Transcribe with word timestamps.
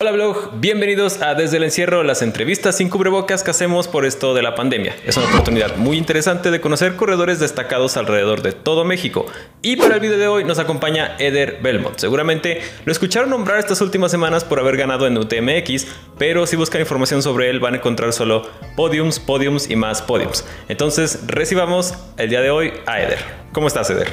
Hola 0.00 0.12
blog, 0.12 0.60
bienvenidos 0.60 1.22
a 1.22 1.34
Desde 1.34 1.56
el 1.56 1.64
Encierro, 1.64 2.04
las 2.04 2.22
entrevistas 2.22 2.76
sin 2.76 2.88
cubrebocas 2.88 3.42
que 3.42 3.50
hacemos 3.50 3.88
por 3.88 4.06
esto 4.06 4.32
de 4.32 4.42
la 4.42 4.54
pandemia. 4.54 4.94
Es 5.04 5.16
una 5.16 5.26
oportunidad 5.26 5.74
muy 5.74 5.96
interesante 5.96 6.52
de 6.52 6.60
conocer 6.60 6.94
corredores 6.94 7.40
destacados 7.40 7.96
alrededor 7.96 8.42
de 8.42 8.52
todo 8.52 8.84
México. 8.84 9.26
Y 9.60 9.74
para 9.74 9.96
el 9.96 10.00
video 10.00 10.16
de 10.16 10.28
hoy 10.28 10.44
nos 10.44 10.60
acompaña 10.60 11.16
Eder 11.18 11.58
Belmont. 11.62 11.98
Seguramente 11.98 12.62
lo 12.84 12.92
escucharon 12.92 13.30
nombrar 13.30 13.58
estas 13.58 13.80
últimas 13.80 14.12
semanas 14.12 14.44
por 14.44 14.60
haber 14.60 14.76
ganado 14.76 15.04
en 15.08 15.18
UTMX, 15.18 15.88
pero 16.16 16.46
si 16.46 16.54
buscan 16.54 16.80
información 16.80 17.20
sobre 17.20 17.50
él 17.50 17.58
van 17.58 17.74
a 17.74 17.78
encontrar 17.78 18.12
solo 18.12 18.48
podiums, 18.76 19.18
podiums 19.18 19.68
y 19.68 19.74
más 19.74 20.00
podiums. 20.00 20.46
Entonces 20.68 21.26
recibamos 21.26 21.94
el 22.18 22.30
día 22.30 22.40
de 22.40 22.50
hoy 22.50 22.72
a 22.86 23.00
Eder. 23.00 23.18
¿Cómo 23.50 23.66
estás 23.66 23.90
Eder? 23.90 24.12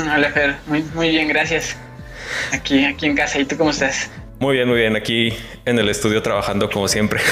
Hola 0.00 0.60
muy, 0.66 0.82
muy 0.94 1.10
bien, 1.10 1.28
gracias. 1.28 1.76
Aquí, 2.52 2.84
aquí 2.84 3.06
en 3.06 3.16
casa. 3.16 3.38
¿Y 3.38 3.44
tú 3.44 3.56
cómo 3.56 3.70
estás? 3.70 4.10
Muy 4.38 4.56
bien, 4.56 4.68
muy 4.68 4.78
bien. 4.78 4.96
Aquí 4.96 5.32
en 5.64 5.78
el 5.78 5.88
estudio 5.88 6.22
trabajando 6.22 6.70
como 6.70 6.88
siempre. 6.88 7.20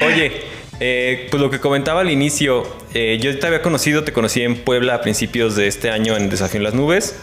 Oye, 0.00 0.32
eh, 0.80 1.28
pues 1.30 1.42
lo 1.42 1.50
que 1.50 1.60
comentaba 1.60 2.00
al 2.00 2.10
inicio, 2.10 2.64
eh, 2.94 3.18
yo 3.20 3.36
te 3.38 3.46
había 3.46 3.62
conocido, 3.62 4.04
te 4.04 4.12
conocí 4.12 4.42
en 4.42 4.56
Puebla 4.56 4.96
a 4.96 5.00
principios 5.00 5.56
de 5.56 5.66
este 5.66 5.90
año 5.90 6.16
en 6.16 6.28
Desafío 6.28 6.58
en 6.58 6.64
las 6.64 6.74
Nubes. 6.74 7.16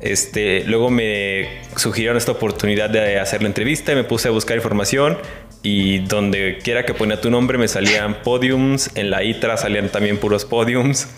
Este, 0.00 0.64
luego 0.64 0.90
me 0.90 1.60
sugirieron 1.76 2.16
esta 2.16 2.32
oportunidad 2.32 2.88
de 2.88 3.20
hacer 3.20 3.42
la 3.42 3.48
entrevista 3.48 3.92
y 3.92 3.96
me 3.96 4.04
puse 4.04 4.28
a 4.28 4.30
buscar 4.30 4.56
información 4.56 5.18
y 5.62 5.98
donde 6.00 6.58
quiera 6.62 6.84
que 6.84 6.94
ponía 6.94 7.20
tu 7.20 7.30
nombre 7.30 7.58
me 7.58 7.68
salían 7.68 8.22
podiums, 8.22 8.90
en 8.94 9.10
la 9.10 9.22
ITRA 9.22 9.56
salían 9.56 9.90
también 9.90 10.18
puros 10.18 10.44
podiums. 10.44 11.08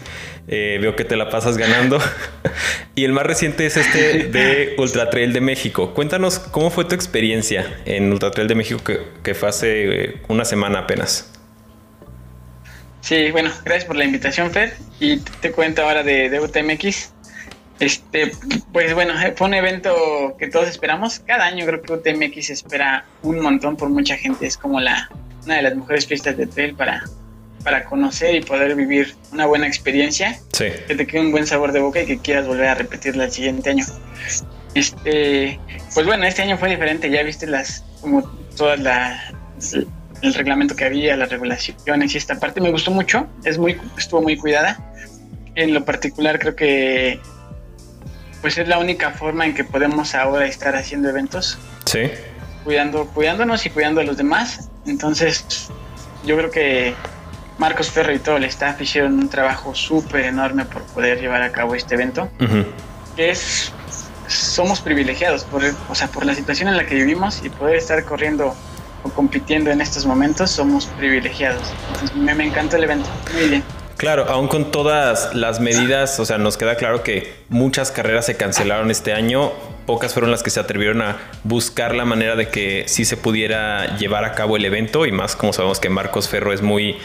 Eh, 0.49 0.79
veo 0.81 0.97
que 0.97 1.05
te 1.05 1.17
la 1.17 1.31
pasas 1.31 1.57
ganando. 1.57 2.01
y 2.97 3.05
el 3.05 3.13
más 3.13 3.25
reciente 3.25 3.65
es 3.67 3.77
este 3.77 4.25
de 4.25 4.75
Ultra 4.77 5.09
Trail 5.11 5.33
de 5.33 5.41
México. 5.41 5.95
Cuéntanos 5.95 6.41
cómo 6.41 6.71
fue 6.71 6.85
tu 6.85 6.95
experiencia 6.95 7.81
en 7.85 8.13
Ultra 8.13 8.33
Trail 8.33 8.49
de 8.49 8.55
México 8.57 8.83
que, 9.23 9.35
fue 9.35 9.49
hace 9.49 10.05
eh, 10.05 10.23
una 10.29 10.45
semana 10.45 10.81
apenas. 10.81 11.33
Sí, 13.01 13.31
bueno, 13.31 13.51
gracias 13.65 13.85
por 13.85 13.97
la 13.97 14.05
invitación, 14.05 14.51
Fer. 14.51 14.75
Y 14.99 15.19
te 15.19 15.53
cuento 15.53 15.83
ahora 15.83 16.03
de, 16.03 16.29
de 16.29 16.41
UTMX. 16.41 17.12
Este, 17.83 18.31
pues 18.73 18.95
bueno, 18.95 19.15
fue 19.35 19.49
un 19.49 19.55
evento 19.55 20.37
que 20.39 20.49
todos 20.49 20.69
esperamos. 20.69 21.19
Cada 21.21 21.47
año 21.47 21.67
creo 21.67 21.83
que 21.83 21.93
UTMX 21.93 22.51
espera 22.51 23.05
un 23.23 23.41
montón 23.41 23.77
por 23.77 23.89
mucha 23.89 24.17
gente. 24.17 24.47
Es 24.47 24.57
como 24.57 24.79
la, 24.79 25.11
una 25.45 25.57
de 25.57 25.63
las 25.63 25.75
mejores 25.75 26.07
fiestas 26.07 26.37
de 26.37 26.47
trail 26.47 26.77
para, 26.77 27.03
para 27.65 27.85
conocer 27.85 28.37
y 28.37 28.41
poder 28.41 28.77
vivir 28.77 29.17
una 29.33 29.47
buena 29.47 29.67
experiencia. 29.67 30.39
Sí. 30.53 30.67
Que 30.87 30.95
te 30.95 31.07
quede 31.09 31.23
un 31.23 31.33
buen 31.33 31.45
sabor 31.45 31.73
de 31.73 31.81
boca 31.81 32.01
y 32.03 32.07
que 32.07 32.19
quieras 32.19 32.47
volver 32.47 32.69
a 32.69 32.75
repetirla 32.77 33.25
el 33.25 33.33
siguiente 33.33 33.71
año. 33.71 33.85
Este, 34.75 35.59
pues 35.93 36.07
bueno, 36.07 36.25
este 36.25 36.43
año 36.43 36.57
fue 36.59 36.71
diferente. 36.71 37.11
Ya 37.11 37.25
viste 37.25 37.49
las, 37.49 37.85
como 38.01 38.23
todas 38.57 38.79
la, 38.79 39.21
el 40.23 40.35
reglamento 40.35 40.77
que 40.77 40.85
había, 40.85 41.17
las 41.17 41.31
regulaciones 41.31 42.15
y 42.15 42.19
esta 42.19 42.39
parte 42.39 42.61
me 42.61 42.71
gustó 42.71 42.93
mucho. 42.93 43.27
Es 43.45 43.59
muy, 43.59 43.77
estuvo 43.99 44.23
muy 44.23 44.37
cuidada. 44.37 44.79
En 45.57 45.75
lo 45.75 45.85
particular 45.85 46.39
creo 46.39 46.55
que 46.55 47.21
pues 48.43 48.59
es 48.59 48.69
la 48.69 48.79
única 48.79 49.13
forma 49.13 49.47
en 49.47 49.55
que 49.55 49.65
podemos 49.65 50.15
ahora 50.15 50.47
estar 50.47 50.75
haciendo 50.75 51.09
eventos. 51.09 51.59
Sí. 51.87 52.11
Cuidando, 52.65 53.07
cuidándonos 53.07 53.65
y 53.65 53.71
cuidando 53.71 54.01
a 54.01 54.05
los 54.05 54.17
demás. 54.17 54.69
Entonces, 54.85 55.71
yo 56.27 56.37
creo 56.37 56.51
que 56.51 56.95
Marcos 57.59 57.91
Ferro 57.91 58.13
y 58.13 58.19
todo 58.19 58.37
el 58.37 58.45
staff 58.45 58.81
hicieron 58.81 59.15
un 59.15 59.29
trabajo 59.29 59.75
súper 59.75 60.25
enorme 60.25 60.65
por 60.65 60.83
poder 60.83 61.21
llevar 61.21 61.43
a 61.43 61.53
cabo 61.53 61.77
este 61.77 61.95
evento. 61.95 62.29
Que 63.15 63.31
es, 63.31 63.73
somos 64.27 64.81
privilegiados 64.81 65.45
por, 65.45 65.63
o 65.89 65.95
sea, 65.95 66.09
por 66.09 66.27
la 66.27 66.35
situación 66.35 66.69
en 66.69 66.77
la 66.77 66.85
que 66.85 66.97
vivimos 66.97 67.43
y 67.45 67.49
poder 67.49 67.77
estar 67.77 68.05
corriendo 68.05 68.57
o 69.05 69.11
compitiendo 69.11 69.71
en 69.71 69.81
estos 69.81 70.05
momentos, 70.05 70.51
somos 70.51 70.87
privilegiados. 70.87 71.73
Entonces, 71.93 72.17
me, 72.17 72.35
me 72.35 72.47
encantó 72.47 72.77
el 72.77 72.85
evento. 72.85 73.09
Muy 73.35 73.49
bien. 73.49 73.65
Claro, 74.03 74.27
aún 74.29 74.49
con 74.49 74.73
todas 74.73 75.33
las 75.33 75.61
medidas, 75.61 76.19
o 76.19 76.25
sea, 76.25 76.37
nos 76.37 76.57
queda 76.57 76.75
claro 76.75 77.05
que 77.05 77.35
muchas 77.49 77.93
carreras 77.93 78.27
se 78.27 78.37
cancelaron 78.37 78.91
este 78.91 79.13
año, 79.13 79.53
pocas 79.87 80.13
fueron 80.13 80.33
las 80.33 80.43
que 80.43 80.51
se 80.51 80.59
atrevieron 80.59 81.03
a 81.03 81.19
buscar 81.45 81.95
la 81.95 82.05
manera 82.05 82.35
de 82.35 82.49
que 82.49 82.83
sí 82.89 83.05
se 83.05 83.17
pudiera 83.17 83.97
llevar 83.99 84.25
a 84.25 84.33
cabo 84.33 84.57
el 84.57 84.65
evento 84.65 85.07
y 85.07 85.13
más 85.13 85.37
como 85.37 85.53
sabemos 85.53 85.79
que 85.79 85.89
Marcos 85.89 86.29
Ferro 86.29 86.53
es 86.53 86.63
muy 86.63 86.97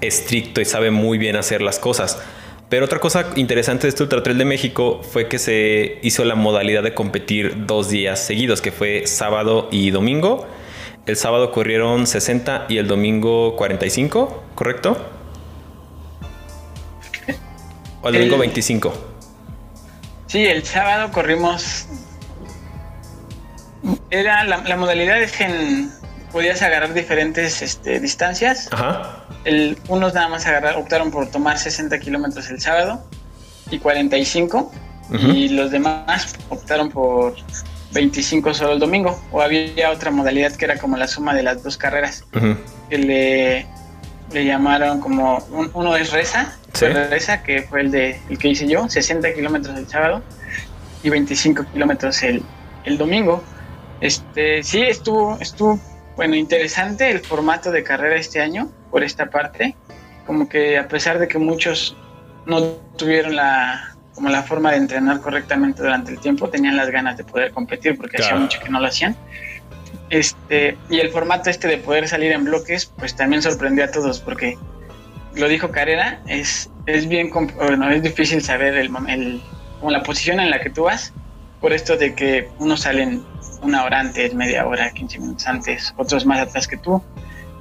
estricto 0.00 0.60
y 0.60 0.64
sabe 0.64 0.92
muy 0.92 1.18
bien 1.18 1.34
hacer 1.34 1.60
las 1.60 1.80
cosas. 1.80 2.22
Pero 2.68 2.84
otra 2.84 3.00
cosa 3.00 3.30
interesante 3.34 3.82
de 3.82 3.88
este 3.88 4.04
Ultra 4.04 4.22
Trail 4.22 4.38
de 4.38 4.44
México 4.44 5.00
fue 5.02 5.26
que 5.26 5.40
se 5.40 5.98
hizo 6.02 6.24
la 6.24 6.36
modalidad 6.36 6.84
de 6.84 6.94
competir 6.94 7.66
dos 7.66 7.88
días 7.88 8.24
seguidos, 8.24 8.60
que 8.60 8.70
fue 8.70 9.08
sábado 9.08 9.66
y 9.72 9.90
domingo. 9.90 10.46
El 11.06 11.16
sábado 11.16 11.50
corrieron 11.50 12.06
60 12.06 12.66
y 12.68 12.78
el 12.78 12.86
domingo 12.86 13.56
45, 13.56 14.44
¿correcto? 14.54 15.13
¿O 18.04 18.08
el 18.08 18.14
domingo 18.14 18.36
25? 18.36 18.92
Sí, 20.26 20.44
el 20.44 20.62
sábado 20.62 21.10
corrimos. 21.10 21.86
Era 24.10 24.44
la, 24.44 24.76
modalidad 24.76 25.22
es 25.22 25.32
que 25.32 25.86
podías 26.30 26.60
agarrar 26.60 26.92
diferentes 26.92 27.62
este, 27.62 28.00
distancias. 28.00 28.68
Ajá. 28.72 29.24
El, 29.44 29.78
unos 29.88 30.12
nada 30.12 30.28
más 30.28 30.46
agarrar, 30.46 30.76
optaron 30.76 31.10
por 31.10 31.30
tomar 31.30 31.58
60 31.58 31.98
kilómetros 31.98 32.50
el 32.50 32.60
sábado 32.60 33.02
y 33.70 33.78
45. 33.78 34.70
Y 35.34 35.48
los 35.50 35.70
demás 35.70 36.34
optaron 36.50 36.90
por 36.90 37.34
25 37.92 38.52
solo 38.52 38.72
el 38.72 38.80
domingo. 38.80 39.18
O 39.32 39.40
había 39.40 39.90
otra 39.90 40.10
modalidad 40.10 40.52
que 40.56 40.66
era 40.66 40.76
como 40.76 40.98
la 40.98 41.08
suma 41.08 41.34
de 41.34 41.42
las 41.42 41.62
dos 41.62 41.78
carreras. 41.78 42.24
Que 42.90 42.98
le, 42.98 43.66
le 44.34 44.44
llamaron 44.44 45.00
como 45.00 45.38
uno 45.72 45.96
es 45.96 46.10
reza 46.10 46.56
esa 47.12 47.42
que 47.42 47.62
fue 47.62 47.82
el, 47.82 47.90
de, 47.92 48.20
el 48.28 48.36
que 48.36 48.48
hice 48.48 48.66
yo, 48.66 48.88
60 48.88 49.32
kilómetros 49.32 49.78
el 49.78 49.88
sábado 49.88 50.22
y 51.02 51.08
25 51.08 51.64
kilómetros 51.72 52.22
el, 52.24 52.42
el 52.84 52.98
domingo. 52.98 53.42
Este, 54.00 54.62
sí, 54.64 54.82
estuvo, 54.82 55.38
estuvo, 55.40 55.78
bueno, 56.16 56.34
interesante 56.34 57.10
el 57.10 57.20
formato 57.20 57.70
de 57.70 57.84
carrera 57.84 58.16
este 58.16 58.40
año, 58.40 58.70
por 58.90 59.04
esta 59.04 59.30
parte. 59.30 59.76
Como 60.26 60.48
que 60.48 60.78
a 60.78 60.88
pesar 60.88 61.18
de 61.18 61.28
que 61.28 61.38
muchos 61.38 61.96
no 62.46 62.60
tuvieron 62.96 63.36
la, 63.36 63.96
como 64.14 64.28
la 64.30 64.42
forma 64.42 64.72
de 64.72 64.78
entrenar 64.78 65.20
correctamente 65.20 65.82
durante 65.82 66.10
el 66.10 66.18
tiempo, 66.18 66.48
tenían 66.48 66.76
las 66.76 66.90
ganas 66.90 67.16
de 67.16 67.24
poder 67.24 67.52
competir 67.52 67.96
porque 67.96 68.20
hacía 68.20 68.34
mucho 68.34 68.58
que 68.60 68.68
no 68.68 68.80
lo 68.80 68.88
hacían. 68.88 69.16
Este, 70.14 70.78
y 70.88 71.00
el 71.00 71.10
formato 71.10 71.50
este 71.50 71.66
de 71.66 71.76
poder 71.76 72.06
salir 72.06 72.30
en 72.30 72.44
bloques, 72.44 72.86
pues 72.86 73.16
también 73.16 73.42
sorprendió 73.42 73.84
a 73.84 73.90
todos 73.90 74.20
porque 74.20 74.56
lo 75.34 75.48
dijo 75.48 75.72
Carrera, 75.72 76.20
es, 76.28 76.70
es 76.86 77.08
bien, 77.08 77.32
bueno, 77.32 77.90
es 77.90 78.00
difícil 78.00 78.40
saber 78.40 78.76
el, 78.76 78.92
el, 79.08 79.42
como 79.80 79.90
la 79.90 80.04
posición 80.04 80.38
en 80.38 80.50
la 80.50 80.60
que 80.60 80.70
tú 80.70 80.84
vas, 80.84 81.12
por 81.60 81.72
esto 81.72 81.96
de 81.96 82.14
que 82.14 82.48
unos 82.60 82.82
salen 82.82 83.24
una 83.60 83.82
hora 83.82 83.98
antes, 83.98 84.34
media 84.34 84.64
hora, 84.64 84.88
15 84.92 85.18
minutos 85.18 85.48
antes, 85.48 85.92
otros 85.96 86.24
más 86.24 86.38
atrás 86.38 86.68
que 86.68 86.76
tú. 86.76 87.02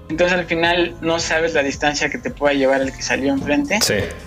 Entonces 0.10 0.38
al 0.38 0.46
final 0.46 0.96
no 1.02 1.20
sabes 1.20 1.56
la 1.56 1.64
distancia 1.64 2.12
que 2.12 2.20
te 2.20 2.30
pueda 2.30 2.54
llevar 2.54 2.82
el 2.82 2.94
que 2.94 3.02
salió 3.02 3.34
enfrente 3.34 3.80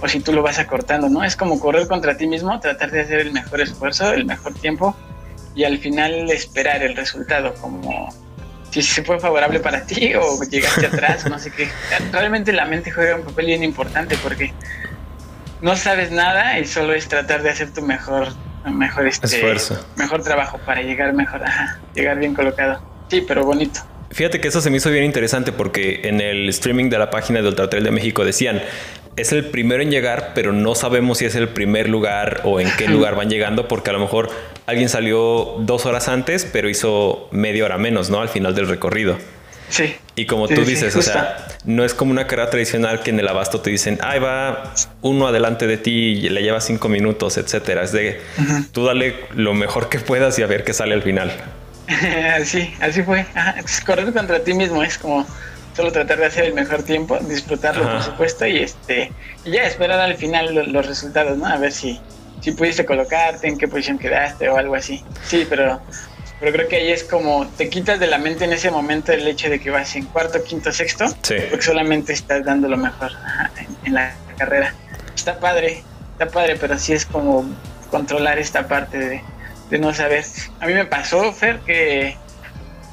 o 0.02 0.08
si 0.08 0.18
tú 0.18 0.32
lo 0.32 0.42
vas 0.42 0.58
acortando, 0.58 1.08
¿no? 1.08 1.22
Es 1.22 1.36
como 1.36 1.60
correr 1.60 1.86
contra 1.86 2.16
ti 2.16 2.26
mismo, 2.26 2.58
tratar 2.58 2.90
de 2.90 3.02
hacer 3.02 3.20
el 3.20 3.32
mejor 3.32 3.60
esfuerzo, 3.60 4.12
el 4.12 4.24
mejor 4.24 4.54
tiempo 4.54 4.96
y 5.56 5.64
al 5.64 5.78
final 5.78 6.30
esperar 6.30 6.82
el 6.82 6.94
resultado 6.94 7.54
como 7.54 8.14
si 8.70 8.82
se 8.82 9.02
fue 9.02 9.18
favorable 9.18 9.58
para 9.58 9.86
ti 9.86 10.14
o 10.14 10.38
llegaste 10.44 10.86
atrás, 10.92 11.28
no 11.28 11.38
sé 11.38 11.50
qué. 11.50 11.68
Realmente 12.12 12.52
la 12.52 12.66
mente 12.66 12.90
juega 12.90 13.16
un 13.16 13.22
papel 13.22 13.46
bien 13.46 13.64
importante 13.64 14.16
porque 14.22 14.52
no 15.62 15.74
sabes 15.74 16.10
nada 16.10 16.58
y 16.58 16.66
solo 16.66 16.92
es 16.92 17.08
tratar 17.08 17.42
de 17.42 17.50
hacer 17.50 17.72
tu 17.72 17.80
mejor, 17.80 18.28
mejor 18.66 19.06
este, 19.06 19.26
esfuerzo, 19.26 19.84
mejor 19.96 20.22
trabajo 20.22 20.58
para 20.58 20.82
llegar 20.82 21.14
mejor, 21.14 21.40
llegar 21.94 22.18
bien 22.18 22.34
colocado. 22.34 22.82
Sí, 23.08 23.24
pero 23.26 23.44
bonito. 23.44 23.80
Fíjate 24.10 24.40
que 24.40 24.48
eso 24.48 24.60
se 24.60 24.70
me 24.70 24.76
hizo 24.76 24.90
bien 24.90 25.04
interesante 25.04 25.52
porque 25.52 26.02
en 26.04 26.20
el 26.20 26.48
streaming 26.50 26.90
de 26.90 26.98
la 26.98 27.10
página 27.10 27.42
de 27.42 27.48
Ultra 27.48 27.68
Trail 27.68 27.84
de 27.84 27.90
México 27.90 28.24
decían, 28.24 28.62
es 29.16 29.32
el 29.32 29.46
primero 29.46 29.82
en 29.82 29.90
llegar, 29.90 30.32
pero 30.34 30.52
no 30.52 30.74
sabemos 30.74 31.18
si 31.18 31.24
es 31.24 31.34
el 31.34 31.48
primer 31.48 31.88
lugar 31.88 32.42
o 32.44 32.60
en 32.60 32.70
qué 32.76 32.86
lugar 32.86 33.16
van 33.16 33.30
llegando, 33.30 33.66
porque 33.66 33.90
a 33.90 33.92
lo 33.94 34.00
mejor 34.00 34.30
alguien 34.66 34.88
salió 34.88 35.56
dos 35.60 35.86
horas 35.86 36.08
antes, 36.08 36.46
pero 36.50 36.68
hizo 36.68 37.28
media 37.32 37.64
hora 37.64 37.78
menos, 37.78 38.10
¿no? 38.10 38.20
Al 38.20 38.28
final 38.28 38.54
del 38.54 38.68
recorrido. 38.68 39.16
Sí. 39.68 39.96
Y 40.14 40.26
como 40.26 40.48
tú 40.48 40.64
dices, 40.64 40.94
o 40.94 41.02
sea, 41.02 41.48
no 41.64 41.84
es 41.84 41.92
como 41.92 42.12
una 42.12 42.26
carrera 42.26 42.50
tradicional 42.50 43.02
que 43.02 43.10
en 43.10 43.18
el 43.18 43.26
abasto 43.26 43.60
te 43.60 43.70
dicen, 43.70 43.98
ahí 44.02 44.20
va 44.20 44.74
uno 45.02 45.26
adelante 45.26 45.66
de 45.66 45.76
ti 45.76 45.90
y 45.90 46.28
le 46.28 46.42
lleva 46.42 46.60
cinco 46.60 46.88
minutos, 46.88 47.36
etcétera. 47.36 47.82
Es 47.82 47.92
de 47.92 48.20
tú 48.72 48.84
dale 48.84 49.16
lo 49.34 49.54
mejor 49.54 49.88
que 49.88 49.98
puedas 49.98 50.38
y 50.38 50.42
a 50.42 50.46
ver 50.46 50.62
qué 50.62 50.72
sale 50.72 50.94
al 50.94 51.02
final. 51.02 51.32
sí, 52.44 52.74
así 52.80 53.02
fue. 53.02 53.26
Correr 53.84 54.12
contra 54.12 54.40
ti 54.40 54.54
mismo 54.54 54.82
es 54.82 54.98
como 54.98 55.26
solo 55.76 55.92
tratar 55.92 56.18
de 56.18 56.26
hacer 56.26 56.44
el 56.46 56.54
mejor 56.54 56.82
tiempo, 56.82 57.18
disfrutarlo 57.18 57.84
por 57.84 58.02
supuesto 58.02 58.46
y 58.46 58.60
este 58.60 59.12
y 59.44 59.50
ya 59.50 59.64
esperar 59.64 60.00
al 60.00 60.14
final 60.16 60.72
los, 60.72 60.86
resultados, 60.86 61.36
¿no? 61.36 61.46
A 61.46 61.58
ver 61.58 61.70
si, 61.70 62.00
si 62.40 62.52
pudiste 62.52 62.86
colocarte, 62.86 63.46
en 63.46 63.58
qué 63.58 63.68
posición 63.68 63.98
quedaste 63.98 64.48
o 64.48 64.56
algo 64.56 64.74
así. 64.74 65.04
Sí, 65.26 65.46
pero, 65.48 65.80
pero 66.40 66.52
creo 66.52 66.68
que 66.68 66.76
ahí 66.76 66.90
es 66.90 67.04
como 67.04 67.46
te 67.58 67.68
quitas 67.68 68.00
de 68.00 68.06
la 68.06 68.16
mente 68.16 68.46
en 68.46 68.54
ese 68.54 68.70
momento 68.70 69.12
el 69.12 69.28
hecho 69.28 69.50
de 69.50 69.60
que 69.60 69.70
vas 69.70 69.94
en 69.96 70.06
cuarto, 70.06 70.42
quinto, 70.42 70.72
sexto, 70.72 71.04
porque 71.50 71.62
solamente 71.62 72.14
estás 72.14 72.42
dando 72.42 72.68
lo 72.68 72.78
mejor 72.78 73.12
en, 73.84 73.92
la 73.92 74.14
carrera. 74.38 74.74
Está 75.14 75.38
padre, 75.38 75.84
está 76.12 76.28
padre, 76.28 76.56
pero 76.58 76.78
sí 76.78 76.94
es 76.94 77.04
como 77.04 77.44
controlar 77.90 78.38
esta 78.38 78.66
parte 78.66 78.98
de, 78.98 79.22
de 79.68 79.78
no 79.78 79.92
saber. 79.92 80.24
A 80.60 80.66
mí 80.66 80.72
me 80.72 80.86
pasó, 80.86 81.34
Fer, 81.34 81.58
que 81.60 82.16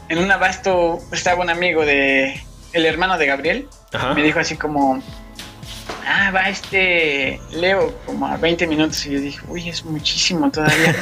en 0.09 0.17
un 0.17 0.29
abasto 0.29 0.99
estaba 1.13 1.41
un 1.41 1.49
amigo 1.49 1.85
de 1.85 2.41
el 2.73 2.85
hermano 2.85 3.17
de 3.17 3.25
Gabriel. 3.25 3.67
Me 4.15 4.23
dijo 4.23 4.39
así 4.39 4.55
como, 4.55 5.01
ah, 6.05 6.31
va 6.31 6.49
este 6.49 7.39
Leo 7.51 7.93
como 8.05 8.27
a 8.27 8.37
20 8.37 8.67
minutos. 8.67 9.05
Y 9.05 9.11
yo 9.11 9.19
dije, 9.19 9.39
uy, 9.47 9.69
es 9.69 9.85
muchísimo 9.85 10.51
todavía. 10.51 10.95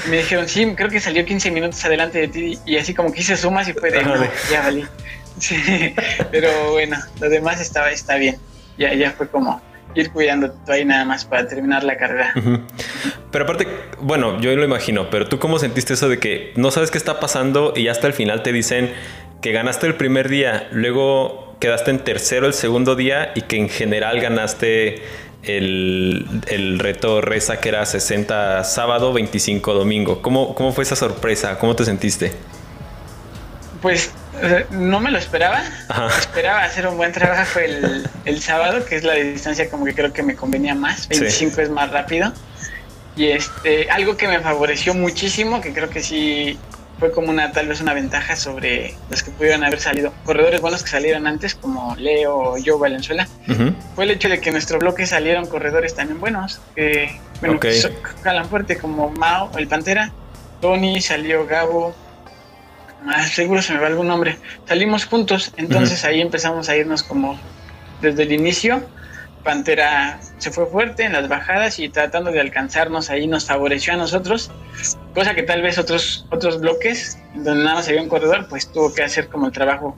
me 0.08 0.18
dijeron, 0.18 0.48
sí, 0.48 0.74
creo 0.74 0.88
que 0.88 1.00
salió 1.00 1.24
15 1.24 1.50
minutos 1.50 1.84
adelante 1.84 2.18
de 2.18 2.28
ti. 2.28 2.58
Y 2.64 2.76
así 2.76 2.94
como 2.94 3.12
que 3.12 3.20
hice 3.20 3.36
sumas 3.36 3.68
y 3.68 3.72
fue 3.72 3.90
de, 3.90 4.04
ya 4.50 4.62
valí. 4.62 4.84
Sí, 5.38 5.94
pero 6.32 6.72
bueno, 6.72 6.96
lo 7.20 7.28
demás 7.28 7.60
estaba, 7.60 7.92
está 7.92 8.16
bien. 8.16 8.38
Ya, 8.76 8.92
ya 8.92 9.12
fue 9.12 9.28
como, 9.28 9.62
ir 9.94 10.10
cuidando 10.10 10.54
ahí 10.66 10.84
nada 10.84 11.04
más 11.04 11.24
para 11.24 11.46
terminar 11.46 11.84
la 11.84 11.96
carrera. 11.96 12.32
Pero 13.30 13.44
aparte, 13.44 13.68
bueno, 14.00 14.40
yo 14.40 14.54
lo 14.54 14.64
imagino, 14.64 15.10
pero 15.10 15.28
tú 15.28 15.38
cómo 15.38 15.58
sentiste 15.58 15.94
eso 15.94 16.08
de 16.08 16.18
que 16.18 16.52
no 16.56 16.70
sabes 16.70 16.90
qué 16.90 16.98
está 16.98 17.20
pasando 17.20 17.72
y 17.76 17.88
hasta 17.88 18.06
el 18.06 18.14
final 18.14 18.42
te 18.42 18.52
dicen 18.52 18.92
que 19.40 19.52
ganaste 19.52 19.86
el 19.86 19.94
primer 19.94 20.28
día, 20.28 20.68
luego 20.72 21.56
quedaste 21.60 21.90
en 21.90 22.00
tercero 22.00 22.46
el 22.46 22.54
segundo 22.54 22.96
día 22.96 23.32
y 23.34 23.42
que 23.42 23.56
en 23.56 23.68
general 23.68 24.20
ganaste 24.20 25.02
el, 25.42 26.26
el 26.46 26.78
reto 26.78 27.20
Reza 27.20 27.60
que 27.60 27.68
era 27.68 27.84
60 27.86 28.64
sábado, 28.64 29.12
25 29.12 29.74
domingo. 29.74 30.22
¿Cómo, 30.22 30.54
¿Cómo 30.54 30.72
fue 30.72 30.84
esa 30.84 30.96
sorpresa? 30.96 31.58
¿Cómo 31.58 31.76
te 31.76 31.84
sentiste? 31.84 32.32
Pues 33.80 34.12
no 34.70 35.00
me 35.00 35.10
lo 35.10 35.18
esperaba. 35.18 35.62
Esperaba 36.18 36.64
hacer 36.64 36.86
un 36.86 36.96
buen 36.96 37.12
trabajo 37.12 37.58
el, 37.60 38.08
el, 38.24 38.40
sábado, 38.40 38.84
que 38.84 38.96
es 38.96 39.04
la 39.04 39.14
distancia 39.14 39.68
como 39.70 39.84
que 39.84 39.94
creo 39.94 40.12
que 40.12 40.22
me 40.22 40.34
convenía 40.34 40.74
más. 40.74 41.08
25 41.08 41.60
es 41.60 41.70
más 41.70 41.90
rápido. 41.90 42.32
Y 43.16 43.26
este, 43.28 43.90
algo 43.90 44.16
que 44.16 44.28
me 44.28 44.40
favoreció 44.40 44.94
muchísimo, 44.94 45.60
que 45.60 45.72
creo 45.72 45.90
que 45.90 46.02
sí 46.02 46.58
fue 46.98 47.12
como 47.12 47.30
una 47.30 47.52
tal 47.52 47.68
vez 47.68 47.80
una 47.80 47.94
ventaja 47.94 48.36
sobre 48.36 48.94
los 49.10 49.22
que 49.22 49.30
pudieron 49.30 49.64
haber 49.64 49.80
salido, 49.80 50.12
corredores 50.24 50.60
buenos 50.60 50.82
que 50.82 50.90
salieron 50.90 51.26
antes, 51.26 51.54
como 51.54 51.94
Leo 51.96 52.36
o 52.36 52.58
yo 52.58 52.78
Valenzuela, 52.78 53.28
fue 53.94 54.04
el 54.04 54.10
hecho 54.10 54.28
de 54.28 54.40
que 54.40 54.48
en 54.48 54.54
nuestro 54.54 54.78
bloque 54.78 55.06
salieron 55.06 55.46
corredores 55.46 55.94
también 55.94 56.20
buenos, 56.20 56.60
que 56.74 57.18
bueno, 57.40 57.60
jalan 58.22 58.48
fuerte 58.48 58.78
como 58.78 59.10
Mao, 59.10 59.50
el 59.56 59.68
Pantera, 59.68 60.12
Tony, 60.60 61.00
salió 61.00 61.46
Gabo, 61.46 61.94
ah, 63.06 63.26
seguro 63.26 63.62
se 63.62 63.74
me 63.74 63.80
va 63.80 63.86
algún 63.86 64.08
nombre, 64.08 64.38
salimos 64.66 65.04
juntos, 65.06 65.52
entonces 65.56 66.04
ahí 66.04 66.20
empezamos 66.20 66.68
a 66.68 66.76
irnos 66.76 67.02
como 67.02 67.38
desde 68.00 68.24
el 68.24 68.32
inicio 68.32 68.82
Pantera 69.48 70.20
se 70.36 70.50
fue 70.50 70.66
fuerte 70.66 71.04
en 71.04 71.14
las 71.14 71.26
bajadas 71.26 71.78
y 71.78 71.88
tratando 71.88 72.30
de 72.30 72.38
alcanzarnos 72.38 73.08
ahí 73.08 73.26
nos 73.26 73.46
favoreció 73.46 73.94
a 73.94 73.96
nosotros, 73.96 74.50
cosa 75.14 75.34
que 75.34 75.42
tal 75.42 75.62
vez 75.62 75.78
otros, 75.78 76.26
otros 76.30 76.60
bloques 76.60 77.18
donde 77.32 77.64
nada 77.64 77.76
más 77.76 77.88
había 77.88 78.02
un 78.02 78.10
corredor, 78.10 78.46
pues 78.50 78.70
tuvo 78.70 78.92
que 78.92 79.02
hacer 79.02 79.28
como 79.28 79.46
el 79.46 79.52
trabajo 79.52 79.96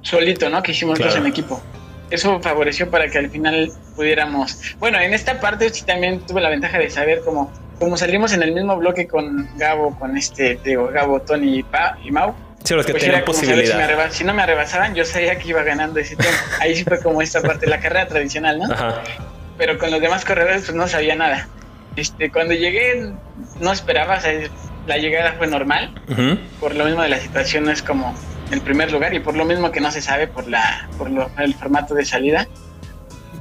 solito, 0.00 0.50
¿no? 0.50 0.64
Que 0.64 0.72
hicimos 0.72 0.98
nosotros 0.98 1.24
en 1.24 1.30
equipo. 1.30 1.62
Eso 2.10 2.40
favoreció 2.40 2.90
para 2.90 3.06
que 3.06 3.18
al 3.18 3.30
final 3.30 3.70
pudiéramos. 3.94 4.74
Bueno, 4.80 4.98
en 4.98 5.14
esta 5.14 5.38
parte 5.38 5.70
sí 5.70 5.84
también 5.84 6.18
tuve 6.26 6.40
la 6.40 6.50
ventaja 6.50 6.76
de 6.76 6.90
saber 6.90 7.20
cómo, 7.24 7.52
como 7.78 7.96
salimos 7.96 8.32
en 8.32 8.42
el 8.42 8.50
mismo 8.50 8.76
bloque 8.76 9.06
con 9.06 9.48
Gabo, 9.58 9.96
con 9.96 10.16
este, 10.16 10.58
digo, 10.64 10.88
Gabo, 10.88 11.20
Tony 11.20 11.60
y, 11.60 11.62
pa, 11.62 11.96
y 12.02 12.10
Mau 12.10 12.34
Sí, 12.64 12.74
los 12.74 12.86
que 12.86 12.92
pues 12.92 13.04
tenían 13.04 13.24
posibilidad. 13.24 14.10
Si, 14.10 14.24
no 14.24 14.34
me 14.34 14.46
rebasaban, 14.46 14.94
yo 14.94 15.04
sabía 15.04 15.38
que 15.38 15.48
iba 15.48 15.62
ganando 15.62 15.98
ese 15.98 16.16
tiempo. 16.16 16.38
Ahí 16.60 16.76
sí 16.76 16.84
fue 16.84 17.00
como 17.00 17.20
esta 17.22 17.42
parte, 17.42 17.66
la 17.66 17.80
carrera 17.80 18.06
tradicional, 18.06 18.58
¿no? 18.58 18.72
Ajá. 18.72 19.02
Pero 19.58 19.78
con 19.78 19.90
los 19.90 20.00
demás 20.00 20.24
corredores, 20.24 20.62
pues 20.62 20.74
no 20.74 20.86
sabía 20.88 21.14
nada. 21.16 21.48
Este, 21.96 22.30
cuando 22.30 22.54
llegué, 22.54 23.12
no 23.60 23.72
esperaba, 23.72 24.16
o 24.16 24.20
sea, 24.20 24.32
la 24.86 24.96
llegada 24.98 25.34
fue 25.38 25.46
normal. 25.46 25.92
Por 26.60 26.74
lo 26.74 26.84
mismo 26.84 27.02
de 27.02 27.08
la 27.08 27.18
situación, 27.18 27.64
no 27.64 27.70
es 27.70 27.82
como 27.82 28.14
el 28.50 28.60
primer 28.60 28.92
lugar 28.92 29.14
y 29.14 29.20
por 29.20 29.36
lo 29.36 29.44
mismo 29.44 29.72
que 29.72 29.80
no 29.80 29.90
se 29.90 30.02
sabe 30.02 30.26
por, 30.26 30.46
la, 30.48 30.88
por 30.98 31.08
el 31.38 31.54
formato 31.54 31.94
de 31.94 32.04
salida. 32.04 32.46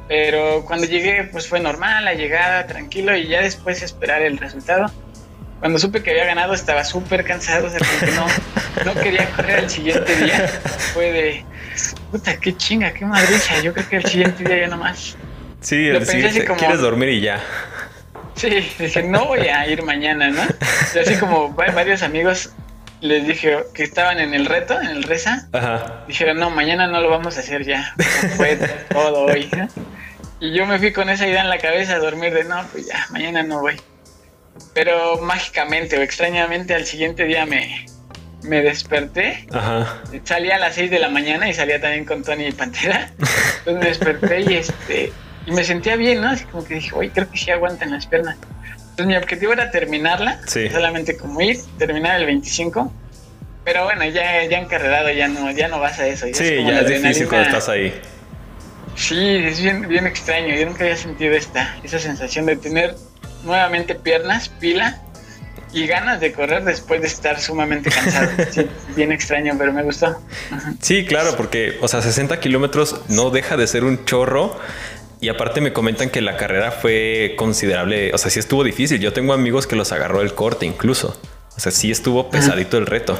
Pero 0.08 0.66
cuando 0.66 0.88
llegué, 0.88 1.30
pues 1.32 1.48
fue 1.48 1.60
normal 1.60 2.06
la 2.06 2.14
llegada, 2.14 2.66
tranquilo 2.66 3.16
y 3.16 3.28
ya 3.28 3.42
después 3.42 3.82
esperar 3.82 4.22
el 4.22 4.38
resultado 4.38 4.92
cuando 5.62 5.78
supe 5.78 6.02
que 6.02 6.10
había 6.10 6.26
ganado 6.26 6.56
estaba 6.56 6.84
súper 6.84 7.24
cansado, 7.24 7.68
o 7.68 7.70
sea, 7.70 7.78
porque 7.78 8.12
no, 8.16 8.26
no 8.84 9.00
quería 9.00 9.30
correr 9.30 9.60
el 9.60 9.70
siguiente 9.70 10.16
día. 10.16 10.48
Fue 10.94 11.12
de, 11.12 11.46
puta, 12.10 12.36
qué 12.40 12.58
chinga, 12.58 12.92
qué 12.92 13.06
madriza. 13.06 13.62
Yo 13.62 13.72
creo 13.72 13.88
que 13.88 13.98
el 13.98 14.06
siguiente 14.06 14.44
día 14.44 14.62
ya 14.62 14.68
nomás. 14.68 15.16
Sí, 15.62 15.88
el 15.88 16.04
siguiente, 16.04 16.46
como, 16.46 16.60
quieres 16.60 16.80
dormir 16.80 17.10
y 17.10 17.22
ya. 17.22 17.40
Sí, 18.34 18.50
dije, 18.50 19.04
no 19.04 19.28
voy 19.28 19.42
a 19.42 19.68
ir 19.68 19.84
mañana, 19.84 20.30
¿no? 20.30 20.42
Y 20.96 20.98
así 20.98 21.16
como 21.18 21.54
varios 21.54 22.02
amigos 22.02 22.50
les 23.02 23.28
dije 23.28 23.60
que 23.76 23.84
estaban 23.84 24.18
en 24.18 24.34
el 24.34 24.48
reto, 24.48 24.82
en 24.82 24.88
el 24.88 25.04
reza. 25.04 25.48
Ajá. 25.54 26.06
Dijeron, 26.08 26.40
no, 26.40 26.50
mañana 26.50 26.88
no 26.88 27.02
lo 27.02 27.10
vamos 27.12 27.38
a 27.38 27.42
hacer 27.42 27.66
ya. 27.66 27.94
Fue 28.36 28.58
todo 28.90 29.26
hoy. 29.26 29.48
Y 30.40 30.54
yo 30.54 30.66
me 30.66 30.80
fui 30.80 30.92
con 30.92 31.08
esa 31.12 31.28
idea 31.28 31.42
en 31.42 31.50
la 31.50 31.60
cabeza 31.60 31.94
a 31.94 32.00
dormir 32.00 32.34
de, 32.34 32.46
no, 32.46 32.66
pues 32.72 32.88
ya, 32.88 33.06
mañana 33.12 33.44
no 33.44 33.62
voy. 33.62 33.80
Pero 34.74 35.18
mágicamente 35.22 35.98
o 35.98 36.02
extrañamente 36.02 36.74
al 36.74 36.86
siguiente 36.86 37.26
día 37.26 37.46
me, 37.46 37.86
me 38.44 38.62
desperté. 38.62 39.48
Ajá. 39.52 40.02
Salía 40.24 40.56
a 40.56 40.60
las 40.60 40.76
6 40.76 40.92
de 40.92 41.00
la 41.00 41.10
mañana 41.10 41.50
y 41.50 41.54
salía 41.54 41.80
también 41.82 42.06
con 42.06 42.24
Tony 42.24 42.48
y 42.48 42.52
Pantera. 42.52 43.12
Entonces 43.60 43.74
me 43.74 43.86
desperté 43.86 44.42
y 44.42 44.54
este 44.56 45.14
y 45.46 45.52
me 45.52 45.64
sentía 45.64 45.96
bien, 45.96 46.22
¿no? 46.22 46.30
Así 46.30 46.46
como 46.46 46.64
que 46.64 46.76
dije, 46.76 46.94
uy, 46.94 47.10
creo 47.10 47.30
que 47.30 47.38
sí 47.38 47.52
aguantan 47.52 47.92
las 47.92 48.06
piernas. 48.06 48.38
Entonces 48.92 49.08
mi 49.08 49.16
objetivo 49.16 49.54
era 49.54 49.72
terminarla, 49.72 50.40
solamente 50.46 51.18
como 51.18 51.42
ir, 51.42 51.58
terminar 51.78 52.20
el 52.20 52.26
25. 52.26 52.94
Pero 53.64 53.84
bueno, 53.86 54.06
ya, 54.06 54.44
ya 54.46 54.60
encarrerado 54.60 55.12
ya 55.12 55.28
no, 55.28 55.52
ya 55.52 55.68
no 55.68 55.80
vas 55.80 56.00
a 56.00 56.08
eso. 56.08 56.26
sí, 56.32 56.64
ya 56.64 56.82
es 56.82 56.88
difícil 56.88 57.28
cuando 57.28 57.48
estás 57.48 57.70
ahí. 57.70 57.94
Sí, 58.96 59.36
es 59.46 59.62
bien, 59.62 59.88
bien 59.88 60.06
extraño. 60.06 60.56
Yo 60.56 60.66
nunca 60.66 60.84
había 60.84 60.98
sentido 60.98 61.36
esta, 61.36 61.76
esa 61.84 62.00
sensación 62.00 62.46
de 62.46 62.58
tener 62.58 62.96
nuevamente 63.44 63.96
piernas, 63.96 64.50
pila 64.50 65.02
y 65.74 65.88
ganas 65.88 66.20
de 66.20 66.34
correr 66.34 66.64
después 66.64 67.02
de 67.02 67.08
estar 67.08 67.40
sumamente 67.40 67.90
cansado. 67.90 68.30
bien 68.96 69.12
extraño, 69.12 69.56
pero 69.58 69.72
me 69.72 69.84
gustó. 69.84 70.22
Sí, 70.82 71.06
claro, 71.06 71.36
porque, 71.38 71.78
o 71.82 71.88
sea, 71.88 72.02
60 72.02 72.40
kilómetros 72.40 73.02
no 73.08 73.30
deja 73.30 73.58
de 73.58 73.68
ser 73.68 73.84
un 73.84 74.04
chorro. 74.06 74.60
Y 75.22 75.30
aparte 75.30 75.62
me 75.62 75.72
comentan 75.72 76.10
que 76.10 76.20
la 76.20 76.36
carrera 76.36 76.72
fue 76.72 77.36
considerable, 77.38 78.12
o 78.12 78.18
sea, 78.18 78.32
sí 78.32 78.40
estuvo 78.40 78.64
difícil. 78.64 79.00
Yo 79.00 79.14
tengo 79.14 79.34
amigos 79.34 79.68
que 79.68 79.76
los 79.76 79.92
agarró 79.92 80.22
el 80.22 80.34
corte 80.34 80.66
incluso. 80.66 81.20
O 81.56 81.60
sea, 81.60 81.72
sí 81.72 81.92
estuvo 81.92 82.30
pesadito 82.32 82.78
el 82.78 82.88
reto. 82.88 83.20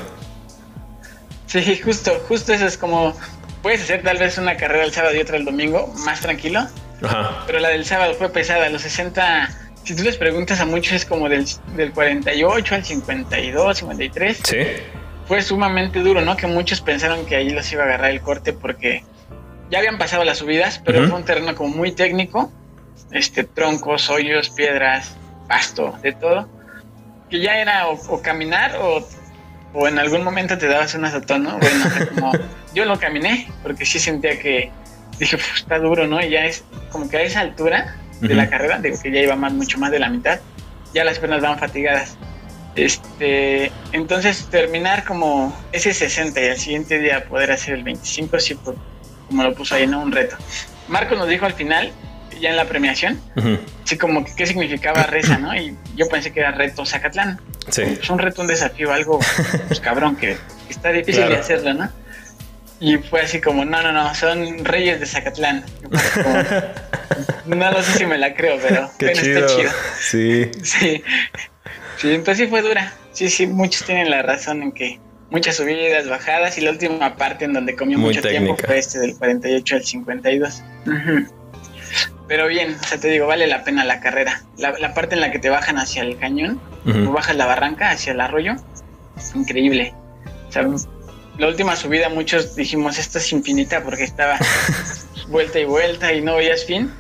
Sí, 1.46 1.80
justo, 1.80 2.12
justo 2.28 2.54
eso 2.54 2.66
es 2.66 2.78
como, 2.78 3.16
puedes 3.62 3.84
hacer 3.84 4.02
tal 4.02 4.18
vez 4.18 4.38
una 4.38 4.58
carrera 4.58 4.84
el 4.84 4.92
sábado 4.92 5.16
y 5.16 5.20
otra 5.20 5.38
el 5.38 5.46
domingo, 5.46 5.94
más 6.06 6.22
tranquilo. 6.22 6.66
Ajá. 7.04 7.44
Pero 7.46 7.60
la 7.60 7.70
del 7.70 7.86
sábado 7.86 8.16
fue 8.16 8.30
pesada, 8.30 8.68
los 8.70 8.82
60 8.82 9.61
si 9.84 9.96
tú 9.96 10.04
les 10.04 10.18
preguntas 10.18 10.60
a 10.60 10.66
muchos 10.66 10.94
es 10.94 11.06
como 11.06 11.28
del, 11.30 11.46
del 11.76 11.92
48 11.92 12.76
al 12.76 12.86
52, 12.86 13.78
53. 13.78 14.42
Sí. 14.44 14.58
Fue 15.28 15.42
sumamente 15.42 16.00
duro, 16.00 16.22
¿no? 16.22 16.36
Que 16.36 16.48
muchos 16.48 16.82
pensaron 16.82 17.26
que 17.26 17.36
ahí 17.36 17.50
los 17.50 17.72
iba 17.72 17.84
a 17.84 17.86
agarrar 17.86 18.12
el 18.12 18.22
corte 18.22 18.54
porque 18.54 19.04
ya 19.70 19.80
habían 19.80 19.98
pasado 19.98 20.24
las 20.24 20.40
subidas, 20.40 20.82
pero 20.84 21.08
fue 21.08 21.18
un 21.18 21.24
terreno 21.24 21.56
como 21.56 21.76
muy 21.76 21.94
técnico. 21.94 22.52
Este, 23.12 23.44
troncos, 23.44 24.10
hoyos, 24.10 24.50
piedras, 24.50 25.16
pasto, 25.48 25.98
de 26.02 26.14
todo. 26.14 26.50
Que 27.30 27.40
ya 27.40 27.58
era 27.58 27.88
o, 27.88 28.22
caminar 28.22 28.76
o, 28.78 29.08
o, 29.74 29.88
en 29.88 29.98
algún 29.98 30.24
momento 30.24 30.58
te 30.58 30.68
dabas 30.68 30.94
un 30.96 31.06
azotón, 31.06 31.44
¿no? 31.44 31.58
Bueno, 31.58 31.86
como 32.14 32.32
yo 32.74 32.86
lo 32.86 33.00
caminé 33.00 33.48
porque 33.64 33.86
sí 33.86 34.00
sentía 34.00 34.38
que 34.38 34.72
dije, 35.18 35.38
está 35.56 35.80
duro, 35.80 36.08
¿no? 36.08 36.22
Y 36.22 36.30
ya 36.30 36.46
es 36.46 36.66
como 36.92 37.10
que 37.10 37.18
a 37.18 37.22
esa 37.22 37.40
altura 37.40 37.96
de 38.22 38.36
la 38.36 38.50
carrera, 38.50 38.80
digo 38.80 38.98
que 39.02 39.12
ya 39.12 39.22
iba 39.22 39.36
más, 39.36 39.54
mucho 39.54 39.78
más 39.78 39.92
de 39.92 40.00
la 40.00 40.10
mitad, 40.10 40.40
ya 40.94 41.04
las 41.04 41.20
piernas 41.20 41.42
van 41.42 41.58
fatigadas. 41.60 42.18
Este, 42.76 43.72
entonces 43.92 44.48
terminar 44.50 45.04
como 45.04 45.54
ese 45.74 45.94
60 45.94 46.42
y 46.42 46.48
al 46.50 46.58
siguiente 46.58 47.00
día 47.00 47.26
poder 47.26 47.52
hacer 47.52 47.76
el 47.76 47.84
25, 47.84 48.40
sí, 48.40 48.58
como 49.28 49.44
lo 49.44 49.54
puso 49.54 49.76
ahí, 49.76 49.88
¿no? 49.88 50.02
Un 50.02 50.12
reto. 50.12 50.38
Marco 50.88 51.16
nos 51.16 51.28
dijo 51.28 51.46
al 51.46 51.54
final, 51.54 51.92
ya 52.40 52.50
en 52.50 52.56
la 52.56 52.66
premiación, 52.66 53.20
sí, 53.84 53.98
como 53.98 54.24
que 54.24 54.34
qué 54.36 54.46
significaba 54.46 55.04
reza, 55.04 55.38
¿no? 55.38 55.56
Y 55.56 55.76
yo 55.96 56.08
pensé 56.08 56.32
que 56.32 56.40
era 56.40 56.52
reto 56.52 56.86
Zacatlán. 56.86 57.40
Sí. 57.70 57.84
Es 57.84 58.10
un 58.10 58.20
reto, 58.20 58.42
un 58.42 58.48
desafío, 58.48 58.92
algo, 58.92 59.20
pues 59.68 59.80
cabrón, 59.80 60.16
que, 60.16 60.38
está 60.70 60.92
difícil 60.92 61.28
de 61.28 61.36
hacerlo, 61.38 61.74
¿no? 61.74 61.90
Y 62.82 62.98
fue 62.98 63.22
así 63.22 63.40
como, 63.40 63.64
no, 63.64 63.82
no, 63.84 63.92
no, 63.92 64.14
son 64.16 64.66
reyes 64.66 65.00
de 65.00 65.06
Zacatlán. 65.06 65.64
no 67.46 67.72
lo 67.72 67.84
sé 67.84 68.00
si 68.00 68.06
me 68.08 68.18
la 68.18 68.34
creo, 68.34 68.58
pero 68.60 68.90
Qué 68.98 69.14
chido. 69.14 69.46
está 69.46 69.56
chido. 69.56 69.72
Sí. 70.00 70.52
Sí. 70.64 71.04
Sí, 71.98 72.14
entonces 72.16 72.46
sí 72.46 72.48
fue 72.50 72.64
dura. 72.64 72.92
Sí, 73.12 73.30
sí, 73.30 73.46
muchos 73.46 73.86
tienen 73.86 74.10
la 74.10 74.24
razón 74.24 74.64
en 74.64 74.72
que 74.72 75.00
muchas 75.30 75.58
subidas, 75.58 76.10
bajadas 76.10 76.58
y 76.58 76.62
la 76.62 76.72
última 76.72 77.16
parte 77.16 77.46
en 77.46 77.54
donde 77.54 77.76
comió 77.76 78.00
mucho 78.00 78.24
tiempo 78.24 78.58
fue 78.58 78.80
este 78.80 78.98
del 78.98 79.16
48 79.16 79.76
al 79.76 79.84
52. 79.84 80.64
Pero 82.28 82.48
bien, 82.48 82.76
o 82.82 82.88
sea, 82.88 83.00
te 83.00 83.10
digo, 83.10 83.28
vale 83.28 83.46
la 83.46 83.64
pena 83.64 83.84
la 83.84 84.00
carrera. 84.00 84.42
La, 84.58 84.94
parte 84.96 85.14
en 85.14 85.22
la 85.22 85.32
que 85.32 85.38
te 85.38 85.52
bajan 85.52 85.78
hacia 85.78 86.02
el 86.02 86.18
cañón, 86.18 86.60
o 86.88 87.12
bajas 87.12 87.36
la 87.36 87.46
barranca 87.46 87.92
hacia 87.92 88.14
el 88.14 88.22
arroyo, 88.22 88.56
increíble. 89.36 89.94
O 90.48 90.52
sea, 90.52 90.68
la 91.42 91.48
última 91.48 91.76
subida 91.76 92.08
muchos 92.08 92.56
dijimos, 92.56 93.00
esto 93.00 93.18
es 93.18 93.34
infinita 93.34 93.84
porque 93.84 94.04
estaba 94.04 94.38
vuelta 95.28 95.60
y 95.60 95.66
vuelta 95.66 96.14
y 96.14 96.22
no 96.22 96.36
veías 96.36 96.66
fin. 96.66 96.92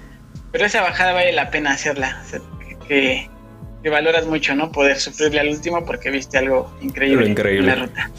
Pero 0.51 0.65
esa 0.65 0.81
bajada 0.81 1.13
vale 1.13 1.31
la 1.31 1.51
pena 1.51 1.73
hacerla. 1.73 2.19
O 2.25 2.27
sea, 2.27 2.39
que, 2.87 3.29
que 3.83 3.89
valoras 3.91 4.25
mucho, 4.25 4.55
¿no? 4.55 4.71
Poder 4.71 4.99
sufrirle 4.99 5.41
al 5.41 5.49
último 5.49 5.85
porque 5.85 6.09
viste 6.09 6.39
algo 6.39 6.75
increíble, 6.81 7.29
increíble. 7.29 7.71
en 7.71 7.79
la 7.79 7.85
ruta. 7.85 8.11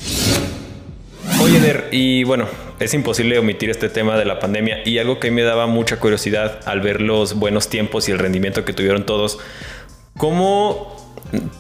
Oye, 1.41 1.59
Der, 1.59 1.89
y 1.91 2.23
bueno, 2.23 2.47
es 2.79 2.95
imposible 2.95 3.37
omitir 3.41 3.71
este 3.71 3.89
tema 3.89 4.17
de 4.17 4.25
la 4.25 4.39
pandemia 4.39 4.79
y 4.85 4.99
algo 4.99 5.19
que 5.19 5.33
me 5.33 5.43
daba 5.43 5.67
mucha 5.67 5.99
curiosidad 5.99 6.61
al 6.67 6.81
ver 6.83 7.01
los 7.01 7.35
buenos 7.35 7.69
tiempos 7.69 8.09
y 8.09 8.13
el 8.13 8.21
rendimiento 8.21 8.65
que 8.65 8.73
tuvieron 8.73 9.05
todos. 9.07 9.41
¿Cómo 10.17 11.02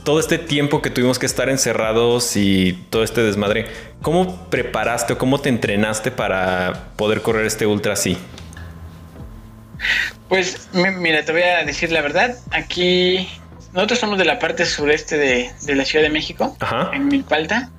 todo 0.05 0.21
este 0.21 0.39
tiempo 0.39 0.83
que 0.83 0.91
tuvimos 0.91 1.19
que 1.19 1.27
estar 1.27 1.49
encerrados 1.49 2.37
y 2.37 2.75
todo 2.91 3.05
este 3.05 3.23
desmadre, 3.23 3.67
cómo 4.03 4.47
preparaste 4.51 5.15
o 5.15 5.19
cómo 5.19 5.41
te 5.41 5.49
entrenaste 5.49 6.11
para 6.11 6.91
poder 6.97 7.23
correr 7.23 7.47
este 7.47 7.67
ultra 7.67 7.95
así? 7.95 8.19
Pues 10.29 10.69
mira, 10.73 11.25
te 11.25 11.33
voy 11.33 11.43
a 11.43 11.65
decir 11.65 11.91
la 11.93 12.01
verdad. 12.01 12.37
Aquí 12.51 13.29
nosotros 13.73 13.99
somos 13.99 14.19
de 14.19 14.25
la 14.25 14.39
parte 14.39 14.67
sureste 14.67 15.17
de, 15.17 15.75
la 15.75 15.85
Ciudad 15.85 16.05
de 16.05 16.11
México, 16.11 16.57
en 16.93 17.09
Milpalta. 17.09 17.71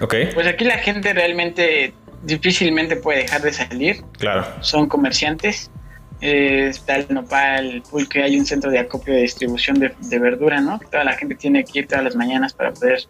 Ok. 0.00 0.14
Pues 0.34 0.46
aquí 0.46 0.64
la 0.64 0.78
gente 0.78 1.12
realmente 1.12 1.94
difícilmente 2.22 2.96
puede 2.96 3.22
dejar 3.22 3.42
de 3.42 3.52
salir. 3.52 4.02
Claro. 4.18 4.46
Son 4.60 4.88
comerciantes. 4.88 5.70
Eh, 6.20 6.68
está 6.68 6.96
el 6.96 7.06
nopal, 7.10 7.82
pulque, 7.90 8.22
hay 8.22 8.38
un 8.38 8.46
centro 8.46 8.70
de 8.70 8.78
acopio 8.78 9.14
de 9.14 9.20
distribución 9.20 9.78
de, 9.78 10.18
verdura, 10.18 10.60
¿no? 10.60 10.78
toda 10.90 11.04
la 11.04 11.12
gente 11.12 11.34
tiene 11.34 11.64
que 11.64 11.80
ir 11.80 11.88
todas 11.88 12.04
las 12.04 12.16
mañanas 12.16 12.54
para 12.54 12.72
poder, 12.72 13.00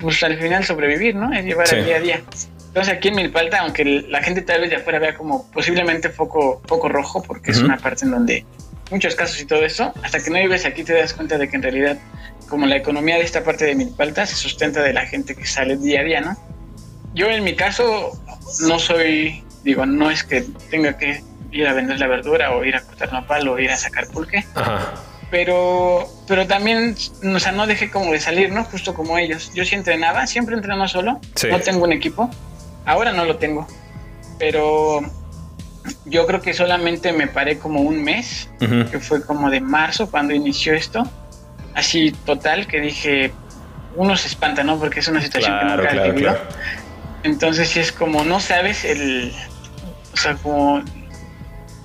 pues 0.00 0.22
al 0.24 0.36
final 0.36 0.64
sobrevivir, 0.64 1.14
¿no? 1.14 1.32
Es 1.32 1.44
llevar 1.44 1.72
el 1.72 1.84
día 1.84 1.96
a 1.96 2.00
día. 2.00 2.22
Entonces 2.68 2.94
aquí 2.94 3.08
en 3.08 3.16
Milpalta, 3.16 3.60
aunque 3.60 3.84
la 3.84 4.22
gente 4.22 4.42
tal 4.42 4.60
vez 4.60 4.70
de 4.70 4.76
afuera 4.76 4.98
vea 4.98 5.14
como 5.14 5.48
posiblemente 5.50 6.10
foco, 6.10 6.60
foco 6.66 6.88
rojo, 6.88 7.22
porque 7.22 7.52
es 7.52 7.58
una 7.58 7.76
parte 7.76 8.04
en 8.04 8.10
donde 8.10 8.44
muchos 8.90 9.14
casos 9.14 9.40
y 9.40 9.46
todo 9.46 9.64
eso, 9.64 9.92
hasta 10.02 10.22
que 10.22 10.30
no 10.30 10.38
vives 10.38 10.64
aquí 10.64 10.82
te 10.82 10.94
das 10.94 11.14
cuenta 11.14 11.38
de 11.38 11.48
que 11.48 11.56
en 11.56 11.62
realidad, 11.62 11.98
como 12.48 12.66
la 12.66 12.76
economía 12.76 13.16
de 13.16 13.22
esta 13.22 13.44
parte 13.44 13.64
de 13.64 13.74
Milpalta 13.74 14.26
se 14.26 14.34
sustenta 14.34 14.82
de 14.82 14.92
la 14.92 15.06
gente 15.06 15.34
que 15.34 15.46
sale 15.46 15.76
día 15.76 16.00
a 16.00 16.04
día, 16.04 16.20
¿no? 16.20 16.36
Yo 17.14 17.28
en 17.30 17.44
mi 17.44 17.54
caso 17.54 18.12
no 18.60 18.78
soy, 18.78 19.42
digo, 19.62 19.86
no 19.86 20.10
es 20.10 20.24
que 20.24 20.44
tenga 20.70 20.96
que 20.98 21.22
ir 21.50 21.66
a 21.66 21.72
vender 21.72 21.98
la 21.98 22.06
verdura 22.06 22.52
o 22.52 22.64
ir 22.64 22.76
a 22.76 22.82
cortar 22.82 23.12
nopal 23.12 23.48
o 23.48 23.58
ir 23.58 23.70
a 23.70 23.76
sacar 23.76 24.08
pulque. 24.08 24.44
Pero, 25.30 26.08
pero 26.26 26.46
también, 26.46 26.96
o 27.22 27.38
sea, 27.38 27.52
no 27.52 27.66
dejé 27.66 27.90
como 27.90 28.12
de 28.12 28.20
salir, 28.20 28.50
¿no? 28.50 28.64
Justo 28.64 28.94
como 28.94 29.18
ellos. 29.18 29.52
Yo 29.54 29.64
sí 29.64 29.74
entrenaba, 29.74 30.26
siempre 30.26 30.54
entreno 30.54 30.88
solo. 30.88 31.20
No 31.50 31.60
tengo 31.60 31.84
un 31.84 31.92
equipo. 31.92 32.30
Ahora 32.86 33.12
no 33.12 33.24
lo 33.26 33.36
tengo. 33.36 33.66
Pero 34.38 35.00
yo 36.06 36.26
creo 36.26 36.40
que 36.40 36.54
solamente 36.54 37.12
me 37.12 37.26
paré 37.26 37.58
como 37.58 37.80
un 37.80 38.02
mes, 38.02 38.48
que 38.58 39.00
fue 39.00 39.22
como 39.24 39.50
de 39.50 39.60
marzo 39.60 40.10
cuando 40.10 40.32
inició 40.34 40.72
esto. 40.74 41.06
Así 41.74 42.12
total, 42.24 42.66
que 42.66 42.80
dije, 42.80 43.32
uno 43.96 44.16
se 44.16 44.28
espanta, 44.28 44.64
¿no? 44.64 44.78
Porque 44.78 45.00
es 45.00 45.08
una 45.08 45.20
situación 45.20 45.58
que 45.58 45.64
nunca 45.66 45.88
claro, 45.88 46.12
vivido. 46.12 46.38
Entonces 47.22 47.68
sí 47.68 47.80
es 47.80 47.92
como, 47.92 48.24
no 48.24 48.40
sabes 48.40 48.84
el, 48.84 49.32
o 50.14 50.16
sea, 50.16 50.34
como 50.36 50.82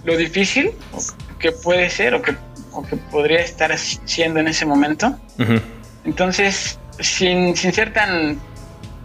lo 0.03 0.17
difícil 0.17 0.72
que 1.39 1.51
puede 1.51 1.89
ser 1.89 2.15
o 2.15 2.22
que, 2.22 2.36
o 2.72 2.83
que 2.83 2.95
podría 2.95 3.39
estar 3.39 3.77
siendo 3.77 4.39
en 4.39 4.48
ese 4.48 4.65
momento. 4.65 5.17
Entonces, 6.05 6.79
sin, 7.00 7.55
sin 7.55 7.74
ser 7.74 7.93
tan 7.93 8.39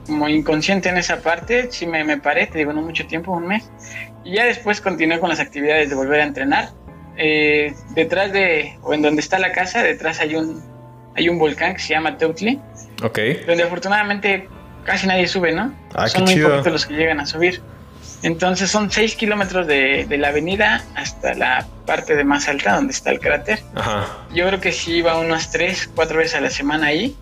como 0.06 0.28
inconsciente 0.28 0.88
en 0.88 0.96
esa 0.96 1.20
parte, 1.20 1.70
sí 1.70 1.86
me, 1.86 2.02
me 2.02 2.16
paré, 2.16 2.46
te 2.46 2.58
digo, 2.58 2.72
no 2.72 2.80
mucho 2.80 3.06
tiempo, 3.06 3.32
un 3.32 3.46
mes. 3.46 3.70
Y 4.24 4.36
ya 4.36 4.44
después 4.44 4.80
continué 4.80 5.20
con 5.20 5.28
las 5.28 5.38
actividades 5.38 5.90
de 5.90 5.94
volver 5.94 6.20
a 6.20 6.24
entrenar. 6.24 6.70
Eh, 7.16 7.74
detrás 7.94 8.32
de, 8.32 8.78
o 8.82 8.94
en 8.94 9.02
donde 9.02 9.20
está 9.20 9.38
la 9.38 9.52
casa, 9.52 9.82
detrás 9.82 10.20
hay 10.20 10.34
un, 10.34 10.62
hay 11.14 11.28
un 11.28 11.38
volcán 11.38 11.74
que 11.74 11.80
se 11.80 11.90
llama 11.90 12.16
Teutli. 12.16 12.60
Ok. 13.02 13.18
Donde 13.46 13.64
afortunadamente 13.64 14.48
casi 14.84 15.06
nadie 15.06 15.26
sube, 15.26 15.52
¿no? 15.52 15.74
Ah, 15.94 16.08
Son 16.08 16.24
muy 16.24 16.36
poquitos 16.36 16.72
los 16.72 16.86
que 16.86 16.94
llegan 16.94 17.20
a 17.20 17.26
subir. 17.26 17.60
Entonces 18.22 18.70
son 18.70 18.90
6 18.90 19.14
kilómetros 19.14 19.66
de, 19.66 20.06
de, 20.08 20.18
la 20.18 20.28
avenida 20.28 20.84
hasta 20.94 21.34
la 21.34 21.66
parte 21.86 22.16
de 22.16 22.24
más 22.24 22.48
alta 22.48 22.74
donde 22.74 22.92
está 22.92 23.10
el 23.10 23.20
cráter. 23.20 23.62
Ajá. 23.74 24.08
Yo 24.34 24.46
creo 24.48 24.60
que 24.60 24.72
sí 24.72 24.96
iba 24.96 25.16
unas 25.18 25.50
3, 25.52 25.90
4 25.94 26.18
veces 26.18 26.34
a 26.34 26.40
la 26.40 26.50
semana 26.50 26.88
ahí. 26.88 27.16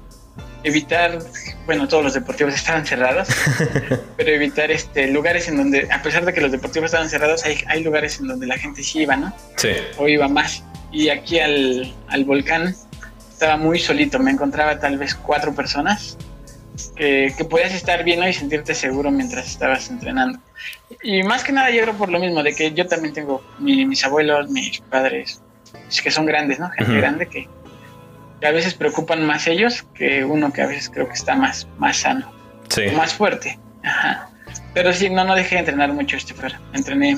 Evitar, 0.65 1.19
bueno, 1.65 1.87
todos 1.87 2.03
los 2.03 2.15
deportivos 2.15 2.55
estaban 2.55 2.85
cerrados, 2.87 3.29
pero 4.17 4.31
evitar 4.31 4.71
este 4.73 5.07
lugares 5.07 5.47
en 5.49 5.59
donde, 5.59 5.87
a 5.93 6.03
pesar 6.03 6.25
de 6.25 6.33
que 6.33 6.41
los 6.41 6.51
deportivos 6.51 6.87
estaban 6.87 7.09
cerrados, 7.09 7.45
hay, 7.45 7.63
hay 7.69 7.85
lugares 7.85 8.19
en 8.19 8.27
donde 8.27 8.47
la 8.47 8.59
gente 8.59 8.83
sí 8.83 9.01
iba, 9.01 9.17
¿no? 9.17 9.33
Sí. 9.57 9.71
O 9.97 10.09
iba 10.09 10.27
más. 10.27 10.65
Y 10.91 11.11
aquí 11.11 11.39
al, 11.39 11.95
al 12.09 12.25
volcán 12.25 12.75
estaba 13.31 13.57
muy 13.59 13.79
solito, 13.79 14.19
me 14.19 14.31
encontraba 14.31 14.81
tal 14.81 14.99
vez 14.99 15.15
cuatro 15.15 15.55
personas 15.55 16.17
que, 16.97 17.33
que 17.37 17.45
podías 17.45 17.75
estar 17.75 18.05
bien 18.05 18.23
y 18.25 18.33
sentirte 18.33 18.75
seguro 18.75 19.11
mientras 19.11 19.47
estabas 19.47 19.91
entrenando. 19.91 20.39
Y 21.03 21.23
más 21.23 21.45
que 21.45 21.53
nada 21.53 21.71
yo 21.71 21.83
creo 21.83 21.95
por 21.95 22.11
lo 22.11 22.19
mismo, 22.19 22.43
de 22.43 22.55
que 22.55 22.73
yo 22.73 22.87
también 22.87 23.15
tengo 23.15 23.43
mis 23.59 24.05
abuelos, 24.05 24.51
mis 24.51 24.81
padres, 24.81 25.43
que 26.03 26.11
son 26.11 26.27
grandes, 26.27 26.59
¿no? 26.59 26.71
Gente 26.71 26.97
grande 26.97 27.27
que, 27.27 27.49
a 28.47 28.51
veces 28.51 28.75
preocupan 28.75 29.25
más 29.25 29.47
ellos 29.47 29.85
que 29.95 30.25
uno 30.25 30.53
que 30.53 30.63
a 30.63 30.67
veces 30.67 30.91
creo 30.91 31.09
que 31.09 31.15
está 31.15 31.35
más, 31.35 31.67
más 31.79 31.99
sano, 31.99 32.31
más 32.95 33.15
fuerte. 33.15 33.59
Ajá. 33.83 34.31
Pero 34.75 34.93
sí, 34.93 35.09
no, 35.11 35.25
no 35.25 35.35
dejé 35.35 35.57
de 35.57 35.61
entrenar 35.61 35.93
mucho 35.93 36.17
este 36.17 36.35
fuera. 36.35 36.61
Entrené, 36.75 37.17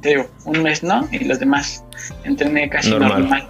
te 0.00 0.10
digo, 0.10 0.30
un 0.44 0.62
mes 0.62 0.82
no, 0.82 1.08
y 1.10 1.24
los 1.24 1.40
demás 1.40 1.84
entrené 2.24 2.68
casi 2.70 2.90
normal. 2.90 3.48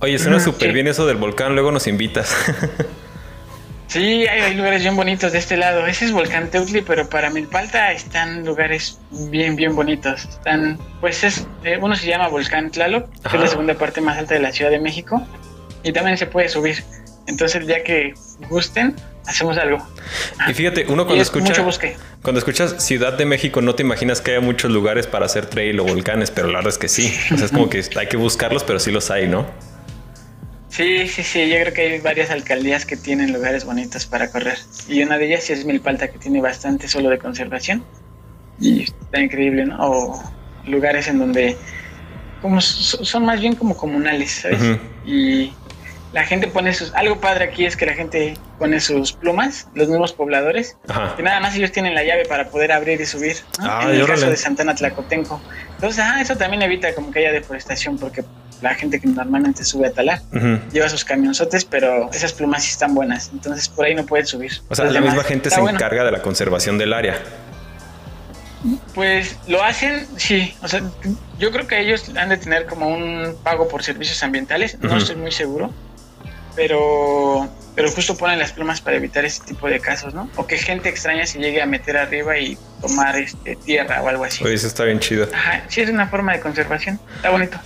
Oye, 0.00 0.18
suena 0.18 0.40
súper 0.40 0.72
bien 0.72 0.86
eso 0.86 1.06
del 1.06 1.16
volcán, 1.16 1.54
luego 1.54 1.72
nos 1.72 1.86
invitas. 1.86 2.34
Sí, 3.94 4.26
hay, 4.26 4.54
lugares 4.54 4.82
bien 4.82 4.96
bonitos 4.96 5.30
de 5.30 5.38
este 5.38 5.56
lado. 5.56 5.86
Ese 5.86 6.06
es 6.06 6.10
Volcán 6.10 6.50
Teutli, 6.50 6.82
pero 6.82 7.08
para 7.08 7.30
Milpalta 7.30 7.92
están 7.92 8.44
lugares 8.44 8.98
bien, 9.30 9.54
bien 9.54 9.76
bonitos. 9.76 10.24
Están, 10.24 10.80
pues 11.00 11.22
es, 11.22 11.46
eh, 11.62 11.78
uno 11.80 11.94
se 11.94 12.08
llama 12.08 12.26
Volcán 12.26 12.72
Tlaloc, 12.72 13.08
que 13.08 13.36
es 13.36 13.40
la 13.40 13.46
segunda 13.46 13.74
parte 13.74 14.00
más 14.00 14.18
alta 14.18 14.34
de 14.34 14.40
la 14.40 14.50
Ciudad 14.50 14.72
de 14.72 14.80
México, 14.80 15.24
y 15.84 15.92
también 15.92 16.18
se 16.18 16.26
puede 16.26 16.48
subir. 16.48 16.82
Entonces, 17.28 17.60
el 17.60 17.68
día 17.68 17.84
que 17.84 18.14
gusten, 18.50 18.96
hacemos 19.26 19.56
algo. 19.58 19.78
Y 20.48 20.54
fíjate, 20.54 20.86
uno 20.88 21.06
cuando 21.06 21.22
escucha 21.22 21.54
cuando 22.20 22.40
escuchas 22.40 22.84
Ciudad 22.84 23.12
de 23.12 23.26
México 23.26 23.60
no 23.60 23.76
te 23.76 23.84
imaginas 23.84 24.20
que 24.20 24.32
haya 24.32 24.40
muchos 24.40 24.72
lugares 24.72 25.06
para 25.06 25.26
hacer 25.26 25.46
trail 25.46 25.78
o 25.78 25.84
volcanes, 25.84 26.32
pero 26.32 26.48
la 26.48 26.54
verdad 26.54 26.72
es 26.72 26.78
que 26.78 26.88
sí. 26.88 27.16
O 27.32 27.36
sea, 27.36 27.46
es 27.46 27.52
como 27.52 27.70
que 27.70 27.84
hay 27.96 28.08
que 28.08 28.16
buscarlos, 28.16 28.64
pero 28.64 28.80
sí 28.80 28.90
los 28.90 29.12
hay, 29.12 29.28
¿no? 29.28 29.46
Sí, 30.74 31.06
sí, 31.06 31.22
sí, 31.22 31.48
yo 31.48 31.54
creo 31.60 31.72
que 31.72 31.82
hay 31.82 32.00
varias 32.00 32.30
alcaldías 32.30 32.84
que 32.84 32.96
tienen 32.96 33.32
lugares 33.32 33.64
bonitos 33.64 34.06
para 34.06 34.28
correr. 34.32 34.58
Y 34.88 35.04
una 35.04 35.18
de 35.18 35.26
ellas 35.26 35.48
es 35.48 35.64
Milpalta, 35.64 36.08
que 36.08 36.18
tiene 36.18 36.40
bastante 36.40 36.88
solo 36.88 37.10
de 37.10 37.18
conservación. 37.18 37.84
Y 38.58 38.82
está 38.82 39.20
increíble, 39.20 39.66
¿no? 39.66 39.76
O 39.78 40.22
lugares 40.66 41.06
en 41.06 41.20
donde 41.20 41.56
como 42.42 42.60
son 42.60 43.24
más 43.24 43.40
bien 43.40 43.54
como 43.54 43.76
comunales, 43.76 44.32
¿sabes? 44.32 44.80
Y 45.06 45.52
la 46.12 46.24
gente 46.24 46.48
pone 46.48 46.74
sus... 46.74 46.92
Algo 46.94 47.20
padre 47.20 47.44
aquí 47.44 47.66
es 47.66 47.76
que 47.76 47.86
la 47.86 47.94
gente 47.94 48.34
pone 48.58 48.80
sus 48.80 49.12
plumas, 49.12 49.68
los 49.76 49.88
nuevos 49.88 50.12
pobladores, 50.12 50.76
que 51.16 51.22
nada 51.22 51.38
más 51.38 51.54
ellos 51.54 51.70
tienen 51.70 51.94
la 51.94 52.02
llave 52.02 52.24
para 52.24 52.48
poder 52.50 52.72
abrir 52.72 53.00
y 53.00 53.06
subir. 53.06 53.36
Ah, 53.60 53.84
en 53.84 54.00
el 54.00 54.06
caso 54.08 54.28
de 54.28 54.36
Santana 54.36 54.74
Tlacotenco. 54.74 55.40
Entonces, 55.76 56.04
ah, 56.04 56.20
eso 56.20 56.36
también 56.36 56.62
evita 56.62 56.92
como 56.96 57.12
que 57.12 57.20
haya 57.20 57.30
deforestación, 57.30 57.96
porque 57.96 58.24
la 58.62 58.74
gente 58.74 59.00
que 59.00 59.08
normalmente 59.08 59.64
sube 59.64 59.88
a 59.88 59.92
talar 59.92 60.22
lleva 60.72 60.88
sus 60.88 61.04
camionzotes, 61.04 61.64
pero 61.64 62.10
esas 62.12 62.32
plumas 62.32 62.64
sí 62.64 62.70
están 62.70 62.94
buenas, 62.94 63.30
entonces 63.32 63.68
por 63.68 63.86
ahí 63.86 63.94
no 63.94 64.04
pueden 64.06 64.26
subir. 64.26 64.52
O 64.68 64.74
sea, 64.74 64.86
la 64.86 65.00
misma 65.00 65.24
gente 65.24 65.50
se 65.50 65.60
encarga 65.60 66.04
de 66.04 66.12
la 66.12 66.22
conservación 66.22 66.78
del 66.78 66.92
área. 66.92 67.18
Pues 68.94 69.36
lo 69.46 69.62
hacen, 69.62 70.06
sí. 70.16 70.54
O 70.62 70.68
sea, 70.68 70.82
yo 71.38 71.50
creo 71.52 71.66
que 71.66 71.80
ellos 71.80 72.10
han 72.16 72.30
de 72.30 72.38
tener 72.38 72.64
como 72.64 72.88
un 72.88 73.36
pago 73.42 73.68
por 73.68 73.82
servicios 73.82 74.22
ambientales. 74.22 74.78
No 74.80 74.96
estoy 74.96 75.16
muy 75.16 75.32
seguro. 75.32 75.70
Pero 76.56 77.50
pero 77.74 77.90
justo 77.90 78.16
ponen 78.16 78.38
las 78.38 78.52
plumas 78.52 78.80
para 78.80 78.96
evitar 78.96 79.24
ese 79.24 79.42
tipo 79.42 79.68
de 79.68 79.80
casos, 79.80 80.14
¿no? 80.14 80.30
O 80.36 80.46
que 80.46 80.56
gente 80.58 80.88
extraña 80.88 81.26
se 81.26 81.40
llegue 81.40 81.60
a 81.60 81.66
meter 81.66 81.96
arriba 81.96 82.38
y 82.38 82.56
tomar 82.80 83.16
este, 83.16 83.56
tierra 83.56 84.00
o 84.02 84.08
algo 84.08 84.24
así. 84.24 84.44
Oye, 84.44 84.54
eso 84.54 84.68
está 84.68 84.84
bien 84.84 85.00
chido. 85.00 85.26
Ajá, 85.34 85.64
sí, 85.68 85.80
es 85.80 85.90
una 85.90 86.06
forma 86.06 86.32
de 86.32 86.40
conservación. 86.40 87.00
Está 87.16 87.30
bonito. 87.30 87.58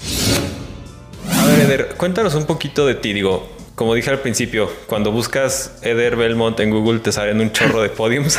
Eder, 1.59 1.89
cuéntanos 1.97 2.35
un 2.35 2.47
poquito 2.47 2.87
de 2.87 2.95
ti. 2.95 3.13
Digo, 3.13 3.49
como 3.75 3.95
dije 3.95 4.11
al 4.11 4.21
principio, 4.21 4.71
cuando 4.87 5.13
buscas 5.13 5.79
Eder 5.83 6.17
Belmont 6.17 6.59
en 6.61 6.71
Google 6.71 7.01
te 7.01 7.13
salen 7.13 7.41
un 7.41 7.53
chorro 7.53 7.83
de 7.83 7.89
podiums. 7.89 8.39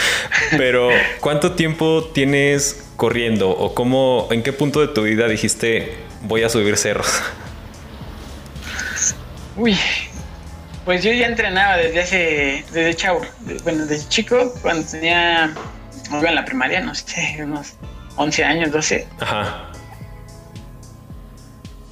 Pero, 0.56 0.88
¿cuánto 1.20 1.52
tiempo 1.52 2.10
tienes 2.12 2.84
corriendo? 2.96 3.50
¿O 3.50 3.74
cómo, 3.74 4.28
en 4.30 4.42
qué 4.42 4.52
punto 4.52 4.80
de 4.80 4.88
tu 4.88 5.02
vida 5.02 5.28
dijiste 5.28 5.94
voy 6.22 6.42
a 6.42 6.48
subir 6.48 6.76
cerros? 6.76 7.22
Uy, 9.56 9.76
pues 10.84 11.02
yo 11.04 11.12
ya 11.12 11.26
entrenaba 11.26 11.76
desde 11.76 12.00
hace, 12.00 12.64
desde 12.72 12.94
chavo, 12.94 13.20
bueno, 13.62 13.86
desde 13.86 14.08
chico, 14.08 14.52
cuando 14.62 14.86
tenía, 14.86 15.54
iba 16.10 16.28
en 16.28 16.34
la 16.34 16.44
primaria, 16.44 16.80
no 16.80 16.94
sé, 16.94 17.38
unos 17.40 17.74
11 18.16 18.44
años, 18.44 18.72
12. 18.72 19.06
Ajá. 19.20 19.70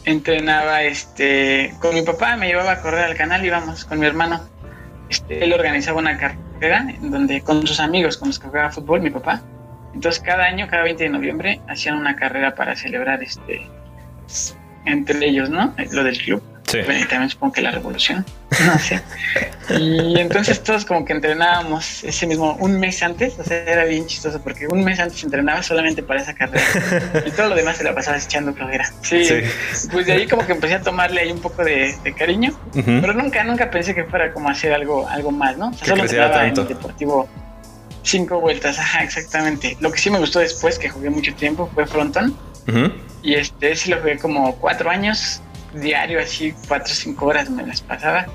Entrenaba 0.05 0.83
este, 0.83 1.75
con 1.81 1.95
mi 1.95 2.03
papá, 2.03 2.37
me 2.37 2.49
llevaba 2.49 2.73
a 2.73 2.81
correr 2.81 3.05
al 3.05 3.17
canal, 3.17 3.45
íbamos 3.45 3.85
con 3.85 4.01
mi 4.01 4.07
hermano. 4.07 4.41
Este, 5.09 5.45
él 5.45 5.53
organizaba 5.53 5.99
una 5.99 6.19
carrera 6.19 6.87
en 6.89 7.11
donde 7.11 7.43
con 7.43 7.67
sus 7.67 7.81
amigos 7.81 8.17
con 8.17 8.29
los 8.29 8.39
que 8.39 8.49
jugaba 8.49 8.71
fútbol, 8.71 9.01
mi 9.01 9.11
papá. 9.11 9.43
Entonces 9.95 10.23
cada 10.23 10.45
año, 10.45 10.67
cada 10.69 10.85
20 10.85 11.05
de 11.05 11.11
noviembre, 11.11 11.61
hacían 11.69 11.97
una 11.97 12.17
carrera 12.17 12.55
para 12.55 12.75
celebrar 12.75 13.23
este 13.23 13.69
entre 14.85 15.27
ellos, 15.27 15.51
¿no? 15.51 15.75
Lo 15.93 16.03
del 16.03 16.19
club. 16.19 16.43
Sí. 16.73 16.79
y 16.79 17.05
también 17.05 17.29
supongo 17.29 17.53
que 17.53 17.61
la 17.61 17.71
revolución, 17.71 18.25
no 18.65 18.79
sé. 18.79 19.03
Y 19.79 20.19
entonces 20.19 20.63
todos 20.63 20.87
como 20.87 21.05
que 21.05 21.13
entrenábamos 21.13 22.03
ese 22.03 22.27
mismo, 22.27 22.57
un 22.61 22.81
mes 22.81 23.03
antes, 23.03 23.39
o 23.39 23.45
sea, 23.45 23.59
era 23.59 23.85
bien 23.85 24.07
chistoso 24.07 24.41
porque 24.43 24.67
un 24.67 24.83
mes 24.83 24.99
antes 24.99 25.23
entrenaba 25.23 25.63
solamente 25.63 26.03
para 26.03 26.23
esa 26.23 26.35
carrera 26.35 26.65
y 27.27 27.31
todo 27.33 27.51
lo 27.51 27.55
demás 27.55 27.77
se 27.77 27.85
la 27.85 27.95
pasaba 27.95 28.17
echando 28.17 28.55
flojera. 28.55 28.91
Sí, 29.03 29.23
pues 29.91 30.07
de 30.07 30.13
ahí 30.13 30.27
como 30.27 30.47
que 30.47 30.53
empecé 30.53 30.77
a 30.77 30.81
tomarle 30.81 31.21
ahí 31.21 31.31
un 31.31 31.41
poco 31.43 31.63
de, 31.63 31.95
cariño, 32.17 32.59
pero 32.73 33.13
nunca, 33.13 33.45
nunca 33.45 33.71
pensé 33.71 33.95
que 33.95 34.05
fuera 34.05 34.33
como 34.33 34.49
hacer 34.49 34.73
algo, 34.73 35.07
algo 35.09 35.31
más, 35.31 35.59
¿no? 35.59 35.69
O 35.69 35.75
sea, 35.75 35.89
solo 35.89 36.03
entrenaba 36.05 36.47
en 36.47 36.57
el 36.57 36.69
deportivo 36.69 37.29
cinco 38.03 38.41
vueltas, 38.41 38.79
ajá, 38.79 39.05
exactamente. 39.05 39.77
Lo 39.81 39.93
que 39.93 39.99
sí 39.99 40.09
me 40.09 40.19
gustó 40.19 40.39
después, 40.39 40.79
que 40.79 40.89
jugué 40.89 41.11
mucho 41.11 41.35
tiempo, 41.35 41.71
fue 41.75 41.87
frontón. 41.87 42.35
Y 43.23 43.35
este 43.35 43.77
sí 43.77 43.91
lo 43.91 43.99
jugué 43.99 44.19
como 44.19 44.55
cuatro 44.57 44.89
años 44.89 45.43
diario, 45.75 46.21
así 46.21 46.55
cuatro 46.69 46.93
o 46.93 46.97
cinco 46.97 47.27
horas 47.27 47.51
me 47.51 47.67
las 47.67 47.81
pasaba. 47.81 48.27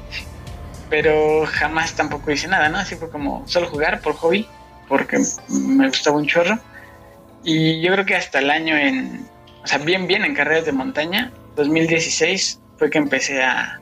Pero 0.89 1.46
jamás 1.46 1.94
tampoco 1.94 2.32
hice 2.32 2.48
nada, 2.48 2.70
¿no? 2.70 2.77
Así 2.77 2.96
fue 2.96 3.10
como 3.10 3.48
solo 3.48 3.67
jugar 3.67 4.01
por 4.01 4.13
hobby, 4.15 4.48
porque 4.88 5.20
me 5.50 5.88
gustaba 5.88 6.17
un 6.17 6.27
chorro. 6.27 6.60
Y 7.44 7.82
yo 7.82 7.91
creo 7.94 8.06
que 8.06 8.15
hasta 8.15 8.39
el 8.39 8.50
año 8.50 8.75
en, 8.75 9.27
o 9.63 9.67
sea, 9.67 9.79
bien, 9.79 10.08
bien 10.08 10.24
en 10.24 10.34
carreras 10.34 10.65
de 10.65 10.72
montaña, 10.72 11.32
2016 11.56 12.60
fue 12.77 12.89
que 12.89 12.98
empecé 12.98 13.44
a, 13.44 13.79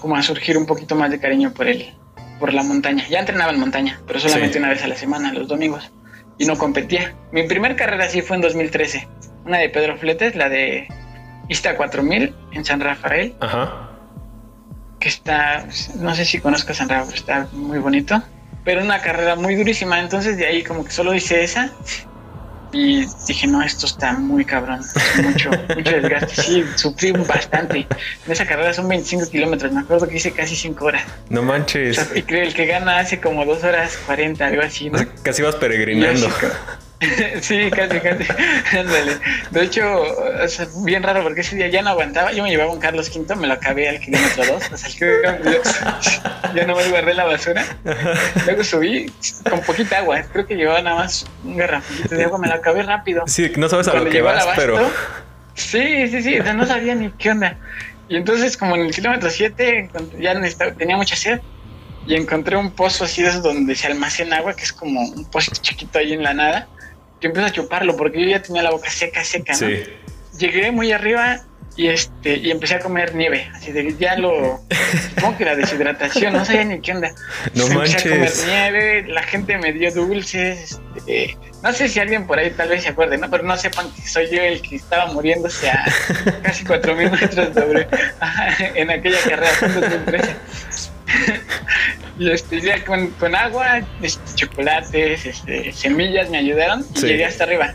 como 0.00 0.16
a 0.16 0.22
surgir 0.22 0.56
un 0.56 0.66
poquito 0.66 0.94
más 0.94 1.10
de 1.10 1.20
cariño 1.20 1.52
por 1.52 1.68
el, 1.68 1.94
por 2.38 2.52
la 2.52 2.62
montaña. 2.62 3.06
Ya 3.08 3.20
entrenaba 3.20 3.52
en 3.52 3.60
montaña, 3.60 4.00
pero 4.06 4.18
solamente 4.18 4.58
una 4.58 4.68
vez 4.68 4.82
a 4.82 4.88
la 4.88 4.96
semana, 4.96 5.32
los 5.32 5.48
domingos. 5.48 5.92
Y 6.38 6.46
no 6.46 6.56
competía. 6.56 7.14
Mi 7.30 7.44
primer 7.44 7.76
carrera 7.76 8.08
sí 8.08 8.22
fue 8.22 8.36
en 8.36 8.42
2013. 8.42 9.06
Una 9.44 9.58
de 9.58 9.68
Pedro 9.68 9.96
Fletes, 9.96 10.34
la 10.34 10.48
de 10.48 10.88
Ista 11.52 11.76
4000 11.76 12.34
en 12.52 12.64
San 12.64 12.80
Rafael. 12.80 13.34
Ajá. 13.40 13.90
Que 14.98 15.08
está, 15.08 15.66
no 15.96 16.14
sé 16.14 16.24
si 16.24 16.40
conozcas 16.40 16.78
San 16.78 16.88
Rafael, 16.88 17.14
está 17.14 17.46
muy 17.52 17.78
bonito. 17.78 18.22
Pero 18.64 18.80
una 18.82 19.00
carrera 19.02 19.36
muy 19.36 19.54
durísima. 19.54 20.00
Entonces 20.00 20.38
de 20.38 20.46
ahí 20.46 20.62
como 20.62 20.82
que 20.84 20.90
solo 20.90 21.12
hice 21.14 21.44
esa. 21.44 21.70
Y 22.72 23.04
dije, 23.26 23.46
no, 23.48 23.62
esto 23.62 23.84
está 23.84 24.14
muy 24.14 24.46
cabrón. 24.46 24.80
Mucho, 25.22 25.50
mucho 25.76 25.90
desgaste. 25.90 26.40
Sí, 26.42 26.64
sufrí 26.76 27.12
bastante. 27.12 27.86
En 28.24 28.32
esa 28.32 28.46
carrera 28.46 28.72
son 28.72 28.88
25 28.88 29.28
kilómetros. 29.28 29.72
Me 29.72 29.80
acuerdo 29.80 30.08
que 30.08 30.16
hice 30.16 30.32
casi 30.32 30.56
5 30.56 30.82
horas. 30.82 31.02
No 31.28 31.42
manches. 31.42 32.00
y 32.14 32.22
creo 32.22 32.44
el 32.44 32.54
que 32.54 32.64
gana 32.64 32.98
hace 32.98 33.20
como 33.20 33.44
2 33.44 33.62
horas 33.64 33.98
40, 34.06 34.46
algo 34.46 34.62
así. 34.62 34.90
casi 35.22 35.42
vas 35.42 35.56
peregrinando. 35.56 36.30
sí, 37.40 37.70
casi, 37.70 38.00
casi. 38.00 38.24
De 39.50 39.62
hecho, 39.62 40.04
bien 40.84 41.02
raro 41.02 41.22
porque 41.22 41.40
ese 41.40 41.56
día 41.56 41.68
ya 41.68 41.82
no 41.82 41.90
aguantaba. 41.90 42.32
Yo 42.32 42.42
me 42.42 42.50
llevaba 42.50 42.72
un 42.72 42.80
Carlos 42.80 43.10
V, 43.14 43.34
me 43.36 43.46
lo 43.46 43.54
acabé 43.54 43.88
al 43.88 44.00
kilómetro 44.00 44.44
2. 44.46 44.72
O 44.72 44.76
sea, 44.76 44.90
ya 46.54 46.66
no 46.66 46.76
me 46.76 46.88
guardé 46.88 47.14
la 47.14 47.24
basura. 47.24 47.64
Luego 48.46 48.64
subí 48.64 49.12
con 49.48 49.60
poquita 49.60 49.98
agua. 49.98 50.22
Creo 50.32 50.46
que 50.46 50.54
llevaba 50.54 50.82
nada 50.82 50.96
más 50.96 51.26
un 51.44 51.56
garrafito 51.56 52.14
de 52.14 52.24
agua, 52.24 52.38
me 52.38 52.48
lo 52.48 52.54
acabé 52.54 52.82
rápido. 52.82 53.24
Sí, 53.26 53.52
no 53.56 53.68
sabes 53.68 53.88
a 53.88 53.94
lo 53.94 54.08
que 54.08 54.22
vas, 54.22 54.46
pero. 54.56 54.90
Sí, 55.54 56.08
sí, 56.08 56.22
sí. 56.22 56.38
O 56.38 56.44
sea, 56.44 56.54
no 56.54 56.66
sabía 56.66 56.94
ni 56.94 57.10
qué 57.10 57.30
onda. 57.30 57.58
Y 58.08 58.16
entonces, 58.16 58.56
como 58.56 58.76
en 58.76 58.82
el 58.82 58.94
kilómetro 58.94 59.30
7, 59.30 59.90
ya 60.18 60.34
tenía 60.76 60.96
mucha 60.96 61.16
sed 61.16 61.40
y 62.06 62.16
encontré 62.16 62.56
un 62.56 62.72
pozo 62.72 63.04
así 63.04 63.22
de 63.22 63.30
donde 63.40 63.74
se 63.76 63.86
almacena 63.86 64.38
agua, 64.38 64.54
que 64.54 64.64
es 64.64 64.72
como 64.72 65.00
un 65.00 65.24
pozo 65.26 65.52
chiquito 65.60 65.98
ahí 65.98 66.12
en 66.12 66.22
la 66.22 66.34
nada 66.34 66.68
yo 67.22 67.28
empiezo 67.28 67.46
a 67.46 67.52
chuparlo 67.52 67.96
porque 67.96 68.20
yo 68.20 68.28
ya 68.28 68.42
tenía 68.42 68.62
la 68.62 68.70
boca 68.70 68.90
seca, 68.90 69.24
seca, 69.24 69.54
¿no? 69.60 69.68
Llegué 70.38 70.72
muy 70.72 70.90
arriba 70.92 71.44
y 71.76 71.86
este 71.88 72.36
y 72.36 72.50
empecé 72.50 72.74
a 72.74 72.80
comer 72.80 73.14
nieve, 73.14 73.48
así 73.54 73.70
de 73.72 73.94
ya 73.96 74.16
lo 74.16 74.60
supongo 75.14 75.38
que 75.38 75.44
la 75.44 75.54
deshidratación, 75.54 76.32
no 76.32 76.44
sabía 76.44 76.64
ni 76.64 76.80
qué 76.80 76.92
onda. 76.92 77.14
No 77.54 77.66
empecé 77.66 77.96
a 77.96 78.02
comer 78.02 78.32
nieve, 78.46 79.04
la 79.06 79.22
gente 79.22 79.56
me 79.56 79.72
dio 79.72 79.92
dulces, 79.92 80.80
este, 80.96 81.38
no 81.62 81.72
sé 81.72 81.88
si 81.88 82.00
alguien 82.00 82.26
por 82.26 82.38
ahí 82.38 82.50
tal 82.50 82.68
vez 82.68 82.82
se 82.82 82.88
acuerde, 82.88 83.16
¿no? 83.18 83.30
Pero 83.30 83.44
no 83.44 83.56
sepan 83.56 83.90
que 83.92 84.02
soy 84.02 84.28
yo 84.28 84.42
el 84.42 84.60
que 84.60 84.76
estaba 84.76 85.06
muriéndose 85.12 85.70
a 85.70 85.84
casi 86.42 86.64
4000 86.64 87.10
metros 87.10 87.54
sobre 87.54 87.86
en 88.74 88.90
aquella 88.90 89.18
carrera 89.20 89.52
en 89.62 89.80
2013. 89.80 90.36
Y 92.18 92.30
este, 92.30 92.60
ya 92.60 92.84
con, 92.84 93.08
con 93.12 93.34
agua, 93.34 93.80
este, 94.02 94.22
chocolates, 94.34 95.24
este, 95.26 95.72
semillas 95.72 96.28
me 96.30 96.38
ayudaron 96.38 96.84
y 96.96 97.00
llegué 97.00 97.24
hasta 97.24 97.44
arriba. 97.44 97.74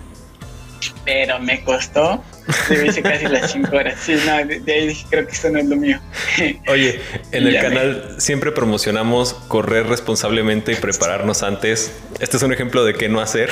Pero 1.06 1.40
me 1.40 1.64
costó, 1.64 2.24
me 2.70 2.88
hice 2.88 3.02
casi 3.02 3.26
las 3.26 3.52
5 3.56 3.76
horas. 3.76 4.00
Sí, 4.00 4.16
no, 4.26 4.46
de, 4.46 4.74
ahí 4.74 4.88
dije, 4.88 5.06
creo 5.10 5.26
que 5.26 5.34
esto 5.34 5.50
no 5.50 5.60
es 5.60 5.66
lo 5.66 5.76
mío. 5.76 6.00
Oye, 6.68 7.02
en 7.32 7.48
el 7.48 7.60
canal 7.60 8.16
siempre 8.20 8.52
promocionamos 8.52 9.34
correr 9.34 9.88
responsablemente 9.88 10.74
y 10.74 10.76
prepararnos 10.76 11.42
antes. 11.44 11.94
Este 12.20 12.38
es 12.38 12.44
un 12.44 12.54
ejemplo 12.54 12.86
de 12.86 12.94
qué 12.94 13.10
no 13.10 13.22
hacer. 13.22 13.50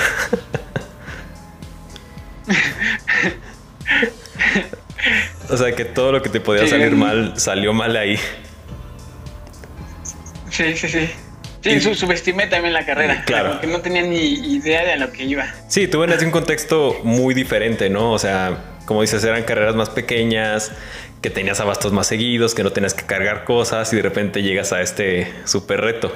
o 5.50 5.58
sea, 5.58 5.76
que 5.76 5.86
todo 5.86 6.12
lo 6.12 6.22
que 6.22 6.30
te 6.30 6.40
podía 6.40 6.68
salir 6.68 6.92
mal 6.92 7.40
salió 7.40 7.74
mal 7.74 7.98
ahí. 7.98 8.20
Sí, 10.56 10.76
sí, 10.78 10.88
sí. 10.88 11.10
Sí, 11.62 11.96
subestimé 11.96 12.48
también 12.48 12.74
la 12.74 12.86
carrera. 12.86 13.24
Claro. 13.26 13.54
Porque 13.54 13.68
no 13.68 13.82
tenía 13.82 14.04
ni 14.04 14.56
idea 14.56 14.86
de 14.86 14.98
lo 14.98 15.12
que 15.12 15.24
iba. 15.24 15.48
Sí, 15.68 15.88
tú 15.88 16.00
venías 16.00 16.20
de 16.20 16.26
un 16.28 16.32
contexto 16.32 17.00
muy 17.04 17.34
diferente, 17.34 17.90
¿no? 17.90 18.12
O 18.12 18.20
sea, 18.20 18.78
como 18.86 19.02
dices, 19.02 19.24
eran 19.24 19.44
carreras 19.44 19.76
más 19.76 19.90
pequeñas, 19.90 20.72
que 21.22 21.30
tenías 21.32 21.60
abastos 21.60 21.92
más 21.92 22.08
seguidos, 22.08 22.54
que 22.54 22.64
no 22.64 22.72
tenías 22.72 22.94
que 22.94 23.04
cargar 23.06 23.44
cosas 23.46 23.92
y 23.92 23.96
de 23.96 24.04
repente 24.04 24.44
llegas 24.44 24.72
a 24.74 24.82
este 24.82 25.34
súper 25.46 25.82
reto. 25.82 26.14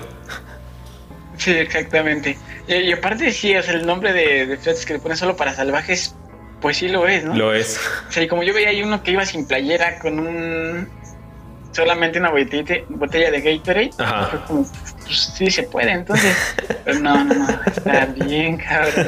Sí, 1.37 1.51
exactamente. 1.51 2.37
Y, 2.67 2.91
aparte, 2.91 3.31
sí, 3.31 3.55
o 3.55 3.63
sea, 3.63 3.73
el 3.73 3.85
nombre 3.85 4.13
de, 4.13 4.45
de 4.45 4.57
que 4.57 4.93
le 4.93 4.99
ponen 4.99 5.17
solo 5.17 5.35
para 5.35 5.55
salvajes, 5.55 6.15
pues 6.61 6.77
sí 6.77 6.89
lo 6.89 7.07
es, 7.07 7.23
¿no? 7.23 7.33
Lo 7.33 7.53
es. 7.55 7.79
O 8.07 8.11
sea, 8.11 8.21
y 8.21 8.27
como 8.27 8.43
yo 8.43 8.53
veía 8.53 8.69
ahí 8.69 8.83
uno 8.83 9.01
que 9.01 9.11
iba 9.11 9.25
sin 9.25 9.47
playera 9.47 9.97
con 9.99 10.19
un 10.19 10.98
solamente 11.71 12.19
una 12.19 12.31
botella, 12.31 13.31
de 13.31 13.41
Gatorade. 13.41 13.91
Ajá. 13.97 14.43
como, 14.47 14.67
pues 15.03 15.31
sí 15.35 15.49
se 15.49 15.63
puede, 15.63 15.91
entonces. 15.91 16.35
Pero 16.85 16.99
no, 16.99 17.23
no, 17.23 17.33
no, 17.33 17.59
está 17.65 18.05
bien, 18.05 18.57
cabrón. 18.57 19.07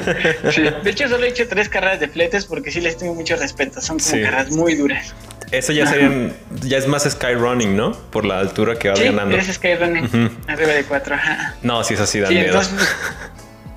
De 0.83 0.89
hecho, 0.89 1.07
solo 1.07 1.25
he 1.25 1.29
hecho 1.29 1.47
tres 1.47 1.69
carreras 1.69 1.99
de 1.99 2.07
fletes 2.07 2.45
porque 2.45 2.71
sí 2.71 2.81
les 2.81 2.97
tengo 2.97 3.13
mucho 3.13 3.35
respeto. 3.35 3.81
Son 3.81 3.99
como 3.99 4.23
carreras 4.23 4.51
muy 4.51 4.75
duras. 4.75 5.13
Eso 5.51 5.73
ya 5.73 5.85
serían, 5.85 6.33
ya 6.63 6.77
es 6.77 6.87
más 6.87 7.03
skyrunning, 7.03 7.75
¿no? 7.75 7.91
Por 7.91 8.25
la 8.25 8.39
altura 8.39 8.79
que 8.79 8.87
vas 8.87 8.99
sí, 8.99 9.05
ganando. 9.05 9.35
Es 9.35 9.47
skyrunning, 9.47 10.39
arriba 10.47 10.71
de 10.71 10.83
cuatro, 10.85 11.15
ajá. 11.15 11.55
No, 11.61 11.83
sí 11.83 11.95
es 11.95 11.99
así, 11.99 12.19
da 12.19 12.29
sí, 12.29 12.37
Entonces, 12.37 12.73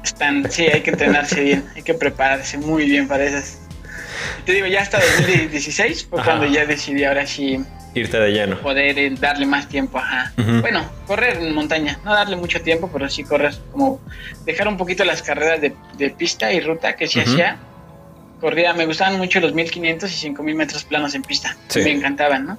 están, 0.05 0.49
sí, 0.51 0.67
hay 0.67 0.83
que 0.83 0.91
entrenarse 0.91 1.41
bien, 1.41 1.65
hay 1.75 1.83
que 1.83 1.95
prepararse 1.95 2.59
muy 2.59 2.85
bien 2.85 3.09
para 3.09 3.25
esas. 3.25 3.59
Te 4.47 4.53
digo, 4.53 4.69
ya 4.69 4.83
hasta 4.83 5.01
2016 5.01 6.07
fue 6.09 6.23
cuando 6.23 6.47
ya 6.47 6.65
decidí 6.65 7.03
ahora 7.03 7.27
sí 7.27 7.65
Irte 7.95 8.19
de 8.19 8.33
lleno. 8.33 8.59
Poder 8.61 8.99
eh, 8.99 9.11
darle 9.19 9.47
más 9.47 9.69
tiempo, 9.69 9.99
ajá. 9.99 10.33
Bueno, 10.61 10.85
correr 11.07 11.37
en 11.37 11.55
montaña, 11.55 11.99
no 12.05 12.13
darle 12.13 12.37
mucho 12.37 12.61
tiempo, 12.61 12.91
pero 12.93 13.09
sí 13.09 13.23
correr, 13.23 13.55
como 13.71 14.01
dejar 14.45 14.67
un 14.67 14.77
poquito 14.77 15.05
las 15.05 15.23
carreras 15.23 15.61
de, 15.61 16.11
pista 16.11 16.53
y 16.53 16.61
ruta 16.61 16.97
que 16.97 17.07
se 17.07 17.21
hacía. 17.21 17.57
Corría, 18.41 18.75
me 18.75 18.85
gustaban 18.85 19.17
mucho 19.17 19.41
los 19.41 19.55
1500 19.55 20.11
y 20.11 20.15
5000 20.15 20.55
metros 20.55 20.85
planos 20.85 21.15
en 21.15 21.23
pista. 21.23 21.57
Me 21.77 21.93
encantaban, 21.93 22.47
¿no? 22.47 22.59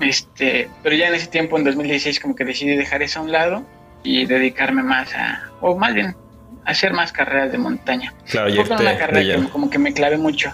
Este, 0.00 0.68
pero 0.82 0.94
ya 0.96 1.08
en 1.08 1.14
ese 1.14 1.28
tiempo, 1.28 1.56
en 1.56 1.64
2016, 1.64 2.20
como 2.20 2.34
que 2.34 2.44
decidí 2.44 2.76
dejar 2.76 3.02
eso 3.02 3.20
a 3.20 3.22
un 3.22 3.32
lado 3.32 3.64
y 4.02 4.26
dedicarme 4.26 4.82
más 4.82 5.14
a, 5.14 5.50
o 5.60 5.76
más 5.76 5.94
bien, 5.94 6.16
hacer 6.64 6.92
más 6.92 7.12
carreras 7.12 7.52
de 7.52 7.58
montaña. 7.58 8.12
Claro, 8.28 8.48
y 8.48 8.58
una 8.58 8.96
carrera 8.96 9.42
que 9.42 9.48
como 9.48 9.70
que 9.70 9.78
me 9.78 9.92
clavé 9.92 10.18
mucho. 10.18 10.52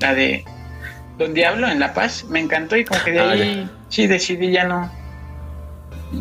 La 0.00 0.14
de 0.14 0.44
Don 1.20 1.34
Diablo 1.34 1.68
en 1.68 1.78
La 1.78 1.92
Paz, 1.92 2.24
me 2.30 2.40
encantó 2.40 2.78
y 2.78 2.86
como 2.86 3.04
que 3.04 3.12
de 3.12 3.20
ah, 3.20 3.32
ahí 3.32 3.70
sí 3.90 4.06
decidí 4.06 4.52
ya 4.52 4.64
no, 4.64 4.90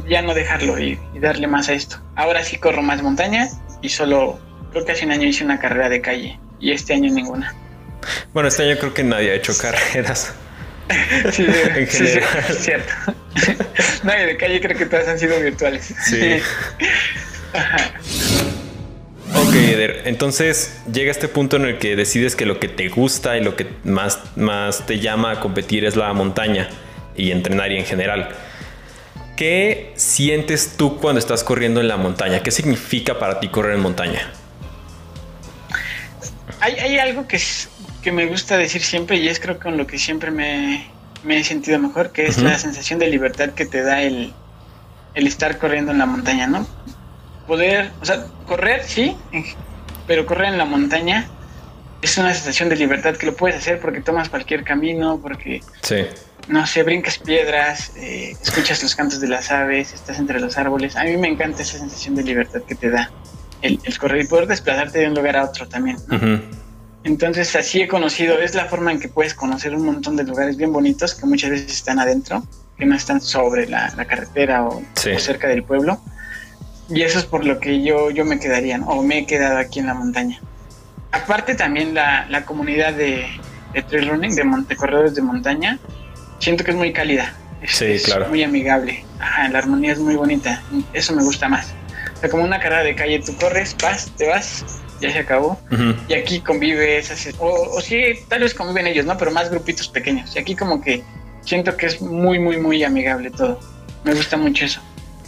ya 0.09 0.21
no 0.21 0.33
dejarlo 0.33 0.77
y, 0.77 0.99
darle 1.21 1.47
más 1.47 1.69
a 1.69 1.73
esto. 1.73 2.01
Ahora 2.17 2.43
sí 2.43 2.57
corro 2.57 2.81
más 2.81 3.01
montaña 3.01 3.47
y 3.81 3.87
solo, 3.87 4.37
creo 4.73 4.83
que 4.83 4.91
hace 4.91 5.05
un 5.05 5.13
año 5.13 5.25
hice 5.25 5.45
una 5.45 5.57
carrera 5.57 5.87
de 5.87 6.01
calle 6.01 6.37
y 6.59 6.73
este 6.73 6.95
año 6.95 7.13
ninguna. 7.13 7.55
Bueno, 8.33 8.49
este 8.49 8.69
año 8.69 8.77
creo 8.77 8.93
que 8.93 9.05
nadie 9.05 9.31
ha 9.31 9.35
hecho 9.35 9.53
carreras. 9.57 10.33
sí, 11.31 11.47
sí, 11.87 12.19
cierto. 12.59 12.93
nadie 14.03 14.25
de 14.25 14.35
calle 14.35 14.59
creo 14.59 14.77
que 14.77 14.85
todas 14.85 15.07
han 15.07 15.17
sido 15.17 15.39
virtuales. 15.39 15.95
Sí. 16.03 16.41
Ok, 19.49 19.55
Eder. 19.55 20.03
Entonces 20.05 20.79
llega 20.93 21.09
este 21.09 21.27
punto 21.27 21.55
en 21.55 21.65
el 21.65 21.79
que 21.79 21.95
decides 21.95 22.35
que 22.35 22.45
lo 22.45 22.59
que 22.59 22.67
te 22.67 22.87
gusta 22.89 23.35
y 23.35 23.43
lo 23.43 23.55
que 23.55 23.67
más, 23.83 24.19
más 24.35 24.85
te 24.85 24.99
llama 24.99 25.31
a 25.31 25.39
competir 25.39 25.85
es 25.85 25.95
la 25.95 26.13
montaña 26.13 26.69
y 27.15 27.31
entrenar 27.31 27.71
y 27.71 27.77
en 27.77 27.85
general. 27.85 28.29
¿Qué 29.35 29.91
sientes 29.95 30.75
tú 30.77 30.99
cuando 30.99 31.17
estás 31.17 31.43
corriendo 31.43 31.81
en 31.81 31.87
la 31.87 31.97
montaña? 31.97 32.43
¿Qué 32.43 32.51
significa 32.51 33.17
para 33.17 33.39
ti 33.39 33.47
correr 33.47 33.73
en 33.73 33.81
montaña? 33.81 34.31
Hay, 36.59 36.99
algo 36.99 37.27
que, 37.27 37.41
que 38.03 38.11
me 38.11 38.27
gusta 38.27 38.55
decir 38.55 38.83
siempre 38.83 39.17
y 39.17 39.29
es 39.29 39.39
creo 39.39 39.55
que 39.55 39.63
con 39.63 39.77
lo 39.77 39.87
que 39.87 39.97
siempre 39.97 40.29
me, 40.29 40.91
he 41.27 41.43
sentido 41.43 41.79
mejor, 41.79 42.11
que 42.11 42.27
es 42.27 42.37
la 42.37 42.59
sensación 42.59 42.99
de 42.99 43.07
libertad 43.07 43.49
que 43.55 43.65
te 43.65 43.81
da 43.81 44.03
el, 44.03 44.31
el 45.15 45.25
estar 45.25 45.57
corriendo 45.57 45.91
en 45.91 45.97
la 45.97 46.05
montaña, 46.05 46.45
¿no? 46.45 46.67
Poder, 47.49 47.91
o 47.99 48.05
sea, 48.05 48.27
correr, 48.47 48.83
sí, 48.85 49.17
pero 50.07 50.25
correr 50.25 50.53
en 50.53 50.57
la 50.57 50.65
montaña 50.65 51.27
es 52.01 52.17
una 52.17 52.33
sensación 52.33 52.69
de 52.69 52.77
libertad 52.77 53.17
que 53.17 53.25
lo 53.25 53.35
puedes 53.35 53.57
hacer 53.57 53.81
porque 53.81 53.99
tomas 53.99 54.29
cualquier 54.29 54.63
camino, 54.63 55.19
porque 55.21 55.61
sí 55.81 56.05
no 56.49 56.65
sé, 56.65 56.83
brincas 56.83 57.17
piedras, 57.19 57.91
eh, 57.95 58.35
escuchas 58.41 58.81
los 58.81 58.95
cantos 58.95 59.21
de 59.21 59.27
las 59.27 59.51
aves, 59.51 59.93
estás 59.93 60.17
entre 60.17 60.39
los 60.39 60.57
árboles. 60.57 60.95
A 60.95 61.03
mí 61.03 61.15
me 61.15 61.27
encanta 61.27 61.61
esa 61.61 61.77
sensación 61.77 62.15
de 62.15 62.23
libertad 62.23 62.61
que 62.67 62.75
te 62.75 62.89
da 62.89 63.11
el, 63.61 63.79
correr 63.99 64.25
y 64.25 64.27
poder 64.27 64.47
desplazarte 64.47 64.99
de 64.99 65.07
un 65.07 65.13
lugar 65.13 65.37
a 65.37 65.45
otro 65.45 65.67
también. 65.67 65.97
Entonces 67.03 67.55
así 67.55 67.81
he 67.81 67.87
conocido, 67.87 68.39
es 68.39 68.55
la 68.55 68.65
forma 68.65 68.91
en 68.91 68.99
que 68.99 69.09
puedes 69.09 69.33
conocer 69.33 69.75
un 69.75 69.85
montón 69.85 70.15
de 70.15 70.23
lugares 70.23 70.57
bien 70.57 70.73
bonitos 70.73 71.13
que 71.13 71.25
muchas 71.27 71.51
veces 71.51 71.71
están 71.71 71.99
adentro, 71.99 72.43
que 72.77 72.85
no 72.85 72.95
están 72.95 73.21
sobre 73.21 73.67
la, 73.67 73.93
carretera 74.07 74.63
o, 74.63 74.81
cerca 74.95 75.47
del 75.47 75.63
pueblo. 75.63 76.01
Y 76.89 77.03
eso 77.03 77.19
es 77.19 77.25
por 77.25 77.45
lo 77.45 77.59
que 77.59 77.83
yo, 77.83 78.09
yo 78.09 78.25
me 78.25 78.39
quedaría, 78.39 78.79
o 78.85 79.03
me 79.03 79.19
he 79.19 79.25
quedado 79.25 79.57
aquí 79.57 79.79
en 79.79 79.87
la 79.87 79.93
montaña. 79.93 80.39
Aparte 81.11 81.55
también 81.55 81.93
la, 81.93 82.43
comunidad 82.45 82.93
de, 82.93 83.27
de 83.73 83.81
trail 83.83 84.09
running, 84.09 84.35
de 84.35 84.43
monte, 84.43 84.75
corredores 84.75 85.15
de 85.15 85.21
montaña, 85.21 85.79
siento 86.39 86.63
que 86.63 86.71
es 86.71 86.77
muy 86.77 86.93
cálida. 86.93 87.33
Es, 87.61 87.71
sí, 87.71 87.97
claro. 88.03 88.29
muy 88.29 88.43
amigable. 88.43 89.03
Ajá, 89.19 89.49
la 89.49 89.59
armonía 89.59 89.91
es 89.91 89.99
muy 89.99 90.15
bonita. 90.15 90.61
Eso 90.93 91.13
me 91.13 91.23
gusta 91.23 91.47
más. 91.49 91.73
O 92.15 92.19
sea, 92.19 92.29
como 92.29 92.43
una 92.43 92.59
carrera 92.59 92.83
de 92.83 92.95
calle, 92.95 93.19
tú 93.19 93.35
corres, 93.37 93.75
vas, 93.81 94.11
te 94.17 94.27
vas, 94.27 94.65
ya 95.01 95.11
se 95.11 95.19
acabó. 95.19 95.59
Y 96.07 96.13
aquí 96.13 96.39
convives, 96.39 97.33
o, 97.39 97.47
o 97.47 97.81
sí, 97.81 98.01
tal 98.27 98.41
vez 98.41 98.53
conviven 98.53 98.87
ellos, 98.87 99.05
¿no? 99.05 99.17
Pero 99.17 99.31
más 99.31 99.49
grupitos 99.49 99.87
pequeños. 99.89 100.35
Y 100.35 100.39
aquí 100.39 100.55
como 100.55 100.81
que 100.81 101.03
siento 101.41 101.75
que 101.77 101.87
es 101.87 102.01
muy, 102.01 102.39
muy, 102.39 102.57
muy 102.57 102.83
amigable 102.83 103.31
todo. 103.31 103.59
Me 104.03 104.13
gusta 104.13 104.37
mucho 104.37 104.65
eso. 104.65 104.81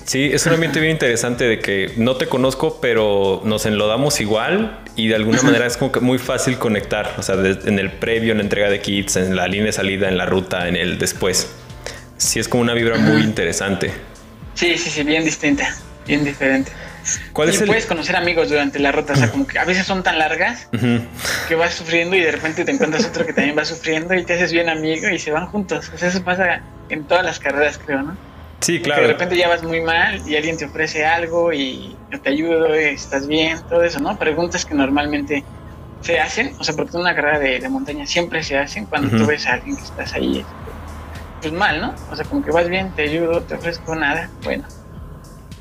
Sí, 0.05 0.29
es 0.33 0.45
un 0.45 0.53
ambiente 0.53 0.79
bien 0.79 0.91
interesante 0.91 1.45
de 1.45 1.59
que 1.59 1.93
no 1.97 2.15
te 2.15 2.27
conozco, 2.27 2.79
pero 2.81 3.41
nos 3.45 3.65
enlodamos 3.65 4.19
igual 4.19 4.79
y 4.95 5.07
de 5.07 5.15
alguna 5.15 5.41
manera 5.41 5.65
es 5.65 5.77
como 5.77 5.91
que 5.91 5.99
muy 5.99 6.17
fácil 6.17 6.57
conectar. 6.57 7.15
O 7.17 7.23
sea, 7.23 7.35
en 7.35 7.79
el 7.79 7.91
previo, 7.91 8.31
en 8.31 8.39
la 8.39 8.43
entrega 8.43 8.69
de 8.69 8.81
kits, 8.81 9.15
en 9.15 9.35
la 9.35 9.47
línea 9.47 9.67
de 9.67 9.73
salida, 9.73 10.09
en 10.09 10.17
la 10.17 10.25
ruta, 10.25 10.67
en 10.67 10.75
el 10.75 10.97
después. 10.97 11.49
Sí, 12.17 12.39
es 12.39 12.47
como 12.47 12.61
una 12.61 12.73
vibra 12.73 12.97
muy 12.97 13.21
interesante. 13.21 13.91
Sí, 14.53 14.77
sí, 14.77 14.89
sí, 14.89 15.03
bien 15.03 15.23
distinta, 15.23 15.75
bien 16.05 16.23
diferente. 16.23 16.71
¿Cuál 17.33 17.53
y 17.53 17.57
puedes 17.57 17.87
conocer 17.87 18.15
amigos 18.15 18.49
durante 18.49 18.77
la 18.77 18.91
ruta, 18.91 19.13
o 19.13 19.15
sea, 19.15 19.31
como 19.31 19.47
que 19.47 19.57
a 19.57 19.65
veces 19.65 19.87
son 19.87 20.03
tan 20.03 20.19
largas 20.19 20.67
que 21.47 21.55
vas 21.55 21.73
sufriendo 21.73 22.15
y 22.15 22.19
de 22.19 22.31
repente 22.31 22.63
te 22.63 22.71
encuentras 22.71 23.05
otro 23.05 23.25
que 23.25 23.33
también 23.33 23.57
va 23.57 23.65
sufriendo 23.65 24.13
y 24.13 24.23
te 24.23 24.35
haces 24.35 24.51
bien 24.51 24.69
amigo 24.69 25.09
y 25.09 25.17
se 25.17 25.31
van 25.31 25.47
juntos. 25.47 25.91
O 25.93 25.97
sea, 25.97 26.09
eso 26.09 26.23
pasa 26.23 26.61
en 26.89 27.05
todas 27.05 27.25
las 27.25 27.39
carreras, 27.39 27.79
creo, 27.83 28.03
¿no? 28.03 28.15
Sí, 28.61 28.79
claro. 28.79 29.01
de 29.01 29.07
repente 29.07 29.35
ya 29.35 29.47
vas 29.47 29.63
muy 29.63 29.81
mal 29.81 30.21
y 30.27 30.35
alguien 30.35 30.55
te 30.55 30.65
ofrece 30.65 31.03
algo 31.03 31.51
y 31.51 31.95
yo 32.11 32.21
te 32.21 32.29
ayudo, 32.29 32.73
estás 32.73 33.27
bien, 33.27 33.59
todo 33.67 33.83
eso, 33.83 33.99
¿no? 33.99 34.17
Preguntas 34.17 34.65
que 34.65 34.75
normalmente 34.75 35.43
se 36.01 36.19
hacen, 36.19 36.53
o 36.59 36.63
sea, 36.63 36.75
porque 36.75 36.95
una 36.95 37.15
carrera 37.15 37.39
de, 37.39 37.69
montaña 37.69 38.05
siempre 38.05 38.43
se 38.43 38.57
hacen 38.57 38.85
cuando 38.85 39.09
tú 39.17 39.25
ves 39.25 39.47
a 39.47 39.53
alguien 39.53 39.77
que 39.77 39.83
estás 39.83 40.13
ahí, 40.13 40.45
pues 41.41 41.53
mal, 41.53 41.81
¿no? 41.81 41.95
O 42.11 42.15
sea, 42.15 42.23
como 42.25 42.43
que 42.43 42.51
vas 42.51 42.69
bien, 42.69 42.91
te 42.95 43.03
ayudo, 43.03 43.41
te 43.41 43.55
ofrezco 43.55 43.95
nada, 43.95 44.29
bueno. 44.43 44.63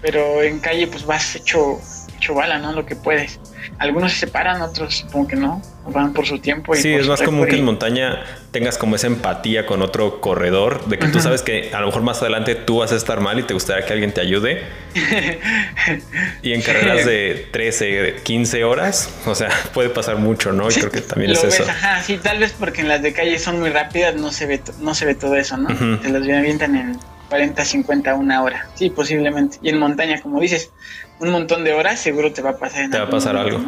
Pero 0.02 0.42
en 0.42 0.60
calle 0.60 0.86
pues 0.86 1.04
vas 1.06 1.36
hecho, 1.36 1.78
hecho 2.20 2.34
bala, 2.34 2.58
¿no? 2.58 2.72
Lo 2.72 2.86
que 2.86 2.96
puedes 2.96 3.40
algunos 3.78 4.12
se 4.12 4.20
separan, 4.20 4.60
otros 4.60 4.98
supongo 4.98 5.28
que 5.28 5.36
no, 5.36 5.62
van 5.86 6.12
por 6.12 6.26
su 6.26 6.38
tiempo. 6.38 6.74
Y 6.74 6.78
sí, 6.78 6.92
es 6.92 7.08
más 7.08 7.22
común 7.22 7.46
que 7.46 7.56
en 7.56 7.64
montaña 7.64 8.22
tengas 8.50 8.76
como 8.76 8.96
esa 8.96 9.06
empatía 9.06 9.64
con 9.64 9.80
otro 9.80 10.20
corredor, 10.20 10.84
de 10.86 10.98
que 10.98 11.08
tú 11.08 11.20
sabes 11.20 11.42
que 11.42 11.70
a 11.72 11.80
lo 11.80 11.86
mejor 11.86 12.02
más 12.02 12.20
adelante 12.20 12.54
tú 12.54 12.78
vas 12.78 12.92
a 12.92 12.96
estar 12.96 13.20
mal 13.20 13.38
y 13.38 13.44
te 13.44 13.54
gustaría 13.54 13.86
que 13.86 13.92
alguien 13.94 14.12
te 14.12 14.20
ayude. 14.20 14.64
y 16.42 16.52
en 16.52 16.60
carreras 16.62 17.06
de 17.06 17.48
13, 17.50 18.16
15 18.22 18.64
horas, 18.64 19.14
o 19.24 19.34
sea, 19.34 19.48
puede 19.72 19.88
pasar 19.88 20.16
mucho, 20.16 20.52
¿no? 20.52 20.70
Y 20.70 20.74
creo 20.74 20.90
que 20.90 21.00
también 21.00 21.32
es 21.32 21.42
eso. 21.42 21.64
Ajá, 21.68 22.02
sí, 22.02 22.18
tal 22.18 22.38
vez 22.38 22.54
porque 22.58 22.82
en 22.82 22.88
las 22.88 23.00
de 23.02 23.14
calle 23.14 23.38
son 23.38 23.60
muy 23.60 23.70
rápidas, 23.70 24.14
no 24.14 24.30
se 24.30 24.46
ve, 24.46 24.60
no 24.80 24.94
se 24.94 25.06
ve 25.06 25.14
todo 25.14 25.36
eso, 25.36 25.56
¿no? 25.56 25.68
Te 25.98 26.10
las 26.10 26.22
avientan 26.22 26.76
en 26.76 26.98
40, 27.30 27.64
50, 27.64 28.14
una 28.16 28.42
hora. 28.42 28.68
Sí, 28.74 28.90
posiblemente. 28.90 29.58
Y 29.62 29.70
en 29.70 29.78
montaña, 29.78 30.20
como 30.20 30.40
dices, 30.40 30.72
un 31.20 31.30
montón 31.30 31.64
de 31.64 31.72
horas, 31.72 32.00
seguro 32.00 32.32
te 32.32 32.42
va 32.42 32.50
a 32.50 32.58
pasar. 32.58 32.90
te 32.90 32.98
va 32.98 33.04
a 33.04 33.10
pasar 33.10 33.36
algo. 33.36 33.64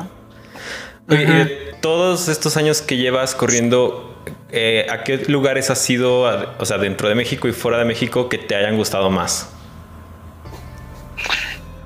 Oye, 1.09 1.75
todos 1.81 2.29
estos 2.29 2.57
años 2.57 2.83
que 2.83 2.97
llevas 2.97 3.35
corriendo, 3.35 4.23
eh, 4.51 4.87
¿a 4.91 5.05
qué 5.05 5.19
lugares 5.29 5.71
has 5.71 5.89
ido, 5.89 6.23
o 6.59 6.65
sea, 6.67 6.79
dentro 6.79 7.09
de 7.09 7.15
México 7.15 7.49
y 7.49 7.53
fuera 7.53 7.79
de 7.79 7.85
México, 7.85 8.29
que 8.29 8.39
te 8.39 8.55
hayan 8.55 8.77
gustado 8.77 9.11
más? 9.11 9.51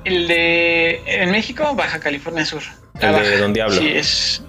El 0.05 0.29
de 0.29 1.03
en 1.07 1.31
México, 1.31 1.75
Baja 1.75 2.01
California 2.01 2.45
Sur. 2.45 2.63
El 3.01 3.13
de 3.13 3.39
Don 3.39 3.53
Diablo. 3.53 3.75
Sí, 3.75 3.89
es 3.89 4.43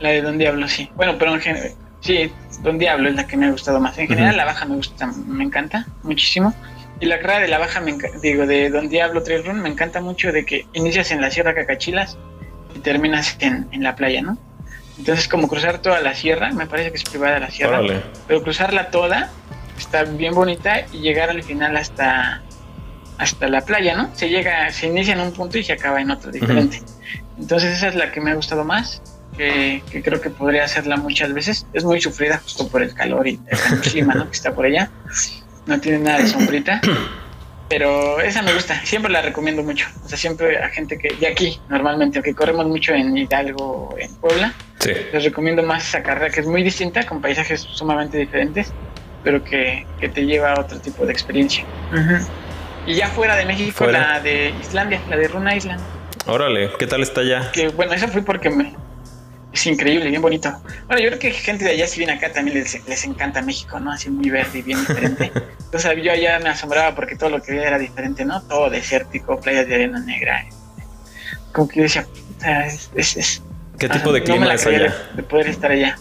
la 0.00 0.10
de 0.10 0.22
Don 0.22 0.38
Diablo, 0.38 0.66
sí. 0.68 0.90
Bueno, 0.96 1.16
pero 1.18 1.34
en 1.34 1.40
general, 1.40 1.72
sí, 2.00 2.32
Don 2.62 2.78
Diablo 2.78 3.08
es 3.08 3.14
la 3.14 3.26
que 3.26 3.36
me 3.36 3.46
ha 3.46 3.50
gustado 3.50 3.80
más. 3.80 3.96
En 3.98 4.08
general, 4.08 4.36
la 4.36 4.44
Baja 4.44 4.64
me 4.66 4.76
gusta, 4.76 5.06
me 5.26 5.44
encanta 5.44 5.86
muchísimo. 6.02 6.54
Y 7.00 7.06
la 7.06 7.18
carrera 7.18 7.40
de 7.40 7.48
la 7.48 7.58
baja, 7.58 7.80
me 7.80 7.96
digo, 8.22 8.46
de 8.46 8.68
Don 8.68 8.90
Diablo 8.90 9.22
Trail 9.22 9.42
Run, 9.44 9.60
me 9.62 9.70
encanta 9.70 10.02
mucho 10.02 10.32
de 10.32 10.44
que 10.44 10.66
inicias 10.74 11.10
en 11.10 11.22
la 11.22 11.30
Sierra 11.30 11.54
Cacachilas 11.54 12.18
y 12.76 12.80
terminas 12.80 13.38
en, 13.40 13.68
la 13.82 13.96
playa, 13.96 14.20
¿no? 14.20 14.36
Entonces, 14.98 15.26
como 15.26 15.48
cruzar 15.48 15.78
toda 15.78 16.00
la 16.00 16.14
sierra, 16.14 16.52
me 16.52 16.66
parece 16.66 16.90
que 16.90 16.98
es 16.98 17.04
privada 17.04 17.38
la 17.38 17.50
sierra, 17.50 17.80
pero 18.28 18.42
cruzarla 18.42 18.90
toda 18.90 19.30
está 19.78 20.04
bien 20.04 20.34
bonita 20.34 20.84
y 20.92 20.98
llegar 20.98 21.30
al 21.30 21.42
final 21.42 21.74
hasta, 21.78 22.42
hasta 23.16 23.48
la 23.48 23.62
playa, 23.62 23.96
¿no? 23.96 24.14
Se 24.14 24.28
llega, 24.28 24.70
se 24.70 24.88
inicia 24.88 25.14
en 25.14 25.20
un 25.20 25.32
punto 25.32 25.56
y 25.56 25.64
se 25.64 25.72
acaba 25.72 26.02
en 26.02 26.10
otro 26.10 26.30
diferente. 26.30 26.82
Entonces, 27.38 27.78
esa 27.78 27.88
es 27.88 27.94
la 27.94 28.12
que 28.12 28.20
me 28.20 28.30
ha 28.30 28.34
gustado 28.34 28.62
más, 28.62 29.02
que, 29.40 29.82
que, 29.90 30.02
creo 30.02 30.20
que 30.20 30.30
podría 30.30 30.64
hacerla 30.64 30.96
muchas 30.96 31.32
veces. 31.32 31.66
Es 31.72 31.84
muy 31.84 32.00
sufrida 32.00 32.38
justo 32.38 32.68
por 32.68 32.82
el 32.82 32.94
calor 32.94 33.26
y 33.26 33.40
el 33.46 33.80
clima, 33.80 34.14
¿no? 34.14 34.26
Que 34.26 34.36
está 34.36 34.54
por 34.54 34.66
allá 34.66 34.90
no 35.66 35.80
tiene 35.80 35.98
nada 35.98 36.18
de 36.18 36.26
sombrita. 36.26 36.80
Pero 37.68 38.20
esa 38.20 38.42
me 38.42 38.52
gusta, 38.52 38.74
siempre 38.84 39.12
la 39.12 39.22
recomiendo 39.22 39.62
mucho. 39.62 39.86
O 40.04 40.08
sea, 40.08 40.18
siempre 40.18 40.58
a 40.58 40.68
gente 40.70 40.98
que 40.98 41.14
de 41.14 41.28
aquí, 41.28 41.60
normalmente, 41.68 42.18
aunque 42.18 42.34
corremos 42.34 42.66
mucho 42.66 42.92
en 42.92 43.16
Hidalgo, 43.16 43.94
en 43.96 44.12
Puebla, 44.16 44.52
les 44.84 45.24
recomiendo 45.24 45.62
más 45.62 45.88
esa 45.88 46.02
carrera 46.02 46.30
que 46.30 46.40
es 46.40 46.46
muy 46.46 46.64
distinta, 46.64 47.06
con 47.06 47.20
paisajes 47.20 47.60
sumamente 47.60 48.18
diferentes, 48.18 48.72
pero 49.22 49.44
que, 49.44 49.86
te 50.00 50.26
lleva 50.26 50.54
a 50.54 50.60
otro 50.60 50.80
tipo 50.80 51.06
de 51.06 51.12
experiencia. 51.12 51.64
Y 52.86 52.94
ya 52.94 53.06
fuera 53.06 53.36
de 53.36 53.44
México, 53.44 53.86
la 53.86 54.18
de 54.18 54.52
Islandia, 54.60 55.00
la 55.08 55.16
de 55.16 55.28
Runa 55.28 55.54
Island. 55.54 55.80
Órale, 56.26 56.70
¿qué 56.76 56.88
tal 56.88 57.02
está 57.02 57.20
allá? 57.20 57.52
Que 57.52 57.68
bueno, 57.68 57.92
esa 57.92 58.08
fue 58.08 58.22
porque 58.22 58.50
me, 58.50 58.74
es 59.52 59.66
increíble, 59.66 60.10
bien 60.10 60.22
bonito. 60.22 60.50
Bueno, 60.86 61.02
yo 61.02 61.08
creo 61.08 61.18
que 61.18 61.30
gente 61.32 61.64
de 61.64 61.72
allá, 61.72 61.86
si 61.86 61.98
viene 61.98 62.12
acá, 62.12 62.32
también 62.32 62.62
les, 62.62 63.04
encanta 63.04 63.42
México, 63.42 63.80
¿no? 63.80 63.90
Así 63.90 64.08
muy 64.08 64.30
verde 64.30 64.60
y 64.60 64.62
bien 64.62 64.78
diferente. 64.86 65.32
Entonces 65.64 66.02
yo 66.02 66.12
allá 66.12 66.38
me 66.38 66.50
asombraba 66.50 66.94
porque 66.94 67.16
todo 67.16 67.30
lo 67.30 67.42
que 67.42 67.52
veía 67.52 67.68
era 67.68 67.78
diferente, 67.78 68.24
¿no? 68.24 68.42
Todo 68.42 68.70
desértico, 68.70 69.40
playas 69.40 69.66
de 69.66 69.74
arena 69.74 70.00
negra. 70.00 70.46
Como 71.52 71.68
que 71.68 71.76
yo 71.76 71.82
decía, 71.82 72.06
es, 72.94 73.16
es, 73.16 73.42
¿Qué 73.78 73.88
tipo 73.88 74.12
de 74.12 74.22
clima 74.22 74.54
es 74.54 74.66
allá? 74.66 74.94
De, 75.14 75.22
poder 75.24 75.48
estar 75.48 75.70
allá. 75.72 75.98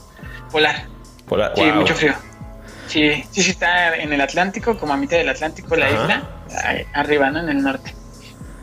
Polar. 0.51 0.85
Polar. 1.27 1.53
Sí, 1.55 1.63
mucho 1.63 1.95
frío. 1.95 2.13
Sí, 2.87 3.23
sí, 3.31 3.43
sí, 3.43 3.51
está 3.51 3.95
en 3.95 4.13
el 4.13 4.21
Atlántico, 4.21 4.77
como 4.77 4.93
a 4.93 4.97
mitad 4.97 5.17
del 5.17 5.29
Atlántico, 5.29 5.75
la 5.75 5.89
isla, 5.89 6.23
arriba, 6.93 7.31
¿no? 7.31 7.39
En 7.39 7.49
el 7.49 7.61
norte. 7.61 7.95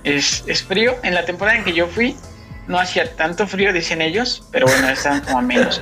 Es, 0.05 0.45
es 0.47 0.63
frío. 0.63 0.97
En 1.03 1.15
la 1.15 1.25
temporada 1.25 1.59
en 1.59 1.65
que 1.65 1.73
yo 1.73 1.87
fui, 1.89 2.17
no 2.69 2.79
hacía 2.79 3.15
tanto 3.15 3.47
frío, 3.47 3.73
dicen 3.73 4.03
ellos, 4.03 4.45
pero 4.51 4.67
bueno, 4.67 4.89
estaban 4.89 5.21
como 5.21 5.39
a 5.39 5.43
menos, 5.43 5.81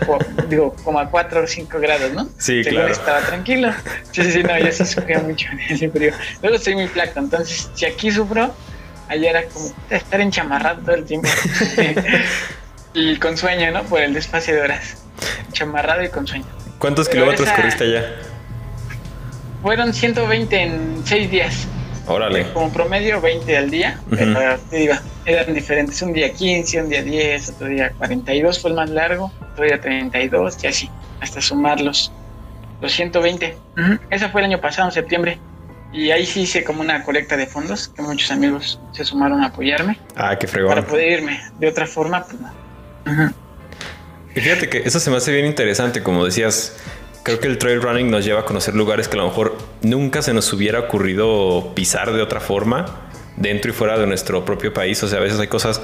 digo, 0.49 0.75
como 0.85 0.99
a 0.99 1.09
4 1.09 1.43
o 1.43 1.47
5 1.47 1.79
grados, 1.81 2.13
¿no? 2.13 2.29
Sí, 2.39 2.63
claro. 2.63 2.89
Estaba 2.89 3.21
tranquilo. 3.21 3.73
Sí, 4.13 4.23
sí, 4.23 4.33
sí, 4.33 4.43
no, 4.43 4.59
yo 4.59 4.71
sí 4.71 4.85
sufría 4.85 5.21
mucho 5.21 5.49
en 5.53 5.61
ese 5.61 5.89
frío. 5.91 6.13
Luego 6.43 6.59
soy 6.59 6.75
muy 6.75 6.89
flaco, 6.89 7.19
entonces, 7.19 7.71
si 7.75 7.87
aquí 7.87 8.11
sufro, 8.11 8.55
allá 9.09 9.31
era 9.31 9.45
como 9.45 9.73
estar 9.91 10.21
enchamarrado 10.21 10.83
todo 10.83 10.95
el 10.95 11.05
tiempo. 11.05 11.29
y 12.95 13.17
con 13.17 13.37
sueño, 13.37 13.71
¿no? 13.71 13.83
Por 13.85 14.03
el 14.03 14.13
despacio 14.13 14.55
de 14.55 14.61
horas. 14.61 15.03
Chamarrado 15.53 16.03
y 16.03 16.09
con 16.09 16.27
sueño. 16.27 16.47
¿Cuántos 16.79 17.09
kilómetros 17.09 17.51
corriste 17.51 17.85
allá? 17.85 18.15
Fueron 19.63 19.95
120 19.95 20.63
en 20.63 21.03
6 21.05 21.31
días. 21.31 21.67
Órale. 22.07 22.53
Como 22.53 22.71
promedio 22.71 23.21
20 23.23 23.57
al 23.57 23.71
día, 23.71 23.99
pero 24.11 24.59
te 24.69 24.77
digo, 24.77 24.95
eran 25.25 25.55
diferentes. 25.55 26.01
Un 26.03 26.13
día 26.13 26.33
15, 26.33 26.83
un 26.83 26.89
día 26.89 27.03
10, 27.03 27.51
otro 27.51 27.67
día 27.69 27.93
42 27.99 28.61
fue 28.61 28.71
el 28.71 28.77
más 28.77 28.91
largo, 28.91 29.33
otro 29.53 29.65
día 29.65 29.81
32 29.81 30.63
y 30.63 30.67
así, 30.67 30.91
hasta 31.21 31.41
sumarlos. 31.41 32.13
Los 32.81 32.93
120. 32.93 33.57
Eso 34.11 34.29
fue 34.31 34.41
el 34.43 34.47
año 34.47 34.61
pasado, 34.61 34.89
en 34.89 34.93
septiembre. 34.93 35.39
Y 35.93 36.11
ahí 36.11 36.27
sí 36.27 36.43
hice 36.43 36.65
como 36.65 36.81
una 36.81 37.05
colecta 37.05 37.37
de 37.37 37.47
fondos, 37.47 37.89
que 37.89 38.03
muchos 38.03 38.31
amigos 38.31 38.81
se 38.93 39.05
sumaron 39.05 39.43
a 39.43 39.47
apoyarme. 39.47 39.99
Ah, 40.17 40.37
qué 40.39 40.47
fregón. 40.49 40.75
Para 40.75 40.87
poder 40.87 41.21
irme. 41.21 41.41
De 41.59 41.69
otra 41.69 41.87
forma, 41.87 42.25
pues 42.25 42.41
no. 42.41 43.33
Y 44.35 44.41
fíjate 44.41 44.69
que 44.69 44.79
eso 44.79 44.99
se 44.99 45.11
me 45.11 45.17
hace 45.17 45.33
bien 45.33 45.47
interesante, 45.47 46.03
como 46.03 46.25
decías, 46.25 46.77
creo 47.23 47.39
que 47.39 47.47
el 47.47 47.59
trail 47.59 47.81
running 47.81 48.11
nos 48.11 48.25
lleva 48.25 48.41
a 48.41 48.45
conocer 48.45 48.75
lugares 48.75 49.07
que 49.07 49.15
a 49.17 49.23
lo 49.23 49.29
mejor 49.29 49.57
nunca 49.83 50.21
se 50.21 50.35
nos 50.35 50.53
hubiera 50.53 50.81
ocurrido 50.81 51.73
pisar 51.75 52.13
de 52.13 52.21
otra 52.21 52.41
forma, 52.41 53.04
dentro 53.37 53.71
y 53.71 53.75
fuera 53.75 53.99
de 53.99 54.07
nuestro 54.07 54.45
propio 54.45 54.73
país. 54.73 55.03
O 55.03 55.09
sea, 55.09 55.19
a 55.19 55.23
veces 55.23 55.39
hay 55.41 55.49
cosas 55.49 55.81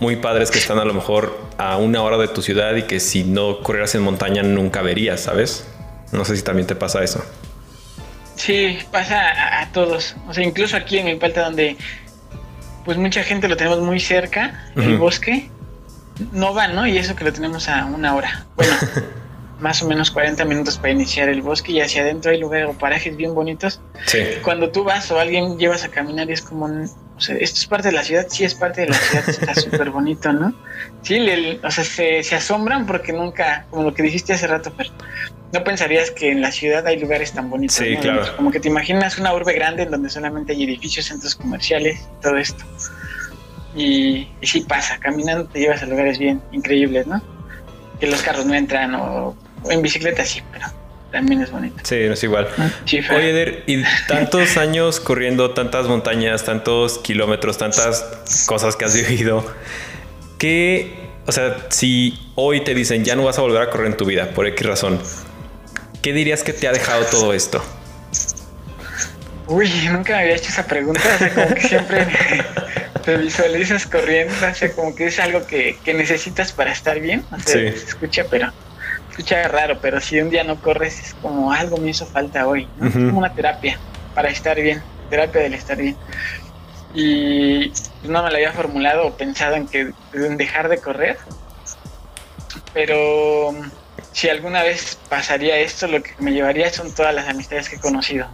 muy 0.00 0.16
padres 0.16 0.50
que 0.50 0.58
están 0.58 0.78
a 0.78 0.84
lo 0.84 0.94
mejor 0.94 1.38
a 1.58 1.76
una 1.76 2.02
hora 2.02 2.16
de 2.16 2.28
tu 2.28 2.42
ciudad 2.42 2.74
y 2.74 2.82
que 2.82 3.00
si 3.00 3.24
no 3.24 3.60
corrieras 3.62 3.94
en 3.94 4.02
montaña 4.02 4.42
nunca 4.42 4.82
verías, 4.82 5.20
¿sabes? 5.20 5.66
No 6.12 6.24
sé 6.24 6.36
si 6.36 6.42
también 6.42 6.66
te 6.66 6.74
pasa 6.74 7.04
eso. 7.04 7.24
Sí, 8.34 8.78
pasa 8.90 9.60
a, 9.60 9.70
todos. 9.72 10.16
O 10.26 10.32
sea, 10.32 10.42
incluso 10.42 10.76
aquí 10.76 10.96
en 10.98 11.04
Milpalta, 11.04 11.42
donde 11.42 11.76
pues 12.86 12.96
mucha 12.96 13.22
gente 13.22 13.48
lo 13.48 13.56
tenemos 13.56 13.80
muy 13.80 14.00
cerca, 14.00 14.72
el 14.76 14.96
bosque, 14.96 15.50
no 16.32 16.54
van, 16.54 16.74
¿no? 16.74 16.86
Y 16.86 16.96
eso 16.96 17.14
que 17.14 17.24
lo 17.24 17.32
tenemos 17.32 17.68
a 17.68 17.84
una 17.84 18.14
hora. 18.14 18.46
Bueno, 18.56 18.72
más 19.60 19.82
o 19.82 19.86
menos 19.86 20.10
40 20.10 20.44
minutos 20.44 20.78
para 20.78 20.90
iniciar 20.90 21.28
el 21.28 21.42
bosque 21.42 21.72
y 21.72 21.80
hacia 21.80 22.02
adentro 22.02 22.30
hay 22.30 22.38
lugares 22.38 22.68
o 22.68 22.72
parajes 22.72 23.16
bien 23.16 23.34
bonitos. 23.34 23.80
Sí. 24.06 24.18
Cuando 24.42 24.70
tú 24.70 24.84
vas 24.84 25.10
o 25.10 25.18
alguien 25.18 25.58
llevas 25.58 25.84
a 25.84 25.88
caminar 25.90 26.28
y 26.30 26.32
es 26.32 26.42
como, 26.42 26.66
o 26.66 27.20
sea, 27.20 27.36
esto 27.36 27.60
es 27.60 27.66
parte 27.66 27.88
de 27.88 27.94
la 27.94 28.02
ciudad, 28.02 28.26
sí 28.28 28.44
es 28.44 28.54
parte 28.54 28.82
de 28.82 28.88
la 28.88 28.94
ciudad, 28.94 29.28
está 29.28 29.54
súper 29.60 29.90
bonito, 29.90 30.32
¿no? 30.32 30.54
Sí, 31.02 31.20
o 31.62 31.70
sea, 31.70 31.84
se, 31.84 32.22
se, 32.22 32.34
asombran 32.34 32.86
porque 32.86 33.12
nunca, 33.12 33.66
como 33.70 33.84
lo 33.84 33.94
que 33.94 34.02
dijiste 34.02 34.32
hace 34.32 34.46
rato, 34.46 34.72
pero 34.76 34.90
no 35.52 35.64
pensarías 35.64 36.10
que 36.10 36.30
en 36.30 36.40
la 36.40 36.52
ciudad 36.52 36.86
hay 36.86 36.98
lugares 36.98 37.32
tan 37.32 37.50
bonitos. 37.50 37.76
Sí, 37.76 37.96
claro. 37.96 38.24
Como 38.36 38.50
que 38.50 38.60
te 38.60 38.68
imaginas 38.68 39.18
una 39.18 39.34
urbe 39.34 39.52
grande 39.52 39.82
en 39.82 39.90
donde 39.90 40.08
solamente 40.08 40.52
hay 40.52 40.64
edificios, 40.64 41.06
centros 41.06 41.34
comerciales, 41.34 42.08
todo 42.22 42.36
esto. 42.36 42.64
Y, 43.74 44.28
y 44.40 44.46
sí 44.46 44.62
pasa, 44.62 44.98
caminando 44.98 45.44
te 45.46 45.60
llevas 45.60 45.82
a 45.82 45.86
lugares 45.86 46.18
bien 46.18 46.40
increíbles, 46.52 47.06
¿no? 47.06 47.20
Que 47.98 48.06
los 48.06 48.22
carros 48.22 48.46
no 48.46 48.54
entran 48.54 48.94
o 48.94 49.36
en 49.68 49.82
bicicleta 49.82 50.24
sí, 50.24 50.42
pero 50.52 50.66
también 51.10 51.42
es 51.42 51.50
bonito. 51.50 51.76
Sí, 51.82 51.96
no 52.06 52.14
es 52.14 52.22
igual. 52.22 52.48
Ah, 52.56 52.70
Oye, 52.86 53.30
Eder, 53.30 53.64
y 53.66 53.82
tantos 54.06 54.56
años 54.56 55.00
corriendo, 55.00 55.52
tantas 55.52 55.86
montañas, 55.86 56.44
tantos 56.44 56.98
kilómetros, 56.98 57.58
tantas 57.58 58.44
cosas 58.46 58.76
que 58.76 58.84
has 58.84 58.94
vivido, 58.94 59.44
¿qué, 60.38 60.94
o 61.26 61.32
sea, 61.32 61.66
si 61.70 62.18
hoy 62.36 62.62
te 62.62 62.74
dicen 62.74 63.04
ya 63.04 63.16
no 63.16 63.24
vas 63.24 63.38
a 63.38 63.42
volver 63.42 63.62
a 63.62 63.70
correr 63.70 63.88
en 63.88 63.96
tu 63.96 64.04
vida, 64.04 64.30
por 64.30 64.46
X 64.46 64.66
razón, 64.66 65.00
¿qué 66.02 66.12
dirías 66.12 66.44
que 66.44 66.52
te 66.52 66.68
ha 66.68 66.72
dejado 66.72 67.04
todo 67.06 67.34
esto? 67.34 67.62
Uy, 69.48 69.68
nunca 69.90 70.12
me 70.12 70.22
había 70.22 70.36
hecho 70.36 70.48
esa 70.48 70.64
pregunta, 70.64 71.00
o 71.12 71.18
sea, 71.18 71.34
como 71.34 71.54
que 71.54 71.60
siempre 71.60 72.06
te 73.04 73.16
visualizas 73.16 73.84
corriendo, 73.84 74.32
o 74.48 74.54
sea, 74.54 74.70
como 74.72 74.94
que 74.94 75.06
es 75.06 75.18
algo 75.18 75.44
que, 75.44 75.76
necesitas 75.86 76.52
para 76.52 76.70
estar 76.70 77.00
bien, 77.00 77.24
o 77.32 77.40
sea, 77.40 77.54
se 77.54 77.68
escucha, 77.68 78.26
pero 78.30 78.52
escucha 79.10 79.48
raro, 79.48 79.78
pero 79.80 80.00
si 80.00 80.20
un 80.20 80.30
día 80.30 80.44
no 80.44 80.60
corres 80.60 80.98
es 81.00 81.14
como 81.14 81.52
algo 81.52 81.76
me 81.76 81.90
hizo 81.90 82.06
falta 82.06 82.46
hoy, 82.46 82.68
es 82.82 82.92
como 82.92 83.18
una 83.18 83.32
terapia 83.34 83.78
para 84.14 84.30
estar 84.30 84.60
bien, 84.60 84.82
terapia 85.08 85.42
del 85.42 85.54
estar 85.54 85.76
bien. 85.76 85.96
Y 86.94 87.72
no 88.02 88.22
me 88.22 88.30
lo 88.30 88.36
había 88.36 88.52
formulado 88.52 89.06
o 89.06 89.16
pensado 89.16 89.54
en 89.56 89.68
que 89.68 89.92
en 90.12 90.36
dejar 90.36 90.68
de 90.68 90.78
correr, 90.78 91.18
pero 92.72 93.54
si 94.12 94.28
alguna 94.28 94.62
vez 94.62 94.98
pasaría 95.08 95.58
esto, 95.58 95.86
lo 95.86 96.02
que 96.02 96.12
me 96.18 96.32
llevaría 96.32 96.72
son 96.72 96.92
todas 96.92 97.14
las 97.14 97.28
amistades 97.28 97.68
que 97.68 97.76
he 97.76 97.80
conocido, 97.80 98.26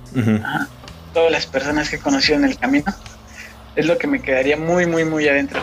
todas 1.12 1.30
las 1.30 1.46
personas 1.46 1.90
que 1.90 1.96
he 1.96 2.00
conocido 2.00 2.38
en 2.38 2.44
el 2.44 2.58
camino, 2.58 2.94
es 3.74 3.84
lo 3.84 3.98
que 3.98 4.06
me 4.06 4.22
quedaría 4.22 4.56
muy, 4.56 4.86
muy, 4.86 5.04
muy 5.04 5.28
adentro 5.28 5.62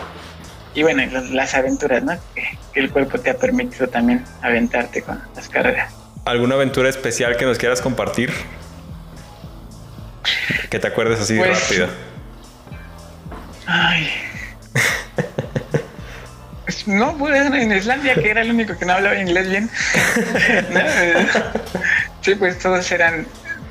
y 0.74 0.82
bueno, 0.82 1.02
las 1.30 1.54
aventuras, 1.54 2.02
¿no? 2.02 2.14
Que, 2.34 2.58
el 2.74 2.90
cuerpo 2.90 3.18
te 3.18 3.30
ha 3.30 3.36
permitido 3.36 3.88
también 3.88 4.24
aventarte 4.42 5.02
con 5.02 5.22
las 5.36 5.48
carreras. 5.48 5.92
¿Alguna 6.24 6.56
aventura 6.56 6.88
especial 6.88 7.36
que 7.36 7.44
nos 7.44 7.58
quieras 7.58 7.80
compartir? 7.80 8.32
Que 10.70 10.78
te 10.78 10.86
acuerdes 10.88 11.20
así 11.20 11.36
pues, 11.36 11.62
rápido. 11.62 11.88
Ay. 13.66 14.10
Pues, 16.64 16.88
no, 16.88 17.16
pues 17.16 17.46
en 17.46 17.72
Islandia, 17.72 18.14
que 18.14 18.30
era 18.30 18.40
el 18.40 18.50
único 18.50 18.76
que 18.76 18.84
no 18.84 18.94
hablaba 18.94 19.16
inglés 19.16 19.48
bien. 19.48 19.70
Sí, 22.24 22.34
pues 22.36 22.58
todos 22.58 22.90
eran 22.90 23.26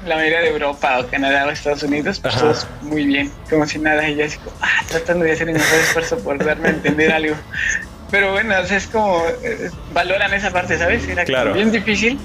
la 0.06 0.16
mayoría 0.16 0.42
de 0.42 0.50
Europa 0.50 1.00
o 1.00 1.08
Canadá 1.08 1.46
o 1.46 1.50
Estados 1.50 1.84
Unidos, 1.84 2.20
pues 2.20 2.36
todos 2.36 2.68
muy 2.82 3.06
bien, 3.06 3.32
como 3.50 3.66
si 3.66 3.80
nada, 3.80 4.08
y 4.08 4.16
yo 4.16 4.26
así 4.26 4.38
como, 4.38 4.56
ah, 4.62 4.84
tratando 4.88 5.26
de 5.26 5.32
hacer 5.32 5.50
el 5.50 5.56
mejor 5.56 5.80
esfuerzo 5.80 6.20
por 6.20 6.44
darme 6.44 6.70
a 6.70 6.72
entender 6.72 7.12
algo. 7.12 7.36
Pero 8.12 8.32
bueno, 8.32 8.56
es 8.58 8.88
como, 8.88 9.24
eh, 9.44 9.70
valoran 9.94 10.34
esa 10.34 10.52
parte, 10.52 10.78
¿sabes? 10.78 11.08
Era 11.08 11.24
bien 11.54 11.72
difícil, 11.72 12.20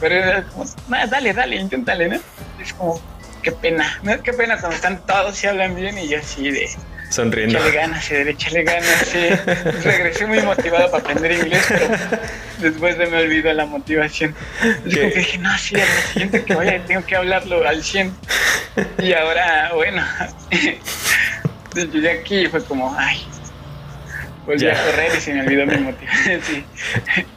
pero 0.00 0.14
era 0.14 0.42
como, 0.44 0.64
dale, 0.88 1.32
dale, 1.32 1.56
inténtale, 1.56 2.08
¿no? 2.08 2.16
Es 2.60 2.72
como, 2.72 3.00
qué 3.42 3.52
pena, 3.52 3.98
¿no? 4.02 4.22
Qué 4.22 4.32
pena 4.32 4.58
cuando 4.58 4.76
están 4.76 5.04
todos 5.06 5.42
y 5.44 5.46
hablan 5.46 5.74
bien 5.74 5.98
y 5.98 6.08
yo 6.08 6.18
así 6.18 6.50
de, 6.50 6.70
sonriendo. 7.08 7.58
Échale 7.58 7.74
ganas, 7.74 8.04
sí, 8.04 8.14
échale 8.14 8.62
ganas, 8.64 9.06
sí. 9.06 9.18
Regresé 9.84 10.26
muy 10.26 10.40
motivado 10.40 10.90
para 10.90 11.02
aprender 11.02 11.32
inglés, 11.32 11.64
pero 11.68 11.88
después 12.58 12.98
de 12.98 13.06
me 13.06 13.18
olvidó 13.18 13.52
la 13.52 13.66
motivación. 13.66 14.34
Que 14.90 15.10
dije, 15.10 15.38
no, 15.38 15.56
sí, 15.58 15.76
al 15.76 15.88
siguiente 16.12 16.44
que 16.44 16.54
vaya 16.54 16.82
tengo 16.86 17.04
que 17.04 17.16
hablarlo 17.16 17.66
al 17.66 17.82
100. 17.82 18.12
Y 18.98 19.12
ahora, 19.12 19.70
bueno, 19.74 20.02
llegué 21.74 22.10
aquí 22.10 22.36
y 22.40 22.46
fue 22.46 22.64
como, 22.64 22.94
ay, 22.98 23.26
volví 24.46 24.66
a 24.66 24.82
correr 24.84 25.12
y 25.16 25.20
se 25.20 25.34
me 25.34 25.40
olvidó 25.42 25.66
mi 25.66 25.78
motivación. 25.78 26.40
Sí. 26.46 26.64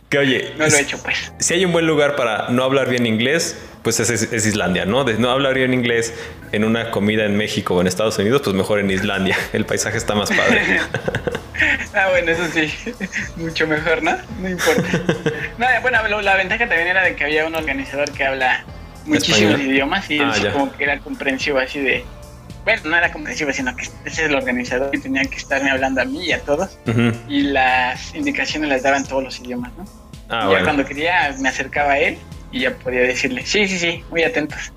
Que 0.10 0.17
oye, 0.17 0.53
no 0.58 0.67
lo 0.67 0.75
he 0.75 0.82
hecho 0.82 0.97
pues. 1.03 1.32
Si 1.38 1.53
hay 1.53 1.63
un 1.63 1.71
buen 1.71 1.86
lugar 1.86 2.15
para 2.15 2.49
no 2.49 2.63
hablar 2.63 2.89
bien 2.89 3.05
inglés, 3.05 3.68
pues 3.83 3.99
es, 3.99 4.45
Islandia, 4.45 4.85
¿no? 4.85 5.03
De 5.03 5.17
no 5.17 5.29
hablar 5.29 5.53
bien 5.53 5.73
inglés 5.73 6.13
en 6.51 6.63
una 6.63 6.91
comida 6.91 7.25
en 7.25 7.37
México 7.37 7.75
o 7.75 7.81
en 7.81 7.87
Estados 7.87 8.17
Unidos, 8.17 8.41
pues 8.43 8.55
mejor 8.55 8.79
en 8.79 8.91
Islandia. 8.91 9.37
El 9.53 9.65
paisaje 9.65 9.97
está 9.97 10.15
más 10.15 10.29
padre. 10.29 10.79
ah, 11.93 12.07
bueno, 12.11 12.31
eso 12.31 12.45
sí, 12.53 12.71
mucho 13.37 13.67
mejor, 13.67 14.03
¿no? 14.03 14.17
No 14.41 14.49
importa. 14.49 14.83
no, 15.57 15.67
bueno, 15.81 16.21
la 16.21 16.35
ventaja 16.35 16.67
también 16.67 16.87
era 16.87 17.03
de 17.03 17.15
que 17.15 17.23
había 17.23 17.45
un 17.45 17.55
organizador 17.55 18.11
que 18.11 18.25
habla 18.25 18.65
muchísimos 19.05 19.59
idiomas 19.59 20.09
y 20.11 20.19
ah, 20.19 20.33
como 20.53 20.71
que 20.71 20.83
era 20.83 20.99
comprensivo 20.99 21.59
así 21.59 21.79
de... 21.79 22.03
Bueno, 22.65 22.81
no 22.85 22.97
era 22.97 23.11
comprensivo, 23.11 23.53
sino 23.53 23.73
que 23.75 23.83
ese 23.83 23.93
es 24.05 24.19
el 24.19 24.35
organizador 24.35 24.93
y 24.93 24.99
tenía 24.99 25.23
que 25.23 25.37
estarme 25.37 25.71
hablando 25.71 26.01
a 26.01 26.05
mí 26.05 26.25
y 26.25 26.33
a 26.33 26.41
todos. 26.41 26.77
Y 27.27 27.43
las 27.43 28.13
indicaciones 28.13 28.69
las 28.69 28.83
daban 28.83 29.05
todos 29.05 29.23
los 29.23 29.39
idiomas, 29.39 29.71
¿no? 29.77 29.85
Ah, 30.27 30.47
y 30.47 30.51
ya 30.51 30.63
cuando 30.63 30.85
quería 30.85 31.33
me 31.39 31.49
acercaba 31.49 31.93
a 31.93 31.99
él 31.99 32.19
y 32.51 32.62
ya 32.62 32.75
podía 32.75 33.01
decirle, 33.01 33.45
sí, 33.45 33.67
sí, 33.67 33.77
sí, 33.77 34.03
muy 34.09 34.23
atentos. 34.23 34.71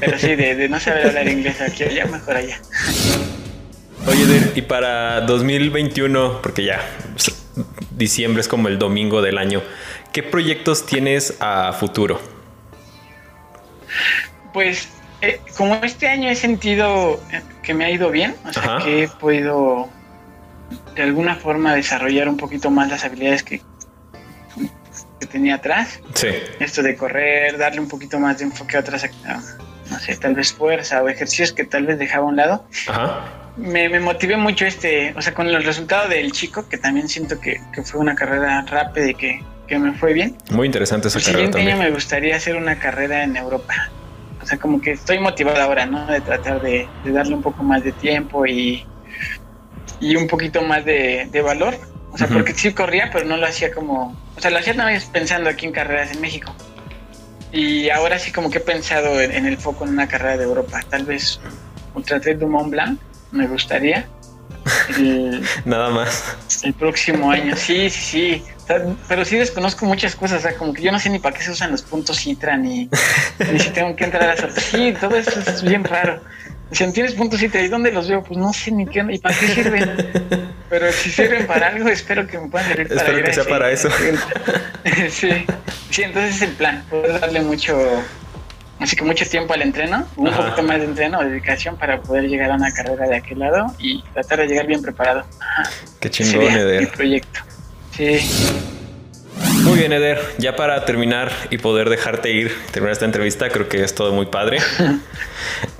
Pero 0.00 0.18
sí, 0.18 0.34
de, 0.34 0.68
no 0.68 0.78
saber 0.78 1.06
hablar 1.06 1.28
inglés 1.28 1.60
aquí 1.60 1.84
allá, 1.84 2.06
mejor 2.06 2.36
allá. 2.36 2.60
Oye, 4.06 4.52
y 4.54 4.62
para 4.62 5.22
2021, 5.22 6.40
porque 6.42 6.64
ya 6.64 6.80
diciembre 7.90 8.40
es 8.40 8.48
como 8.48 8.68
el 8.68 8.78
domingo 8.78 9.22
del 9.22 9.38
año, 9.38 9.62
¿qué 10.12 10.22
proyectos 10.22 10.86
tienes 10.86 11.36
a 11.40 11.72
futuro? 11.72 12.20
Pues 14.52 14.88
eh, 15.20 15.40
como 15.56 15.74
este 15.76 16.08
año 16.08 16.30
he 16.30 16.36
sentido 16.36 17.20
que 17.62 17.74
me 17.74 17.84
ha 17.84 17.90
ido 17.90 18.10
bien, 18.10 18.36
o 18.46 18.52
sea, 18.52 18.78
que 18.82 19.04
he 19.04 19.08
podido 19.08 19.88
de 20.94 21.02
alguna 21.02 21.34
forma 21.34 21.74
desarrollar 21.74 22.28
un 22.28 22.36
poquito 22.36 22.70
más 22.70 22.88
las 22.88 23.04
habilidades 23.04 23.42
que 23.42 23.62
tenía 25.28 25.56
atrás. 25.56 26.00
Sí. 26.14 26.28
Esto 26.58 26.82
de 26.82 26.96
correr, 26.96 27.56
darle 27.58 27.80
un 27.80 27.88
poquito 27.88 28.18
más 28.18 28.38
de 28.38 28.44
enfoque 28.44 28.76
a 28.76 28.80
otras, 28.80 29.04
no 29.90 29.98
sé, 30.00 30.16
tal 30.16 30.34
vez 30.34 30.52
fuerza 30.52 31.02
o 31.02 31.08
ejercicios 31.08 31.52
que 31.52 31.64
tal 31.64 31.86
vez 31.86 31.98
dejaba 31.98 32.24
a 32.26 32.28
un 32.28 32.36
lado. 32.36 32.66
Ajá. 32.88 33.24
Me, 33.56 33.88
me 33.88 33.98
motivé 34.00 34.36
mucho 34.36 34.66
este, 34.66 35.12
o 35.16 35.22
sea, 35.22 35.34
con 35.34 35.48
el 35.48 35.64
resultado 35.64 36.08
del 36.08 36.30
chico, 36.32 36.68
que 36.68 36.78
también 36.78 37.08
siento 37.08 37.40
que, 37.40 37.60
que 37.74 37.82
fue 37.82 38.00
una 38.00 38.14
carrera 38.14 38.64
rápida 38.68 39.08
y 39.10 39.14
que, 39.14 39.42
que 39.66 39.78
me 39.78 39.92
fue 39.94 40.12
bien. 40.12 40.36
Muy 40.50 40.66
interesante 40.66 41.08
esa 41.08 41.18
El 41.18 41.24
carrera 41.24 41.38
siguiente 41.38 41.58
año 41.58 41.68
también. 41.70 41.88
me 41.90 41.94
gustaría 41.94 42.36
hacer 42.36 42.56
una 42.56 42.78
carrera 42.78 43.24
en 43.24 43.36
Europa. 43.36 43.74
O 44.40 44.46
sea, 44.46 44.58
como 44.58 44.80
que 44.80 44.92
estoy 44.92 45.18
motivado 45.18 45.60
ahora, 45.60 45.86
¿no? 45.86 46.06
De 46.06 46.20
tratar 46.20 46.62
de, 46.62 46.86
de 47.04 47.10
darle 47.12 47.34
un 47.34 47.42
poco 47.42 47.62
más 47.64 47.82
de 47.82 47.90
tiempo 47.92 48.46
y, 48.46 48.86
y 50.00 50.14
un 50.16 50.28
poquito 50.28 50.62
más 50.62 50.84
de, 50.84 51.28
de 51.32 51.40
valor. 51.42 51.74
O 52.12 52.18
sea, 52.18 52.26
porque 52.26 52.54
sí 52.54 52.72
corría, 52.72 53.10
pero 53.12 53.26
no 53.26 53.36
lo 53.36 53.46
hacía 53.46 53.72
como... 53.72 54.16
O 54.36 54.40
sea, 54.40 54.50
lo 54.50 54.58
hacía 54.58 54.74
nada 54.74 54.90
más 54.90 55.04
pensando 55.04 55.50
aquí 55.50 55.66
en 55.66 55.72
carreras 55.72 56.12
en 56.12 56.20
México. 56.20 56.54
Y 57.52 57.90
ahora 57.90 58.18
sí 58.18 58.32
como 58.32 58.50
que 58.50 58.58
he 58.58 58.62
pensado 58.62 59.20
en, 59.20 59.32
en 59.32 59.46
el 59.46 59.56
foco 59.56 59.84
en 59.84 59.90
una 59.90 60.08
carrera 60.08 60.36
de 60.36 60.44
Europa. 60.44 60.80
Tal 60.88 61.04
vez 61.04 61.40
Ultra 61.94 62.20
Trail 62.20 62.38
du 62.38 62.46
Mont 62.46 62.70
Blanc, 62.70 63.00
me 63.32 63.46
gustaría. 63.46 64.06
El, 64.96 65.42
Nada 65.64 65.90
más. 65.90 66.36
el 66.62 66.74
próximo 66.74 67.30
año, 67.30 67.56
sí, 67.56 67.88
sí, 67.90 68.00
sí. 68.00 68.44
O 68.64 68.66
sea, 68.66 68.84
pero 69.08 69.24
sí 69.24 69.36
desconozco 69.36 69.86
muchas 69.86 70.14
cosas, 70.14 70.40
o 70.40 70.42
sea, 70.42 70.56
como 70.56 70.74
que 70.74 70.82
yo 70.82 70.92
no 70.92 70.98
sé 70.98 71.08
ni 71.08 71.18
para 71.18 71.36
qué 71.36 71.42
se 71.42 71.52
usan 71.52 71.70
los 71.70 71.82
puntos 71.82 72.18
Citra, 72.18 72.56
ni, 72.56 72.88
ni 73.52 73.58
si 73.58 73.70
tengo 73.70 73.96
que 73.96 74.04
entrar 74.04 74.28
a 74.28 74.36
sorteo. 74.36 74.62
Sí, 74.62 74.94
todo 75.00 75.16
eso 75.16 75.40
es 75.40 75.62
bien 75.62 75.84
raro. 75.84 76.20
Si 76.72 76.86
no 76.86 76.92
tienes 76.92 77.14
puntos 77.14 77.40
Citra, 77.40 77.62
¿y 77.62 77.68
dónde 77.68 77.92
los 77.92 78.08
veo? 78.08 78.22
Pues 78.22 78.38
no 78.38 78.52
sé 78.52 78.70
ni 78.72 78.86
qué 78.86 79.04
y 79.10 79.18
para 79.18 79.38
qué 79.38 79.48
sirven. 79.48 80.48
Pero 80.70 80.92
si 80.92 81.10
sirven 81.10 81.46
para 81.46 81.68
algo, 81.68 81.88
espero 81.88 82.26
que 82.26 82.38
me 82.38 82.48
puedan 82.48 82.68
servir 82.68 82.88
para 82.94 83.00
Espero 83.00 83.24
que 83.24 83.32
sea 83.32 83.42
ese- 83.42 83.50
para 83.50 83.70
eso. 83.70 83.88
sí, 85.10 85.46
sí, 85.90 86.02
entonces 86.02 86.36
es 86.36 86.42
el 86.42 86.50
plan, 86.52 86.84
poder 86.90 87.20
darle 87.20 87.40
mucho, 87.40 87.76
así 88.78 88.94
que 88.96 89.04
mucho 89.04 89.24
tiempo 89.26 89.54
al 89.54 89.62
entreno, 89.62 90.06
un 90.16 90.28
Ajá. 90.28 90.42
poquito 90.44 90.62
más 90.64 90.78
de 90.78 90.84
entreno, 90.84 91.20
dedicación 91.24 91.76
para 91.76 92.00
poder 92.02 92.24
llegar 92.28 92.50
a 92.50 92.54
una 92.56 92.72
carrera 92.72 93.06
de 93.08 93.16
aquel 93.16 93.38
lado 93.38 93.66
y 93.78 94.02
tratar 94.12 94.40
de 94.40 94.46
llegar 94.48 94.66
bien 94.66 94.82
preparado. 94.82 95.24
Ajá. 95.40 95.70
Qué 96.00 96.10
chingón, 96.10 96.44
Eder. 96.44 96.88
proyecto. 96.90 97.40
Sí. 97.96 98.18
Muy 99.62 99.78
bien, 99.80 99.92
Eder. 99.92 100.20
Ya 100.38 100.54
para 100.56 100.84
terminar 100.84 101.30
y 101.50 101.58
poder 101.58 101.88
dejarte 101.90 102.30
ir, 102.30 102.54
terminar 102.72 102.92
esta 102.92 103.04
entrevista, 103.04 103.48
creo 103.50 103.68
que 103.68 103.82
es 103.82 103.94
todo 103.94 104.12
muy 104.12 104.26
padre. 104.26 104.58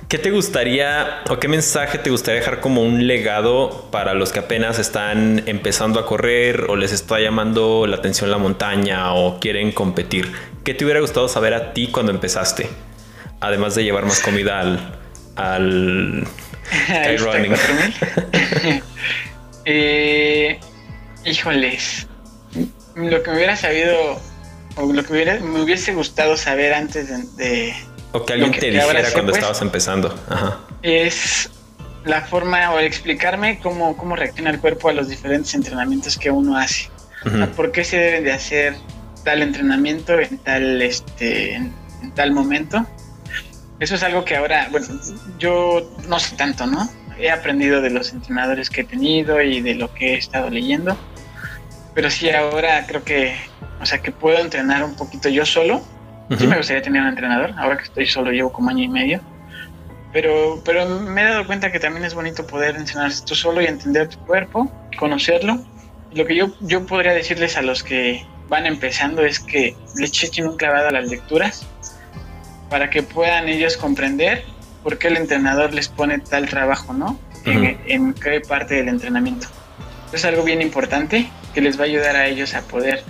¿Qué 0.09 0.17
te 0.17 0.31
gustaría 0.31 1.21
o 1.29 1.39
qué 1.39 1.47
mensaje 1.47 1.99
te 1.99 2.09
gustaría 2.09 2.39
dejar 2.39 2.61
como 2.61 2.81
un 2.81 3.05
legado 3.05 3.87
para 3.91 4.15
los 4.15 4.31
que 4.31 4.39
apenas 4.39 4.79
están 4.79 5.43
empezando 5.45 5.99
a 5.99 6.05
correr 6.07 6.65
o 6.67 6.75
les 6.75 6.91
está 6.91 7.19
llamando 7.19 7.85
la 7.85 7.97
atención 7.97 8.31
la 8.31 8.39
montaña 8.39 9.13
o 9.13 9.39
quieren 9.39 9.71
competir? 9.71 10.31
¿Qué 10.63 10.73
te 10.73 10.83
hubiera 10.83 10.99
gustado 10.99 11.27
saber 11.29 11.53
a 11.53 11.73
ti 11.73 11.89
cuando 11.91 12.11
empezaste? 12.11 12.67
Además 13.39 13.75
de 13.75 13.83
llevar 13.83 14.05
más 14.05 14.19
comida 14.19 14.59
al, 14.61 14.79
al 15.35 16.27
Skyrunning. 16.87 17.53
4000. 17.53 18.83
eh, 19.65 20.59
híjoles. 21.23 22.07
Lo 22.95 23.21
que 23.21 23.29
me 23.29 23.37
hubiera 23.37 23.55
sabido, 23.55 24.19
o 24.75 24.91
lo 24.91 25.03
que 25.03 25.13
me, 25.13 25.21
hubiera- 25.23 25.39
me 25.39 25.61
hubiese 25.61 25.93
gustado 25.93 26.35
saber 26.35 26.73
antes 26.73 27.07
de, 27.37 27.45
de- 27.45 27.75
O 28.11 28.25
que 28.25 28.33
alguien 28.33 28.51
que- 28.51 28.59
te 28.59 28.71
dijera 28.71 29.11
cuando 29.11 29.31
pues. 29.31 29.37
estabas 29.37 29.61
empezando. 29.61 30.15
Ajá. 30.29 30.59
es 30.81 31.49
la 32.05 32.21
forma 32.21 32.71
o 32.71 32.79
explicarme 32.79 33.59
cómo, 33.59 33.95
cómo 33.97 34.15
reacciona 34.15 34.49
el 34.49 34.59
cuerpo 34.59 34.89
a 34.89 34.93
los 34.93 35.09
diferentes 35.09 35.53
entrenamientos 35.53 36.17
que 36.17 36.31
uno 36.31 36.57
hace. 36.57 36.89
Ujú. 37.25 37.45
¿Por 37.51 37.71
qué 37.71 37.83
se 37.83 37.97
deben 37.97 38.23
de 38.23 38.31
hacer 38.31 38.75
tal 39.25 39.41
entrenamiento 39.41 40.17
en 40.19 40.37
tal, 40.37 40.81
este, 40.81 41.55
en, 41.55 41.73
en 42.01 42.11
tal 42.11 42.31
momento? 42.31 42.85
Eso 43.79 43.95
es 43.95 44.03
algo 44.03 44.23
que 44.25 44.37
ahora, 44.37 44.69
bueno, 44.71 44.87
yo 45.37 45.89
no 46.07 46.19
sé 46.19 46.35
tanto, 46.37 46.65
¿no? 46.65 46.89
He 47.19 47.29
aprendido 47.29 47.81
de 47.81 47.89
los 47.89 48.13
entrenadores 48.13 48.69
que 48.69 48.81
he 48.81 48.83
tenido 48.85 49.41
y 49.41 49.61
de 49.61 49.75
lo 49.75 49.93
que 49.93 50.13
he 50.13 50.17
estado 50.17 50.49
leyendo, 50.49 50.97
pero 51.93 52.09
sí 52.09 52.29
ahora 52.29 52.85
creo 52.87 53.03
que, 53.03 53.35
o 53.81 53.85
sea, 53.85 53.99
que 54.01 54.11
puedo 54.11 54.39
entrenar 54.39 54.83
un 54.85 54.95
poquito 54.95 55.27
yo 55.29 55.45
solo. 55.45 55.83
Sí 56.29 56.35
Ujú. 56.35 56.47
me 56.47 56.57
gustaría 56.57 56.81
tener 56.81 57.01
un 57.01 57.07
entrenador, 57.09 57.51
ahora 57.57 57.77
que 57.77 57.83
estoy 57.83 58.05
solo 58.05 58.31
llevo 58.31 58.51
como 58.51 58.69
año 58.69 58.83
y 58.83 58.87
medio. 58.87 59.21
Pero, 60.13 60.61
pero 60.65 60.87
me 60.87 61.21
he 61.21 61.25
dado 61.25 61.45
cuenta 61.45 61.71
que 61.71 61.79
también 61.79 62.05
es 62.05 62.13
bonito 62.13 62.45
poder 62.45 62.75
entrenar 62.75 63.11
tú 63.25 63.35
solo 63.35 63.61
y 63.61 63.65
entender 63.65 64.09
tu 64.09 64.17
cuerpo, 64.19 64.71
conocerlo. 64.97 65.63
Lo 66.13 66.25
que 66.25 66.35
yo, 66.35 66.47
yo 66.61 66.85
podría 66.85 67.13
decirles 67.13 67.57
a 67.57 67.61
los 67.61 67.83
que 67.83 68.25
van 68.47 68.65
empezando 68.65 69.23
es 69.23 69.39
que 69.39 69.75
le 69.95 70.05
echen 70.05 70.47
un 70.47 70.57
clavado 70.57 70.87
a 70.87 70.91
las 70.91 71.07
lecturas 71.07 71.65
para 72.69 72.89
que 72.89 73.03
puedan 73.03 73.47
ellos 73.49 73.77
comprender 73.77 74.43
por 74.83 74.97
qué 74.97 75.09
el 75.09 75.17
entrenador 75.17 75.73
les 75.73 75.87
pone 75.89 76.17
tal 76.19 76.47
trabajo, 76.49 76.93
¿no? 76.93 77.19
En, 77.45 77.57
Ujú. 77.57 77.77
en 77.87 78.13
qué 78.13 78.41
parte 78.41 78.75
del 78.75 78.87
entrenamiento. 78.87 79.47
Es 80.11 80.25
algo 80.25 80.43
bien 80.43 80.61
importante 80.61 81.29
que 81.53 81.61
les 81.61 81.77
va 81.79 81.83
a 81.83 81.87
ayudar 81.87 82.15
a 82.15 82.25
ellos 82.27 82.55
a 82.55 82.61
poder 82.61 83.03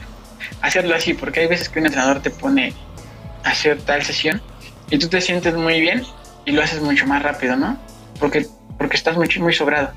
hacerlo 0.61 0.95
así, 0.95 1.13
porque 1.13 1.41
hay 1.41 1.47
veces 1.47 1.69
que 1.69 1.79
un 1.79 1.85
entrenador 1.85 2.21
te 2.21 2.29
pone 2.29 2.73
hacer 3.43 3.81
tal 3.81 4.03
sesión 4.03 4.41
y 4.89 4.97
tú 4.99 5.07
te 5.07 5.21
sientes 5.21 5.53
muy 5.55 5.79
bien 5.81 6.03
y 6.45 6.51
lo 6.51 6.61
haces 6.63 6.81
mucho 6.81 7.05
más 7.07 7.21
rápido, 7.23 7.55
¿no? 7.55 7.77
Porque, 8.19 8.45
porque 8.77 8.95
estás 8.97 9.15
muy, 9.17 9.27
muy 9.39 9.53
sobrado. 9.53 9.91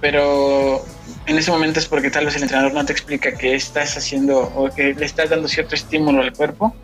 Pero 0.00 0.84
en 1.26 1.38
ese 1.38 1.50
momento 1.50 1.80
es 1.80 1.86
porque 1.86 2.10
tal 2.10 2.24
vez 2.26 2.36
el 2.36 2.42
entrenador 2.42 2.72
no 2.72 2.84
te 2.84 2.92
explica 2.92 3.32
que 3.36 3.54
estás 3.54 3.96
haciendo 3.96 4.40
o 4.54 4.70
que 4.70 4.94
le 4.94 5.04
estás 5.04 5.28
dando 5.30 5.48
cierto 5.48 5.74
estímulo 5.74 6.22
al 6.22 6.32
cuerpo 6.32 6.74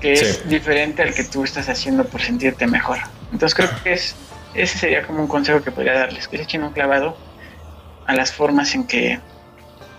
que 0.00 0.16
Sí. 0.16 0.24
es 0.24 0.48
diferente 0.48 1.02
al 1.02 1.14
que 1.14 1.24
tú 1.24 1.44
estás 1.44 1.68
haciendo 1.68 2.04
por 2.04 2.20
sentirte 2.20 2.66
mejor. 2.66 2.98
Entonces 3.32 3.54
creo 3.54 3.70
que 3.82 3.92
es, 3.92 4.16
ese 4.54 4.78
sería 4.78 5.06
como 5.06 5.20
un 5.20 5.28
consejo 5.28 5.62
que 5.62 5.70
podría 5.70 5.94
darles, 5.94 6.26
que 6.28 6.36
se 6.38 6.42
echen 6.44 6.62
un 6.64 6.72
clavado 6.72 7.16
a 8.06 8.14
las 8.14 8.32
formas 8.32 8.74
en 8.74 8.84
que, 8.84 9.20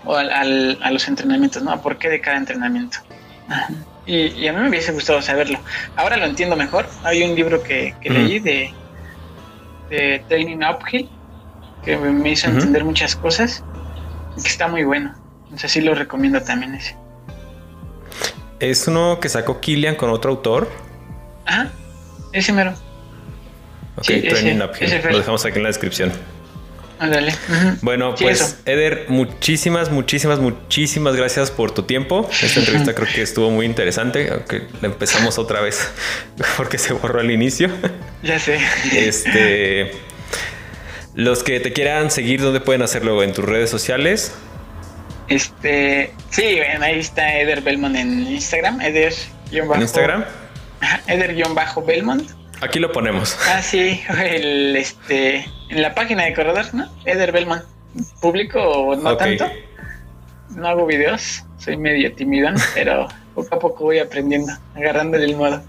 o 0.04 0.14
al, 0.14 0.30
al- 0.30 0.78
a 0.82 0.90
los 0.90 1.08
entrenamientos, 1.08 1.62
¿no? 1.62 1.72
¿A 1.72 1.80
por 1.80 1.96
qué 1.98 2.08
de 2.10 2.20
cada 2.20 2.36
entrenamiento? 2.36 2.98
Y, 4.06 4.26
y 4.28 4.48
a 4.48 4.52
mí 4.52 4.60
me 4.60 4.68
hubiese 4.68 4.92
gustado 4.92 5.22
saberlo. 5.22 5.58
Ahora 5.96 6.16
lo 6.16 6.26
entiendo 6.26 6.56
mejor. 6.56 6.86
Hay 7.04 7.22
un 7.22 7.34
libro 7.34 7.62
que, 7.62 7.94
leí 8.02 8.38
de, 8.38 8.72
de 9.88 10.22
Training 10.28 10.58
Uphill 10.58 11.08
que 11.84 11.96
me 11.96 12.30
hizo 12.30 12.48
entender 12.48 12.84
muchas 12.84 13.16
cosas 13.16 13.64
y 14.36 14.42
que 14.42 14.48
está 14.48 14.68
muy 14.68 14.84
bueno. 14.84 15.14
Sea, 15.56 15.68
sí 15.68 15.80
lo 15.80 15.94
recomiendo 15.94 16.42
también 16.42 16.74
ese. 16.74 16.96
Es 18.60 18.86
uno 18.88 19.18
que 19.20 19.28
sacó 19.28 19.60
Killian 19.60 19.94
con 19.94 20.10
otro 20.10 20.30
autor. 20.32 20.68
Ajá, 21.46 21.70
ese 22.32 22.52
mero. 22.52 22.74
Ok, 23.96 24.04
Sí, 24.04 24.14
ese- 24.14 24.28
Training 24.28 24.62
Uphill. 24.62 24.86
ese 24.86 25.00
fue. 25.00 25.12
Lo 25.12 25.18
dejamos 25.18 25.44
aquí 25.44 25.56
en 25.58 25.62
la 25.62 25.68
descripción. 25.68 26.12
Ándale. 26.98 27.34
Bueno, 27.82 28.16
Sí, 28.16 28.24
pues 28.24 28.40
eso. 28.40 28.56
Eder, 28.66 29.06
muchísimas, 29.08 29.90
muchísimas, 29.90 30.38
muchísimas 30.38 31.16
gracias 31.16 31.50
por 31.50 31.72
tu 31.72 31.82
tiempo. 31.82 32.28
Esta 32.42 32.60
entrevista 32.60 32.94
creo 32.94 33.08
que 33.12 33.22
estuvo 33.22 33.50
muy 33.50 33.66
interesante, 33.66 34.30
aunque 34.30 34.62
la 34.80 34.88
empezamos 34.88 35.38
otra 35.38 35.60
vez 35.60 35.88
porque 36.56 36.78
se 36.78 36.92
borró 36.92 37.20
al 37.20 37.30
inicio. 37.30 37.68
Ya 38.22 38.38
sé. 38.38 38.58
Este, 38.92 39.92
los 41.14 41.42
que 41.42 41.60
te 41.60 41.72
quieran 41.72 42.10
seguir, 42.10 42.40
¿dónde 42.40 42.60
pueden 42.60 42.82
hacerlo? 42.82 43.22
En 43.22 43.32
tus 43.32 43.44
redes 43.44 43.70
sociales. 43.70 44.32
Este, 45.28 46.12
sí, 46.30 46.42
ahí 46.80 46.98
está 46.98 47.38
Eder 47.38 47.62
Belmont 47.62 47.96
en 47.96 48.26
Instagram. 48.26 48.80
Eder 48.80 49.14
En 49.50 49.82
Instagram. 49.82 50.24
Eder-Belmont. 51.06 52.43
Aquí 52.64 52.78
lo 52.78 52.90
ponemos. 52.92 53.36
Ah, 53.46 53.60
sí, 53.60 54.02
el, 54.08 54.74
este, 54.74 55.44
en 55.68 55.82
la 55.82 55.94
página 55.94 56.24
de 56.24 56.32
corredor, 56.32 56.72
¿no? 56.72 56.90
Eder 57.04 57.30
Belmont. 57.30 57.62
Público 58.22 58.58
o 58.58 58.96
no 58.96 59.16
tanto. 59.18 59.48
No 60.48 60.66
hago 60.66 60.86
videos, 60.86 61.44
soy 61.58 61.76
medio 61.76 62.12
timidón, 62.14 62.54
pero 62.74 63.06
poco 63.34 63.54
a 63.54 63.58
poco 63.58 63.84
voy 63.84 63.98
aprendiendo, 63.98 64.52
agarrándole 64.74 65.26
el 65.26 65.36
modo. 65.36 65.62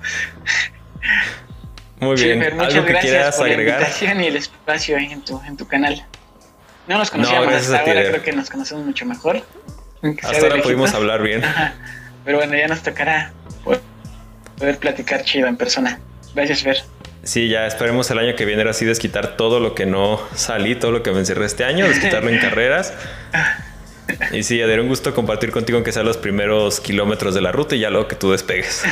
Muy 2.00 2.16
bien. 2.16 2.40
Muchas 2.40 2.74
¿Algo 2.74 2.86
que 2.86 2.92
gracias 2.94 3.12
quieras 3.12 3.36
por 3.36 3.48
la 3.48 3.54
invitación 3.54 4.22
y 4.22 4.28
el 4.28 4.38
espacio 4.38 4.98
en 4.98 5.22
tu, 5.22 5.42
en 5.46 5.58
tu 5.58 5.68
canal. 5.68 6.06
No 6.88 6.98
nos 6.98 7.12
conocíamos 7.12 7.54
hasta 7.54 7.80
ahora, 7.80 8.10
creo 8.10 8.24
que 8.24 8.32
nos 8.32 8.50
conocemos 8.50 8.86
mucho 8.86 9.06
mejor. 9.06 9.42
Hasta 10.24 10.48
ahora 10.48 10.62
pudimos 10.62 10.94
hablar 10.94 11.22
bien. 11.22 11.44
Ajá. 11.44 11.74
Pero 12.26 12.38
bueno, 12.38 12.56
ya 12.56 12.68
nos 12.68 12.82
tocará 12.82 13.34
poder 14.58 14.78
platicar 14.80 15.24
chido 15.24 15.48
en 15.48 15.58
persona. 15.58 16.00
Gracias, 16.36 16.64
Fer. 16.64 16.78
Sí, 17.24 17.48
ya 17.48 17.66
esperemos 17.66 18.12
el 18.12 18.20
año 18.20 18.36
que 18.36 18.46
viene 18.46 18.62
ahora 18.62 18.74
sí 18.74 18.86
desquitar 18.86 19.36
todo 19.36 19.60
lo 19.60 19.74
que 19.74 19.88
no 19.88 20.22
salí, 20.36 20.76
todo 20.76 20.92
lo 20.92 21.02
que 21.02 21.12
me 21.12 21.20
encerré 21.20 21.46
este 21.46 21.64
año, 21.64 21.88
desquitarlo 21.88 22.30
en 22.30 22.40
carreras. 22.42 22.94
Y 24.32 24.44
sí, 24.44 24.60
Eder, 24.62 24.80
un 24.80 24.88
gusto 24.88 25.16
compartir 25.16 25.50
contigo 25.50 25.78
aunque 25.78 25.92
sean 25.92 26.06
los 26.06 26.18
primeros 26.18 26.80
kilómetros 26.80 27.34
de 27.34 27.42
la 27.42 27.52
ruta 27.52 27.76
y 27.76 27.80
ya 27.80 27.90
luego 27.90 28.08
que 28.08 28.16
tú 28.16 28.32
despegues. 28.32 28.84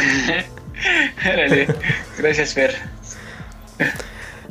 Gracias, 2.18 2.54
Fer. 2.56 2.76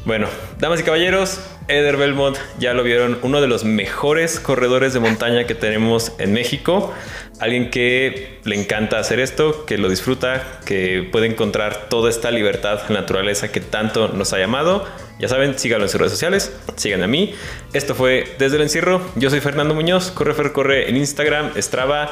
Bueno, 0.04 0.28
damas 0.58 0.80
y 0.80 0.84
caballeros, 0.84 1.40
Eder 1.68 1.96
Belmont 1.96 2.36
ya 2.58 2.74
lo 2.74 2.82
vieron, 2.82 3.18
uno 3.22 3.40
de 3.40 3.46
los 3.46 3.64
mejores 3.64 4.40
corredores 4.40 4.92
de 4.92 5.00
montaña 5.00 5.46
que 5.46 5.54
tenemos 5.54 6.12
en 6.18 6.32
México. 6.32 6.92
Alguien 7.40 7.70
que 7.70 8.40
le 8.44 8.60
encanta 8.60 8.98
hacer 8.98 9.20
esto, 9.20 9.64
que 9.64 9.78
lo 9.78 9.88
disfruta, 9.88 10.60
que 10.64 11.08
puede 11.10 11.26
encontrar 11.26 11.88
toda 11.88 12.10
esta 12.10 12.30
libertad, 12.30 12.88
naturaleza 12.88 13.50
que 13.50 13.60
tanto 13.60 14.08
nos 14.08 14.32
ha 14.32 14.38
llamado. 14.38 14.86
Ya 15.18 15.28
saben, 15.28 15.58
síganlo 15.58 15.86
en 15.86 15.88
sus 15.88 16.00
redes 16.00 16.12
sociales, 16.12 16.52
sigan 16.76 17.02
a 17.02 17.06
mí. 17.06 17.34
Esto 17.72 17.94
fue 17.94 18.34
Desde 18.38 18.56
el 18.56 18.62
Encierro. 18.62 19.00
Yo 19.16 19.30
soy 19.30 19.40
Fernando 19.40 19.74
Muñoz, 19.74 20.10
corre 20.10 20.34
Fer 20.34 20.52
Corre 20.52 20.88
en 20.88 20.96
Instagram, 20.96 21.52
Strava 21.56 22.10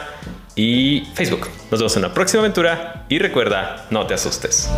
y 0.55 1.05
Facebook. 1.15 1.49
Nos 1.71 1.81
vemos 1.81 1.97
en 1.97 2.03
la 2.03 2.15
próxima 2.15 2.41
aventura 2.41 3.07
y 3.09 3.19
recuerda, 3.19 3.87
no 3.91 4.07
te 4.07 4.15
asustes. 4.15 4.69